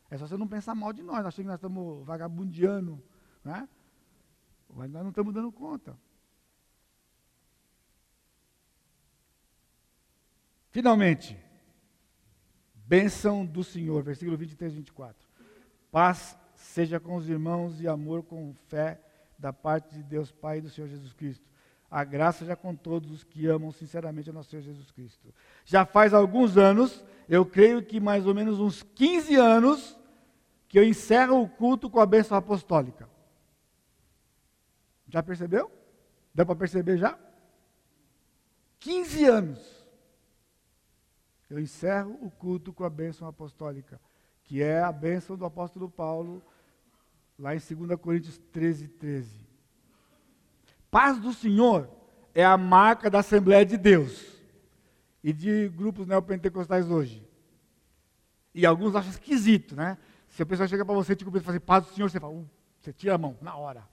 É 0.09 0.17
só 0.17 0.27
você 0.27 0.35
não 0.35 0.47
pensar 0.47 0.75
mal 0.75 0.91
de 0.91 1.01
nós, 1.01 1.25
achando 1.25 1.45
que 1.45 1.49
nós 1.49 1.55
estamos 1.55 2.05
vagabundeando, 2.05 3.01
né? 3.43 3.67
Mas 4.73 4.91
nós 4.91 5.03
não 5.03 5.09
estamos 5.09 5.33
dando 5.33 5.51
conta. 5.51 5.97
Finalmente, 10.71 11.37
bênção 12.75 13.45
do 13.45 13.63
Senhor, 13.63 14.03
versículo 14.03 14.37
23 14.37 14.73
e 14.73 14.75
24. 14.77 15.28
Paz 15.91 16.37
seja 16.55 16.99
com 16.99 17.15
os 17.15 17.29
irmãos 17.29 17.81
e 17.81 17.87
amor 17.87 18.23
com 18.23 18.53
fé 18.67 18.99
da 19.37 19.53
parte 19.53 19.95
de 19.95 20.03
Deus 20.03 20.31
Pai 20.31 20.57
e 20.57 20.61
do 20.61 20.69
Senhor 20.69 20.87
Jesus 20.87 21.13
Cristo. 21.13 21.47
A 21.89 22.03
graça 22.03 22.45
já 22.45 22.55
com 22.55 22.75
todos 22.75 23.11
os 23.11 23.23
que 23.23 23.47
amam 23.47 23.71
sinceramente 23.71 24.29
a 24.29 24.33
nosso 24.33 24.49
Senhor 24.49 24.61
Jesus 24.61 24.91
Cristo. 24.91 25.33
Já 25.65 25.85
faz 25.85 26.13
alguns 26.13 26.57
anos, 26.57 27.03
eu 27.27 27.45
creio 27.45 27.83
que 27.83 27.99
mais 27.99 28.27
ou 28.27 28.35
menos 28.35 28.59
uns 28.59 28.83
15 28.83 29.35
anos, 29.35 29.97
que 30.67 30.77
eu 30.77 30.83
encerro 30.83 31.41
o 31.41 31.49
culto 31.49 31.89
com 31.89 31.99
a 31.99 32.05
bênção 32.05 32.37
apostólica. 32.37 33.09
Já 35.07 35.23
percebeu? 35.23 35.71
Dá 36.33 36.45
para 36.45 36.55
perceber 36.55 36.97
já? 36.97 37.17
15 38.79 39.25
anos. 39.25 39.87
Eu 41.49 41.59
encerro 41.59 42.15
o 42.21 42.29
culto 42.29 42.71
com 42.71 42.83
a 42.83 42.89
bênção 42.89 43.27
apostólica, 43.27 43.99
que 44.49 44.63
é 44.63 44.81
a 44.81 44.91
bênção 44.91 45.37
do 45.37 45.45
apóstolo 45.45 45.87
Paulo, 45.87 46.41
lá 47.37 47.53
em 47.53 47.59
2 47.59 47.99
Coríntios 47.99 48.39
13, 48.51 48.87
13. 48.87 49.29
Paz 50.89 51.19
do 51.19 51.31
Senhor 51.31 51.87
é 52.33 52.43
a 52.43 52.57
marca 52.57 53.11
da 53.11 53.19
Assembleia 53.19 53.63
de 53.63 53.77
Deus 53.77 54.25
e 55.23 55.31
de 55.31 55.69
grupos 55.69 56.07
neopentecostais 56.07 56.89
hoje. 56.89 57.23
E 58.55 58.65
alguns 58.65 58.95
acham 58.95 59.11
esquisito, 59.11 59.75
né? 59.75 59.99
Se 60.29 60.41
a 60.41 60.47
pessoa 60.47 60.67
chega 60.67 60.83
para 60.83 60.95
você 60.95 61.13
e 61.13 61.15
te 61.15 61.23
cumprimenta 61.23 61.43
e 61.43 61.45
fala 61.45 61.57
assim, 61.57 61.65
paz 61.65 61.85
do 61.85 61.93
Senhor, 61.93 62.09
você 62.09 62.19
fala, 62.19 62.33
uh, 62.33 62.49
você 62.81 62.91
tira 62.91 63.13
a 63.13 63.17
mão, 63.19 63.37
na 63.39 63.55
hora. 63.55 63.83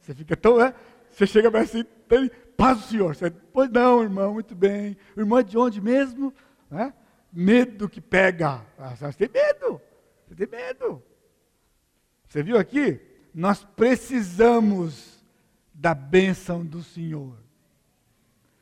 Você 0.00 0.14
fica 0.14 0.34
tão, 0.34 0.56
né? 0.56 0.74
Você 1.10 1.26
chega 1.26 1.50
para 1.50 1.60
assim, 1.60 1.84
paz 2.56 2.78
do 2.78 2.84
Senhor. 2.84 3.14
Você, 3.14 3.30
pois 3.30 3.68
não, 3.68 4.02
irmão, 4.02 4.32
muito 4.32 4.54
bem. 4.54 4.96
Irmão 5.14 5.40
é 5.40 5.42
de 5.42 5.58
onde 5.58 5.78
mesmo? 5.78 6.32
Né? 6.70 6.94
Medo 7.30 7.86
que 7.86 8.00
pega. 8.00 8.62
Você 8.98 9.28
tem 9.28 9.42
medo. 9.42 9.89
Você 10.30 10.46
tem 10.46 10.60
medo. 10.60 11.02
Você 12.28 12.40
viu 12.40 12.56
aqui? 12.56 13.00
Nós 13.34 13.64
precisamos 13.64 15.20
da 15.74 15.92
bênção 15.92 16.64
do 16.64 16.84
Senhor. 16.84 17.36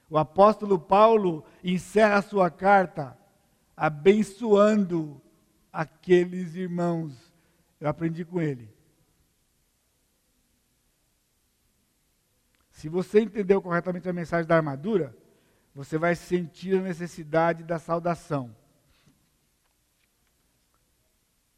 O 0.09 0.17
apóstolo 0.17 0.79
Paulo 0.79 1.45
encerra 1.63 2.17
a 2.17 2.23
sua 2.23 2.51
carta 2.51 3.19
abençoando 3.77 5.21
aqueles 5.71 6.55
irmãos. 6.55 7.13
Eu 7.79 7.89
aprendi 7.89 8.25
com 8.25 8.41
ele. 8.41 8.73
Se 12.71 12.89
você 12.89 13.21
entendeu 13.21 13.61
corretamente 13.61 14.09
a 14.09 14.13
mensagem 14.13 14.49
da 14.49 14.57
armadura, 14.57 15.15
você 15.75 15.99
vai 15.99 16.15
sentir 16.15 16.79
a 16.79 16.83
necessidade 16.83 17.63
da 17.63 17.79
saudação. 17.79 18.57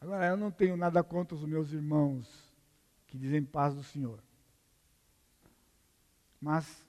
Agora, 0.01 0.27
eu 0.27 0.37
não 0.37 0.51
tenho 0.51 0.77
nada 0.77 1.03
contra 1.03 1.35
os 1.35 1.45
meus 1.45 1.73
irmãos 1.73 2.27
que 3.07 3.19
dizem 3.19 3.45
paz 3.45 3.75
do 3.75 3.83
Senhor. 3.83 4.19
Mas 6.41 6.87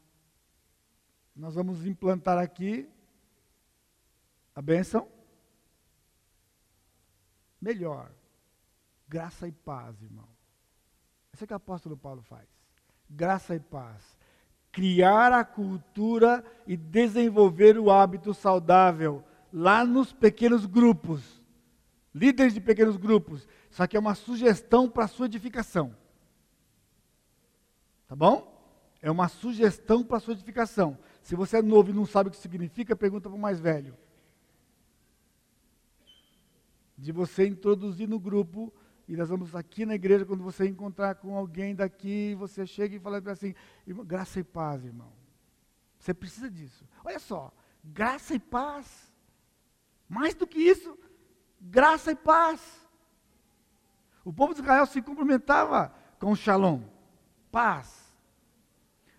nós 1.36 1.56
vamos 1.56 1.86
implantar 1.86 2.38
aqui 2.38 2.90
a 4.56 4.62
bênção 4.62 5.08
melhor. 7.60 8.12
Graça 9.08 9.48
e 9.48 9.52
paz, 9.52 10.02
irmão. 10.02 10.28
Isso 11.34 11.44
é 11.44 11.48
que 11.48 11.54
o 11.54 11.58
apóstolo 11.58 11.98
Paulo 11.98 12.22
faz. 12.22 12.48
Graça 13.10 13.56
e 13.56 13.60
paz 13.60 14.18
criar 14.72 15.34
a 15.34 15.44
cultura 15.44 16.44
e 16.66 16.78
desenvolver 16.78 17.78
o 17.78 17.92
hábito 17.92 18.34
saudável 18.34 19.24
lá 19.52 19.84
nos 19.86 20.14
pequenos 20.14 20.66
grupos. 20.66 21.41
Líderes 22.14 22.54
de 22.54 22.62
pequenos 22.62 22.98
grupos. 22.98 23.48
Isso 23.70 23.82
aqui 23.82 23.96
é 23.96 24.00
uma 24.00 24.16
sugestão 24.16 24.90
para 24.90 25.06
a 25.06 25.08
sua 25.08 25.28
edificação. 25.28 25.96
Tá 28.08 28.16
bom? 28.16 28.52
É 29.02 29.10
uma 29.10 29.28
sugestão 29.28 30.04
para 30.04 30.18
a 30.18 30.20
sua 30.20 30.34
edificação. 30.34 30.98
Se 31.24 31.36
você 31.36 31.58
é 31.58 31.62
novo 31.62 31.90
e 31.90 31.94
não 31.94 32.06
sabe 32.06 32.28
o 32.30 32.32
que 32.32 32.38
significa, 32.38 32.96
pergunta 32.96 33.30
para 33.30 33.38
o 33.38 33.40
mais 33.40 33.60
velho. 33.60 33.98
De 36.98 37.12
você 37.12 37.48
introduzir 37.48 38.08
no 38.08 38.20
grupo 38.20 38.72
e 39.08 39.16
nós 39.18 39.28
vamos 39.28 39.56
aqui 39.56 39.86
na 39.86 39.96
igreja, 39.96 40.26
quando 40.26 40.44
você 40.44 40.66
encontrar 40.68 41.16
com 41.16 41.36
alguém 41.36 41.76
daqui, 41.76 42.34
você 42.36 42.66
chega 42.66 42.96
e 42.96 43.00
fala 43.00 43.22
assim, 43.28 43.54
graça 44.06 44.40
e 44.40 44.44
paz, 44.44 44.86
irmão. 44.86 45.12
Você 46.00 46.14
precisa 46.14 46.50
disso. 46.50 46.88
Olha 47.04 47.20
só, 47.20 47.52
graça 47.84 48.34
e 48.34 48.40
paz. 48.40 49.12
Mais 50.08 50.34
do 50.34 50.48
que 50.48 50.60
isso, 50.60 50.98
graça 51.62 52.12
e 52.12 52.16
paz. 52.16 52.60
O 54.26 54.34
povo 54.34 54.54
de 54.54 54.62
Israel 54.62 54.86
se 54.86 55.02
cumprimentava 55.02 55.94
com 56.20 56.36
shalom, 56.36 56.82
paz. 57.52 58.02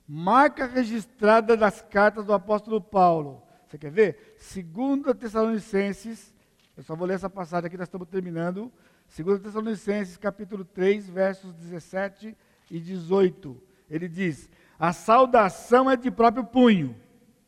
Marca 0.06 0.66
registrada 0.66 1.56
das 1.56 1.80
cartas 1.80 2.26
do 2.26 2.32
apóstolo 2.32 2.80
Paulo. 2.80 3.42
Você 3.66 3.78
quer 3.78 3.90
ver? 3.90 4.34
Segunda 4.38 5.14
Tessalonicenses, 5.14 6.34
eu 6.76 6.82
só 6.82 6.94
vou 6.94 7.06
ler 7.06 7.14
essa 7.14 7.30
passagem 7.30 7.68
aqui, 7.68 7.76
nós 7.76 7.88
estamos 7.88 8.08
terminando. 8.08 8.70
2 9.16 9.40
Tessalonicenses 9.40 10.16
capítulo 10.16 10.64
3, 10.64 11.08
versos 11.08 11.52
17 11.54 12.36
e 12.70 12.80
18. 12.80 13.62
Ele 13.88 14.08
diz: 14.08 14.50
A 14.78 14.92
saudação 14.92 15.90
é 15.90 15.96
de 15.96 16.10
próprio 16.10 16.44
punho. 16.44 16.96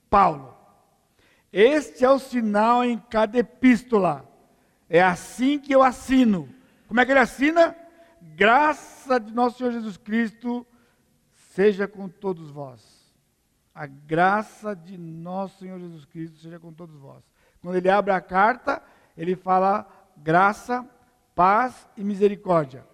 Paulo. 0.08 0.56
Este 1.52 2.04
é 2.04 2.10
o 2.10 2.18
sinal 2.18 2.84
em 2.84 2.98
cada 2.98 3.38
epístola. 3.38 4.28
É 4.94 5.02
assim 5.02 5.58
que 5.58 5.74
eu 5.74 5.82
assino. 5.82 6.48
Como 6.86 7.00
é 7.00 7.04
que 7.04 7.10
ele 7.10 7.18
assina? 7.18 7.76
Graça 8.36 9.18
de 9.18 9.34
nosso 9.34 9.58
Senhor 9.58 9.72
Jesus 9.72 9.96
Cristo 9.96 10.64
seja 11.52 11.88
com 11.88 12.08
todos 12.08 12.48
vós. 12.48 13.12
A 13.74 13.86
graça 13.86 14.72
de 14.72 14.96
nosso 14.96 15.58
Senhor 15.58 15.80
Jesus 15.80 16.04
Cristo 16.04 16.38
seja 16.38 16.60
com 16.60 16.72
todos 16.72 16.96
vós. 16.96 17.24
Quando 17.60 17.74
ele 17.74 17.90
abre 17.90 18.12
a 18.12 18.20
carta, 18.20 18.80
ele 19.16 19.34
fala 19.34 19.84
graça 20.16 20.88
paz 21.34 21.88
e 21.96 22.04
misericórdia. 22.04 22.86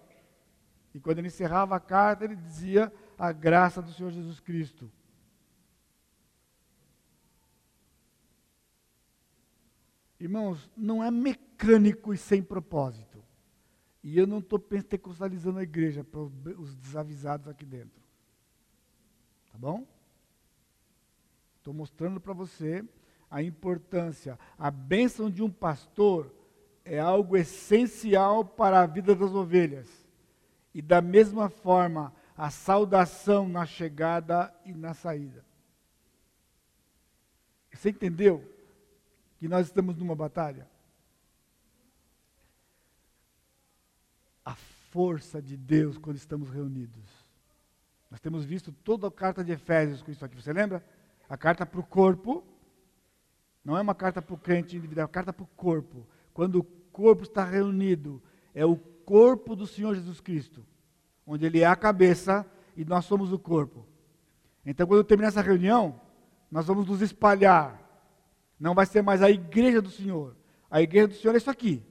E 0.95 0.99
quando 0.99 1.19
ele 1.19 1.27
encerrava 1.27 1.75
a 1.75 1.79
carta, 1.79 2.25
ele 2.25 2.35
dizia 2.35 2.91
a 3.15 3.31
graça 3.31 3.79
do 3.79 3.93
Senhor 3.93 4.09
Jesus 4.09 4.39
Cristo. 4.39 4.91
Irmãos, 10.19 10.67
não 10.75 11.03
é 11.03 11.11
mecânico 11.11 11.50
e 12.13 12.17
sem 12.17 12.41
propósito. 12.41 13.23
E 14.03 14.17
eu 14.17 14.25
não 14.25 14.39
estou 14.39 14.57
pentecostalizando 14.57 15.59
a 15.59 15.63
igreja 15.63 16.03
para 16.03 16.19
os 16.19 16.75
desavisados 16.75 17.47
aqui 17.47 17.65
dentro. 17.65 18.01
Tá 19.51 19.57
bom? 19.57 19.85
Estou 21.57 21.73
mostrando 21.73 22.19
para 22.19 22.33
você 22.33 22.83
a 23.29 23.41
importância, 23.41 24.37
a 24.57 24.69
bênção 24.69 25.29
de 25.29 25.41
um 25.41 25.49
pastor 25.49 26.33
é 26.83 26.99
algo 26.99 27.37
essencial 27.37 28.43
para 28.43 28.81
a 28.81 28.85
vida 28.85 29.15
das 29.15 29.31
ovelhas. 29.31 29.87
E 30.73 30.81
da 30.81 31.01
mesma 31.01 31.47
forma, 31.47 32.13
a 32.35 32.49
saudação 32.49 33.47
na 33.47 33.65
chegada 33.65 34.53
e 34.65 34.73
na 34.73 34.93
saída. 34.93 35.45
Você 37.71 37.89
entendeu 37.89 38.43
que 39.37 39.47
nós 39.47 39.67
estamos 39.67 39.95
numa 39.95 40.15
batalha? 40.15 40.67
A 44.43 44.55
força 44.91 45.41
de 45.41 45.57
Deus 45.57 45.97
quando 45.97 46.17
estamos 46.17 46.49
reunidos. 46.49 47.25
Nós 48.09 48.19
temos 48.19 48.43
visto 48.43 48.71
toda 48.71 49.07
a 49.07 49.11
carta 49.11 49.43
de 49.43 49.53
Efésios 49.53 50.01
com 50.01 50.11
isso 50.11 50.23
aqui. 50.23 50.35
Você 50.35 50.51
lembra? 50.51 50.85
A 51.29 51.37
carta 51.37 51.65
para 51.65 51.79
o 51.79 51.83
corpo. 51.83 52.43
Não 53.63 53.77
é 53.77 53.81
uma 53.81 53.95
carta 53.95 54.21
para 54.21 54.33
o 54.33 54.37
crente 54.37 54.75
individual, 54.75 55.03
é 55.03 55.05
uma 55.05 55.11
carta 55.11 55.31
para 55.31 55.43
o 55.43 55.47
corpo. 55.55 56.05
Quando 56.33 56.57
o 56.59 56.63
corpo 56.63 57.23
está 57.23 57.45
reunido, 57.45 58.21
é 58.53 58.65
o 58.65 58.75
corpo 58.75 59.55
do 59.55 59.65
Senhor 59.65 59.95
Jesus 59.95 60.19
Cristo, 60.19 60.65
onde 61.25 61.45
Ele 61.45 61.61
é 61.61 61.65
a 61.65 61.75
cabeça 61.75 62.45
e 62.75 62.83
nós 62.83 63.05
somos 63.05 63.31
o 63.31 63.39
corpo. 63.39 63.85
Então, 64.65 64.87
quando 64.87 65.03
terminar 65.03 65.29
essa 65.29 65.41
reunião, 65.41 65.99
nós 66.49 66.65
vamos 66.65 66.87
nos 66.87 67.01
espalhar. 67.01 67.79
Não 68.59 68.73
vai 68.73 68.85
ser 68.85 69.01
mais 69.01 69.21
a 69.21 69.29
igreja 69.29 69.81
do 69.81 69.89
Senhor. 69.89 70.35
A 70.69 70.81
igreja 70.81 71.07
do 71.07 71.13
Senhor 71.13 71.33
é 71.33 71.37
isso 71.37 71.49
aqui. 71.49 71.83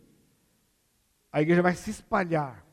A 1.32 1.40
igreja 1.40 1.62
vai 1.62 1.74
se 1.74 1.90
espalhar. 1.90 2.64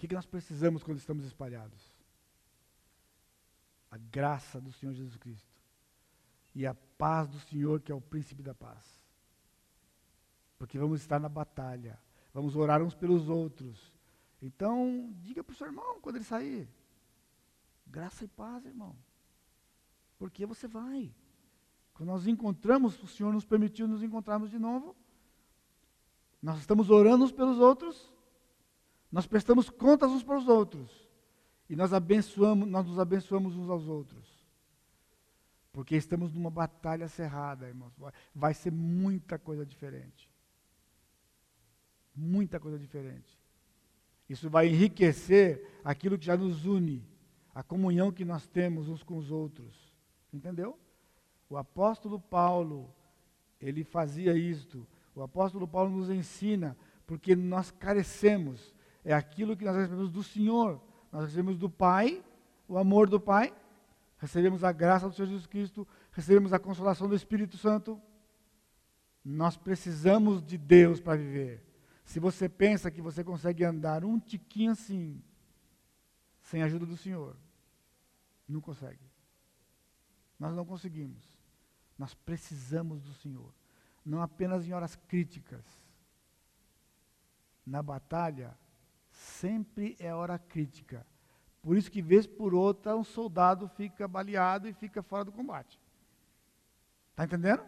O 0.00 0.06
que 0.06 0.14
nós 0.14 0.26
precisamos 0.26 0.82
quando 0.82 0.98
estamos 0.98 1.24
espalhados? 1.24 1.94
A 3.90 3.98
graça 3.98 4.60
do 4.60 4.72
Senhor 4.72 4.94
Jesus 4.94 5.16
Cristo. 5.16 5.60
E 6.54 6.66
a 6.66 6.74
paz 6.74 7.28
do 7.28 7.38
Senhor, 7.40 7.80
que 7.80 7.92
é 7.92 7.94
o 7.94 8.00
príncipe 8.00 8.42
da 8.42 8.54
paz 8.54 9.00
porque 10.60 10.78
vamos 10.78 11.00
estar 11.00 11.18
na 11.18 11.28
batalha, 11.30 11.98
vamos 12.34 12.54
orar 12.54 12.82
uns 12.82 12.94
pelos 12.94 13.30
outros. 13.30 13.90
Então, 14.42 15.10
diga 15.22 15.42
para 15.42 15.54
o 15.54 15.56
seu 15.56 15.66
irmão 15.66 15.98
quando 16.02 16.16
ele 16.16 16.24
sair: 16.24 16.68
graça 17.86 18.26
e 18.26 18.28
paz, 18.28 18.66
irmão. 18.66 18.94
Porque 20.18 20.44
você 20.44 20.68
vai. 20.68 21.14
Quando 21.94 22.10
nós 22.10 22.26
encontramos, 22.26 23.02
o 23.02 23.06
Senhor 23.06 23.32
nos 23.32 23.46
permitiu 23.46 23.88
nos 23.88 24.02
encontrarmos 24.02 24.50
de 24.50 24.58
novo. 24.58 24.94
Nós 26.42 26.58
estamos 26.58 26.90
orando 26.90 27.24
uns 27.24 27.32
pelos 27.32 27.58
outros. 27.58 28.12
Nós 29.10 29.26
prestamos 29.26 29.68
contas 29.68 30.10
uns 30.10 30.22
para 30.22 30.38
os 30.38 30.48
outros. 30.48 31.08
E 31.68 31.76
nós 31.76 31.92
abençoamos, 31.92 32.68
nós 32.68 32.86
nos 32.86 32.98
abençoamos 32.98 33.56
uns 33.56 33.68
aos 33.68 33.86
outros. 33.86 34.28
Porque 35.72 35.96
estamos 35.96 36.32
numa 36.32 36.50
batalha 36.50 37.08
cerrada, 37.08 37.68
irmãos. 37.68 37.92
Vai 38.34 38.54
ser 38.54 38.72
muita 38.72 39.38
coisa 39.38 39.64
diferente. 39.64 40.28
Muita 42.14 42.58
coisa 42.58 42.78
diferente. 42.78 43.38
Isso 44.28 44.50
vai 44.50 44.68
enriquecer 44.68 45.80
aquilo 45.84 46.18
que 46.18 46.26
já 46.26 46.36
nos 46.36 46.64
une, 46.64 47.04
a 47.54 47.62
comunhão 47.62 48.12
que 48.12 48.24
nós 48.24 48.46
temos 48.46 48.88
uns 48.88 49.02
com 49.02 49.16
os 49.16 49.30
outros. 49.30 49.92
Entendeu? 50.32 50.78
O 51.48 51.56
apóstolo 51.56 52.20
Paulo, 52.20 52.92
ele 53.60 53.82
fazia 53.82 54.36
isto. 54.36 54.86
O 55.14 55.22
apóstolo 55.22 55.66
Paulo 55.66 55.90
nos 55.90 56.10
ensina, 56.10 56.76
porque 57.06 57.34
nós 57.34 57.70
carecemos. 57.72 58.74
É 59.04 59.14
aquilo 59.14 59.56
que 59.56 59.64
nós 59.64 59.76
recebemos 59.76 60.10
do 60.10 60.22
Senhor. 60.22 60.80
Nós 61.10 61.24
recebemos 61.24 61.56
do 61.56 61.68
Pai, 61.68 62.22
o 62.68 62.78
amor 62.78 63.08
do 63.08 63.18
Pai, 63.18 63.52
recebemos 64.18 64.62
a 64.62 64.70
graça 64.70 65.08
do 65.08 65.14
Senhor 65.14 65.28
Jesus 65.28 65.46
Cristo, 65.46 65.86
recebemos 66.12 66.52
a 66.52 66.58
consolação 66.58 67.08
do 67.08 67.16
Espírito 67.16 67.56
Santo. 67.56 68.00
Nós 69.24 69.56
precisamos 69.56 70.42
de 70.42 70.56
Deus 70.56 71.00
para 71.00 71.16
viver. 71.16 71.64
Se 72.04 72.20
você 72.20 72.48
pensa 72.48 72.90
que 72.90 73.00
você 73.00 73.22
consegue 73.22 73.64
andar 73.64 74.04
um 74.04 74.18
tiquinho 74.18 74.72
assim, 74.72 75.22
sem 76.42 76.62
a 76.62 76.66
ajuda 76.66 76.86
do 76.86 76.96
Senhor, 76.96 77.36
não 78.48 78.60
consegue. 78.60 79.10
Nós 80.38 80.54
não 80.54 80.64
conseguimos. 80.64 81.22
Nós 81.98 82.14
precisamos 82.14 83.02
do 83.02 83.12
Senhor. 83.14 83.52
Não 84.04 84.22
apenas 84.22 84.66
em 84.66 84.72
horas 84.72 84.96
críticas. 84.96 85.64
Na 87.64 87.82
batalha, 87.82 88.56
sempre 89.20 89.96
é 89.98 90.14
hora 90.14 90.38
crítica. 90.38 91.06
Por 91.62 91.76
isso 91.76 91.90
que, 91.90 92.00
vez 92.00 92.26
por 92.26 92.54
outra, 92.54 92.96
um 92.96 93.04
soldado 93.04 93.68
fica 93.68 94.08
baleado 94.08 94.66
e 94.66 94.72
fica 94.72 95.02
fora 95.02 95.24
do 95.24 95.32
combate. 95.32 95.78
Está 97.10 97.24
entendendo? 97.24 97.62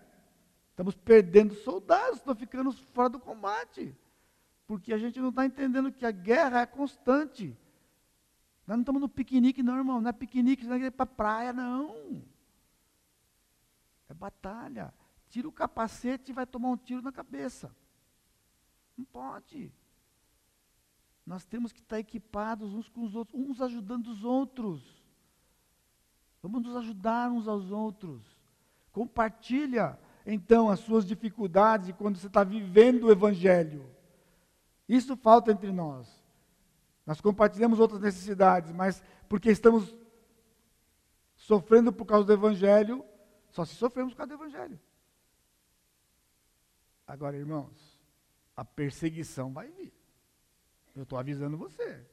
Estamos 0.70 0.94
perdendo 0.94 1.54
soldados, 1.54 2.18
estão 2.18 2.34
ficando 2.34 2.72
fora 2.72 3.10
do 3.10 3.20
combate. 3.20 3.94
Porque 4.66 4.94
a 4.94 4.98
gente 4.98 5.20
não 5.20 5.28
está 5.28 5.44
entendendo 5.44 5.92
que 5.92 6.06
a 6.06 6.10
guerra 6.10 6.62
é 6.62 6.66
constante. 6.66 7.48
Nós 8.66 8.76
não 8.76 8.80
estamos 8.80 9.02
no 9.02 9.08
piquenique, 9.08 9.62
não, 9.62 9.76
irmão. 9.76 10.00
Não 10.00 10.08
é 10.08 10.12
piquenique, 10.12 10.66
não 10.66 10.76
é 10.76 10.90
para 10.90 11.04
praia, 11.04 11.52
não. 11.52 12.24
É 14.08 14.14
batalha. 14.14 14.94
Tira 15.28 15.46
o 15.46 15.52
capacete 15.52 16.30
e 16.30 16.34
vai 16.34 16.46
tomar 16.46 16.70
um 16.70 16.76
tiro 16.78 17.02
na 17.02 17.12
cabeça. 17.12 17.74
Não 18.96 19.04
pode. 19.04 19.70
Nós 21.24 21.44
temos 21.44 21.72
que 21.72 21.80
estar 21.80 21.98
equipados 21.98 22.74
uns 22.74 22.88
com 22.88 23.02
os 23.02 23.14
outros, 23.14 23.40
uns 23.40 23.60
ajudando 23.60 24.08
os 24.08 24.24
outros. 24.24 25.02
Vamos 26.42 26.62
nos 26.62 26.76
ajudar 26.76 27.30
uns 27.30 27.46
aos 27.46 27.70
outros. 27.70 28.20
Compartilha, 28.90 29.98
então, 30.26 30.68
as 30.68 30.80
suas 30.80 31.06
dificuldades 31.06 31.94
quando 31.96 32.18
você 32.18 32.26
está 32.26 32.42
vivendo 32.42 33.04
o 33.04 33.12
Evangelho. 33.12 33.88
Isso 34.88 35.16
falta 35.16 35.52
entre 35.52 35.70
nós. 35.70 36.08
Nós 37.06 37.20
compartilhamos 37.20 37.78
outras 37.78 38.00
necessidades, 38.00 38.72
mas 38.72 39.02
porque 39.28 39.50
estamos 39.50 39.96
sofrendo 41.36 41.92
por 41.92 42.04
causa 42.04 42.26
do 42.26 42.32
Evangelho, 42.32 43.04
só 43.50 43.64
se 43.64 43.74
sofremos 43.74 44.12
por 44.12 44.18
causa 44.18 44.36
do 44.36 44.42
Evangelho. 44.42 44.80
Agora, 47.06 47.36
irmãos, 47.36 47.98
a 48.56 48.64
perseguição 48.64 49.52
vai 49.52 49.68
vir. 49.70 49.92
Eu 50.94 51.04
estou 51.04 51.18
avisando 51.18 51.56
você. 51.56 52.04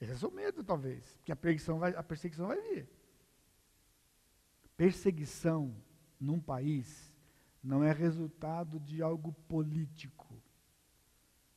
Esse 0.00 0.12
é 0.12 0.14
o 0.14 0.18
seu 0.18 0.30
medo, 0.30 0.62
talvez. 0.62 1.16
Porque 1.16 1.32
a 1.32 1.36
perseguição 1.36 1.78
vai, 1.78 1.94
a 1.94 2.02
perseguição 2.02 2.48
vai 2.48 2.60
vir. 2.60 2.88
Perseguição 4.76 5.74
num 6.20 6.40
país 6.40 7.12
não 7.62 7.82
é 7.82 7.92
resultado 7.92 8.78
de 8.80 9.02
algo 9.02 9.32
político. 9.48 10.40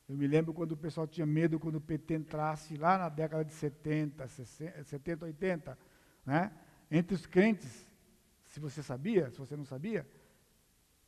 Eu 0.08 0.16
me 0.16 0.26
lembro 0.26 0.52
quando 0.52 0.72
o 0.72 0.76
pessoal 0.76 1.06
tinha 1.06 1.26
medo 1.26 1.60
quando 1.60 1.76
o 1.76 1.80
PT 1.80 2.14
entrasse 2.14 2.76
lá 2.76 2.98
na 2.98 3.08
década 3.08 3.44
de 3.44 3.52
70, 3.52 4.26
60, 4.26 4.84
70, 4.84 5.24
80, 5.26 5.78
né? 6.26 6.52
Entre 6.90 7.14
os 7.14 7.26
crentes, 7.26 7.88
se 8.42 8.58
você 8.58 8.82
sabia, 8.82 9.30
se 9.30 9.38
você 9.38 9.56
não 9.56 9.64
sabia, 9.64 10.04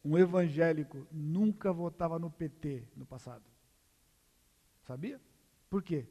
um 0.05 0.17
evangélico 0.17 1.05
nunca 1.11 1.73
votava 1.73 2.19
no 2.19 2.31
PT 2.31 2.87
no 2.97 3.05
passado. 3.05 3.45
Sabia? 4.83 5.21
Por 5.73 5.83
quê? 5.83 6.07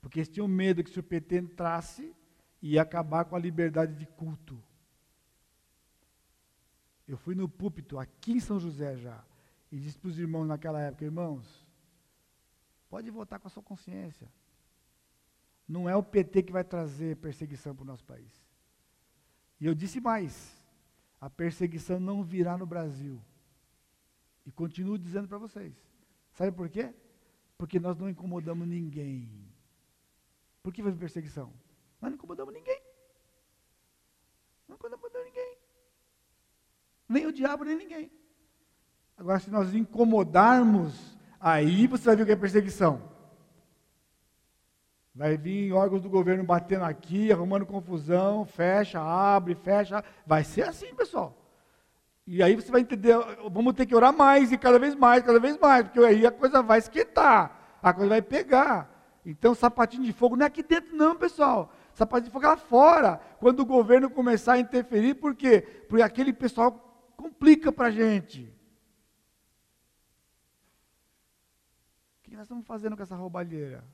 Porque 0.00 0.20
eles 0.20 0.28
tinham 0.28 0.46
medo 0.46 0.84
que 0.84 0.88
se 0.88 1.00
o 1.00 1.02
PT 1.02 1.38
entrasse, 1.38 2.14
ia 2.62 2.80
acabar 2.80 3.24
com 3.24 3.34
a 3.34 3.38
liberdade 3.40 3.92
de 3.96 4.06
culto. 4.06 4.62
Eu 7.08 7.16
fui 7.16 7.34
no 7.34 7.48
púlpito 7.48 7.98
aqui 7.98 8.34
em 8.34 8.38
São 8.38 8.60
José 8.60 8.96
já, 8.96 9.24
e 9.72 9.80
disse 9.80 9.98
para 9.98 10.10
os 10.10 10.16
irmãos 10.16 10.46
naquela 10.46 10.80
época, 10.80 11.04
irmãos, 11.04 11.66
pode 12.88 13.10
votar 13.10 13.40
com 13.40 13.48
a 13.48 13.50
sua 13.50 13.64
consciência. 13.64 14.30
Não 15.66 15.88
é 15.88 15.96
o 15.96 16.02
PT 16.02 16.44
que 16.44 16.52
vai 16.52 16.62
trazer 16.62 17.16
perseguição 17.16 17.74
para 17.74 17.82
o 17.82 17.86
nosso 17.86 18.04
país. 18.04 18.32
E 19.60 19.66
eu 19.66 19.74
disse 19.74 20.00
mais, 20.00 20.56
a 21.20 21.28
perseguição 21.28 21.98
não 21.98 22.22
virá 22.22 22.56
no 22.56 22.64
Brasil. 22.64 23.20
E 24.46 24.52
continuo 24.52 24.96
dizendo 24.96 25.26
para 25.26 25.38
vocês. 25.38 25.74
Sabe 26.30 26.52
por 26.52 26.68
quê? 26.68 26.94
Porque 27.56 27.78
nós 27.78 27.96
não 27.96 28.08
incomodamos 28.08 28.66
ninguém. 28.66 29.28
Por 30.62 30.72
que 30.72 30.82
vai 30.82 30.92
perseguição? 30.92 31.52
Nós 32.00 32.10
não 32.10 32.16
incomodamos 32.16 32.52
ninguém. 32.52 32.80
Não 34.68 34.76
incomodamos 34.76 35.26
ninguém. 35.26 35.58
Nem 37.08 37.26
o 37.26 37.32
diabo, 37.32 37.64
nem 37.64 37.76
ninguém. 37.76 38.10
Agora, 39.16 39.38
se 39.38 39.50
nós 39.50 39.74
incomodarmos, 39.74 41.16
aí 41.38 41.86
você 41.86 42.04
vai 42.04 42.16
ver 42.16 42.22
o 42.22 42.26
que 42.26 42.32
é 42.32 42.36
perseguição. 42.36 43.14
Vai 45.14 45.36
vir 45.36 45.72
órgãos 45.72 46.02
do 46.02 46.10
governo 46.10 46.42
batendo 46.42 46.84
aqui, 46.84 47.30
arrumando 47.30 47.64
confusão, 47.64 48.44
fecha, 48.44 49.00
abre, 49.00 49.54
fecha. 49.54 50.02
Vai 50.26 50.42
ser 50.42 50.62
assim, 50.62 50.92
pessoal. 50.94 51.43
E 52.26 52.42
aí 52.42 52.54
você 52.56 52.70
vai 52.72 52.80
entender, 52.80 53.14
vamos 53.50 53.74
ter 53.74 53.84
que 53.84 53.94
orar 53.94 54.12
mais 54.12 54.50
e 54.50 54.56
cada 54.56 54.78
vez 54.78 54.94
mais, 54.94 55.22
cada 55.22 55.38
vez 55.38 55.58
mais, 55.58 55.84
porque 55.84 56.00
aí 56.00 56.26
a 56.26 56.32
coisa 56.32 56.62
vai 56.62 56.78
esquentar, 56.78 57.78
a 57.82 57.92
coisa 57.92 58.08
vai 58.08 58.22
pegar. 58.22 58.90
Então, 59.26 59.54
sapatinho 59.54 60.04
de 60.04 60.12
fogo 60.12 60.36
não 60.36 60.44
é 60.44 60.48
aqui 60.48 60.62
dentro, 60.62 60.96
não, 60.96 61.14
pessoal. 61.16 61.72
Sapatinho 61.92 62.26
de 62.28 62.32
fogo 62.32 62.46
é 62.46 62.48
lá 62.48 62.56
fora. 62.56 63.18
Quando 63.38 63.60
o 63.60 63.66
governo 63.66 64.10
começar 64.10 64.54
a 64.54 64.58
interferir, 64.58 65.14
por 65.14 65.34
quê? 65.34 65.60
Porque 65.88 66.02
aquele 66.02 66.32
pessoal 66.32 66.72
complica 67.16 67.70
para 67.70 67.88
a 67.88 67.90
gente. 67.90 68.52
O 72.18 72.22
que 72.22 72.36
nós 72.36 72.44
estamos 72.44 72.66
fazendo 72.66 72.96
com 72.96 73.02
essa 73.02 73.16
roubalheira? 73.16 73.84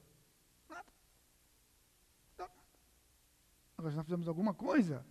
Nada. 0.68 0.86
Agora, 3.76 3.94
nós 3.94 4.04
fizemos 4.04 4.28
alguma 4.28 4.54
coisa, 4.54 5.04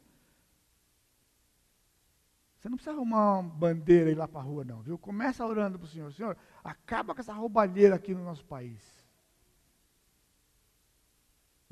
você 2.60 2.68
não 2.68 2.76
precisa 2.76 2.94
arrumar 2.94 3.40
uma 3.40 3.50
bandeira 3.50 4.10
e 4.10 4.14
ir 4.14 4.18
lá 4.18 4.28
para 4.28 4.42
a 4.42 4.44
rua, 4.44 4.66
não, 4.66 4.82
viu? 4.82 4.98
Começa 4.98 5.46
orando 5.46 5.80
para 5.80 5.86
o 5.86 5.90
Senhor. 5.90 6.12
Senhor, 6.12 6.38
acaba 6.62 7.16
com 7.16 7.22
essa 7.22 7.32
roubalheira 7.32 7.96
aqui 7.96 8.14
no 8.14 8.24
nosso 8.24 8.44
país. 8.44 8.84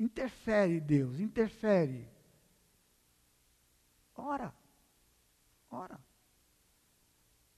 Interfere, 0.00 0.80
Deus, 0.80 1.20
interfere. 1.20 2.08
Ora. 4.16 4.54
Ora. 5.70 6.00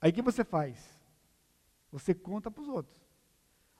Aí 0.00 0.10
o 0.10 0.14
que 0.14 0.22
você 0.22 0.42
faz? 0.42 0.98
Você 1.92 2.12
conta 2.12 2.50
para 2.50 2.62
os 2.62 2.68
outros. 2.68 3.00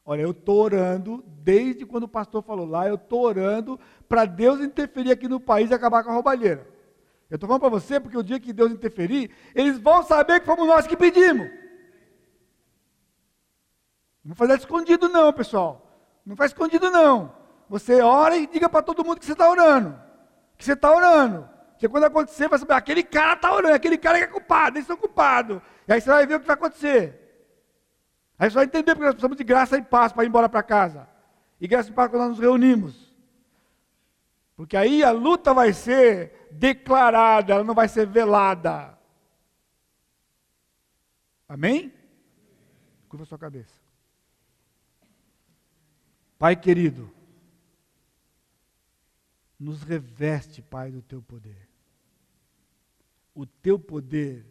Olha, 0.05 0.23
eu 0.23 0.31
estou 0.31 0.63
orando, 0.63 1.25
desde 1.27 1.85
quando 1.85 2.05
o 2.05 2.09
pastor 2.09 2.43
falou 2.43 2.67
lá, 2.67 2.87
eu 2.87 2.95
estou 2.95 3.23
orando 3.23 3.81
para 4.09 4.25
Deus 4.25 4.61
interferir 4.61 5.11
aqui 5.11 5.27
no 5.27 5.41
país 5.41 5.71
e 5.71 5.75
acabar 5.75 6.05
com 6.05 6.11
a 6.11 6.15
roubalheira. 6.15 6.69
Eu 7.31 7.37
estou 7.37 7.47
falando 7.47 7.61
para 7.61 7.71
você 7.71 8.01
porque 8.01 8.19
o 8.19 8.23
dia 8.25 8.41
que 8.41 8.53
Deus 8.53 8.73
interferir, 8.73 9.31
eles 9.55 9.79
vão 9.79 10.03
saber 10.03 10.41
que 10.41 10.47
fomos 10.47 10.67
nós 10.67 10.87
que 10.87 10.97
pedimos. 10.97 11.49
Não 14.25 14.35
fazer 14.35 14.59
escondido 14.59 15.09
não, 15.09 15.33
pessoal. 15.33 15.87
Não 16.27 16.37
faz 16.37 16.51
escondido 16.51 16.91
não. 16.91 17.33
Você 17.69 18.03
ora 18.03 18.37
e 18.37 18.49
diga 18.49 18.69
para 18.69 18.83
todo 18.83 19.05
mundo 19.05 19.21
que 19.21 19.25
você 19.25 19.33
está 19.33 19.49
orando. 19.49 19.97
Que 20.59 20.65
você 20.65 20.73
está 20.73 20.95
orando. 20.95 21.49
Porque 21.71 21.89
quando 21.89 22.05
acontecer, 22.05 22.49
vai 22.49 22.59
saber, 22.59 22.75
aquele 22.75 23.03
cara 23.03 23.35
está 23.35 23.55
orando, 23.55 23.75
aquele 23.75 23.97
cara 23.97 24.19
que 24.19 24.25
é 24.25 24.27
culpado, 24.27 24.77
eles 24.77 24.87
são 24.87 24.97
culpados. 24.97 25.63
E 25.87 25.93
aí 25.93 26.01
você 26.01 26.11
vai 26.11 26.27
ver 26.27 26.35
o 26.35 26.41
que 26.41 26.47
vai 26.47 26.55
acontecer. 26.55 27.17
Aí 28.39 28.51
você 28.51 28.55
vai 28.57 28.65
entender 28.65 28.95
porque 28.95 29.05
nós 29.05 29.15
precisamos 29.15 29.37
de 29.37 29.45
graça 29.45 29.79
e 29.79 29.83
paz 29.83 30.13
para 30.13 30.25
ir 30.25 30.27
embora 30.27 30.49
para 30.49 30.63
casa. 30.63 31.09
E 31.61 31.69
graça 31.69 31.91
e 31.91 31.93
paz 31.93 32.11
quando 32.11 32.23
nós 32.23 32.31
nos 32.31 32.39
reunimos. 32.41 33.15
Porque 34.57 34.77
aí 34.77 35.03
a 35.03 35.11
luta 35.11 35.55
vai 35.55 35.73
ser 35.73 36.40
declarada, 36.53 37.53
ela 37.55 37.65
não 37.65 37.75
vai 37.75 37.89
ser 37.89 38.07
velada. 38.07 38.99
Amém? 41.49 41.93
Curva 43.09 43.25
sua 43.25 43.39
cabeça. 43.39 43.75
Pai 46.39 46.57
querido, 46.57 47.13
nos 49.59 49.83
reveste, 49.83 50.63
Pai, 50.63 50.91
do 50.91 51.03
teu 51.03 51.21
poder. 51.21 51.69
O 53.35 53.45
teu 53.45 53.79
poder 53.79 54.47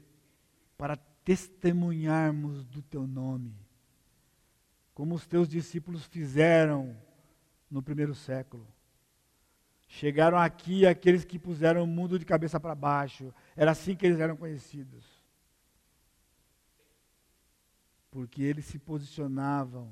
para 0.78 0.98
testemunharmos 1.24 2.66
do 2.66 2.82
teu 2.82 3.08
nome, 3.08 3.56
como 4.94 5.16
os 5.16 5.26
teus 5.26 5.48
discípulos 5.48 6.06
fizeram 6.06 6.96
no 7.72 7.82
primeiro 7.82 8.14
século. 8.14 8.68
Chegaram 9.92 10.38
aqui 10.38 10.86
aqueles 10.86 11.26
que 11.26 11.40
puseram 11.40 11.84
o 11.84 11.88
mundo 11.88 12.20
de 12.20 12.24
cabeça 12.24 12.60
para 12.60 12.76
baixo. 12.76 13.34
Era 13.56 13.72
assim 13.72 13.96
que 13.96 14.06
eles 14.06 14.20
eram 14.20 14.38
conhecidos. 14.38 15.04
Porque 18.12 18.44
eles 18.44 18.66
se 18.66 18.78
posicionavam 18.78 19.92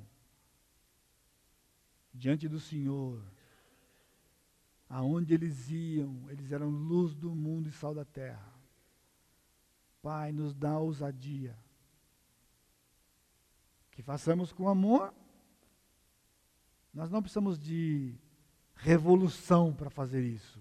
diante 2.13 2.47
do 2.47 2.59
Senhor. 2.59 3.19
Aonde 4.87 5.33
eles 5.33 5.67
iam, 5.71 6.29
eles 6.29 6.51
eram 6.51 6.69
luz 6.69 7.15
do 7.15 7.33
mundo 7.33 7.67
e 7.67 7.71
sal 7.71 7.95
da 7.95 8.05
terra. 8.05 8.53
Pai, 9.99 10.31
nos 10.31 10.53
dá 10.53 10.77
ousadia. 10.77 11.57
Que 13.89 14.03
façamos 14.03 14.53
com 14.53 14.69
amor. 14.69 15.11
Nós 16.93 17.09
não 17.09 17.19
precisamos 17.19 17.57
de 17.57 18.15
revolução 18.78 19.73
para 19.73 19.89
fazer 19.89 20.23
isso. 20.23 20.59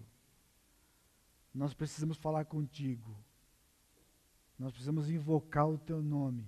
Nós 1.55 1.73
precisamos 1.73 2.17
falar 2.17 2.45
contigo. 2.45 3.17
Nós 4.59 4.73
precisamos 4.73 5.11
invocar 5.11 5.69
o 5.69 5.79
teu 5.79 6.03
nome. 6.03 6.47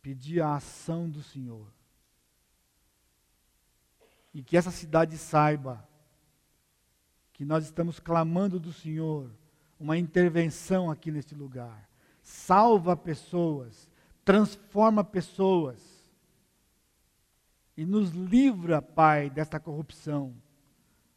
Pedir 0.00 0.40
a 0.40 0.56
ação 0.56 1.08
do 1.08 1.22
Senhor. 1.22 1.66
E 4.32 4.42
que 4.42 4.56
essa 4.56 4.70
cidade 4.70 5.18
saiba 5.18 5.86
que 7.32 7.44
nós 7.44 7.64
estamos 7.64 7.98
clamando 7.98 8.58
do 8.58 8.72
Senhor 8.72 9.30
uma 9.78 9.98
intervenção 9.98 10.90
aqui 10.90 11.10
neste 11.10 11.34
lugar. 11.34 11.88
Salva 12.22 12.96
pessoas, 12.96 13.90
transforma 14.24 15.02
pessoas 15.02 15.91
e 17.76 17.84
nos 17.84 18.10
livra, 18.10 18.82
Pai, 18.82 19.30
desta 19.30 19.58
corrupção. 19.58 20.34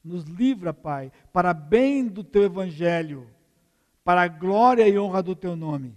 Nos 0.03 0.23
livra, 0.25 0.73
Pai, 0.73 1.11
para 1.33 1.53
bem 1.53 2.07
do 2.07 2.23
teu 2.23 2.43
evangelho, 2.43 3.27
para 4.03 4.21
a 4.21 4.27
glória 4.27 4.87
e 4.87 4.97
honra 4.97 5.23
do 5.23 5.35
teu 5.35 5.55
nome. 5.55 5.95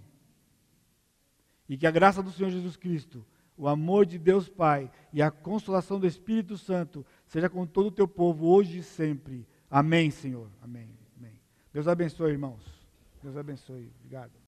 E 1.67 1.77
que 1.77 1.85
a 1.85 1.91
graça 1.91 2.23
do 2.23 2.31
Senhor 2.31 2.49
Jesus 2.49 2.75
Cristo, 2.75 3.23
o 3.55 3.67
amor 3.67 4.05
de 4.05 4.17
Deus 4.17 4.49
Pai 4.49 4.91
e 5.13 5.21
a 5.21 5.29
consolação 5.29 5.99
do 5.99 6.07
Espírito 6.07 6.57
Santo 6.57 7.05
seja 7.27 7.49
com 7.49 7.67
todo 7.67 7.87
o 7.87 7.91
teu 7.91 8.07
povo 8.07 8.47
hoje 8.47 8.79
e 8.79 8.83
sempre. 8.83 9.45
Amém, 9.69 10.09
Senhor. 10.09 10.49
Amém. 10.61 10.89
Amém. 11.17 11.39
Deus 11.71 11.87
abençoe, 11.87 12.31
irmãos. 12.31 12.63
Deus 13.21 13.37
abençoe. 13.37 13.91
Obrigado. 13.99 14.31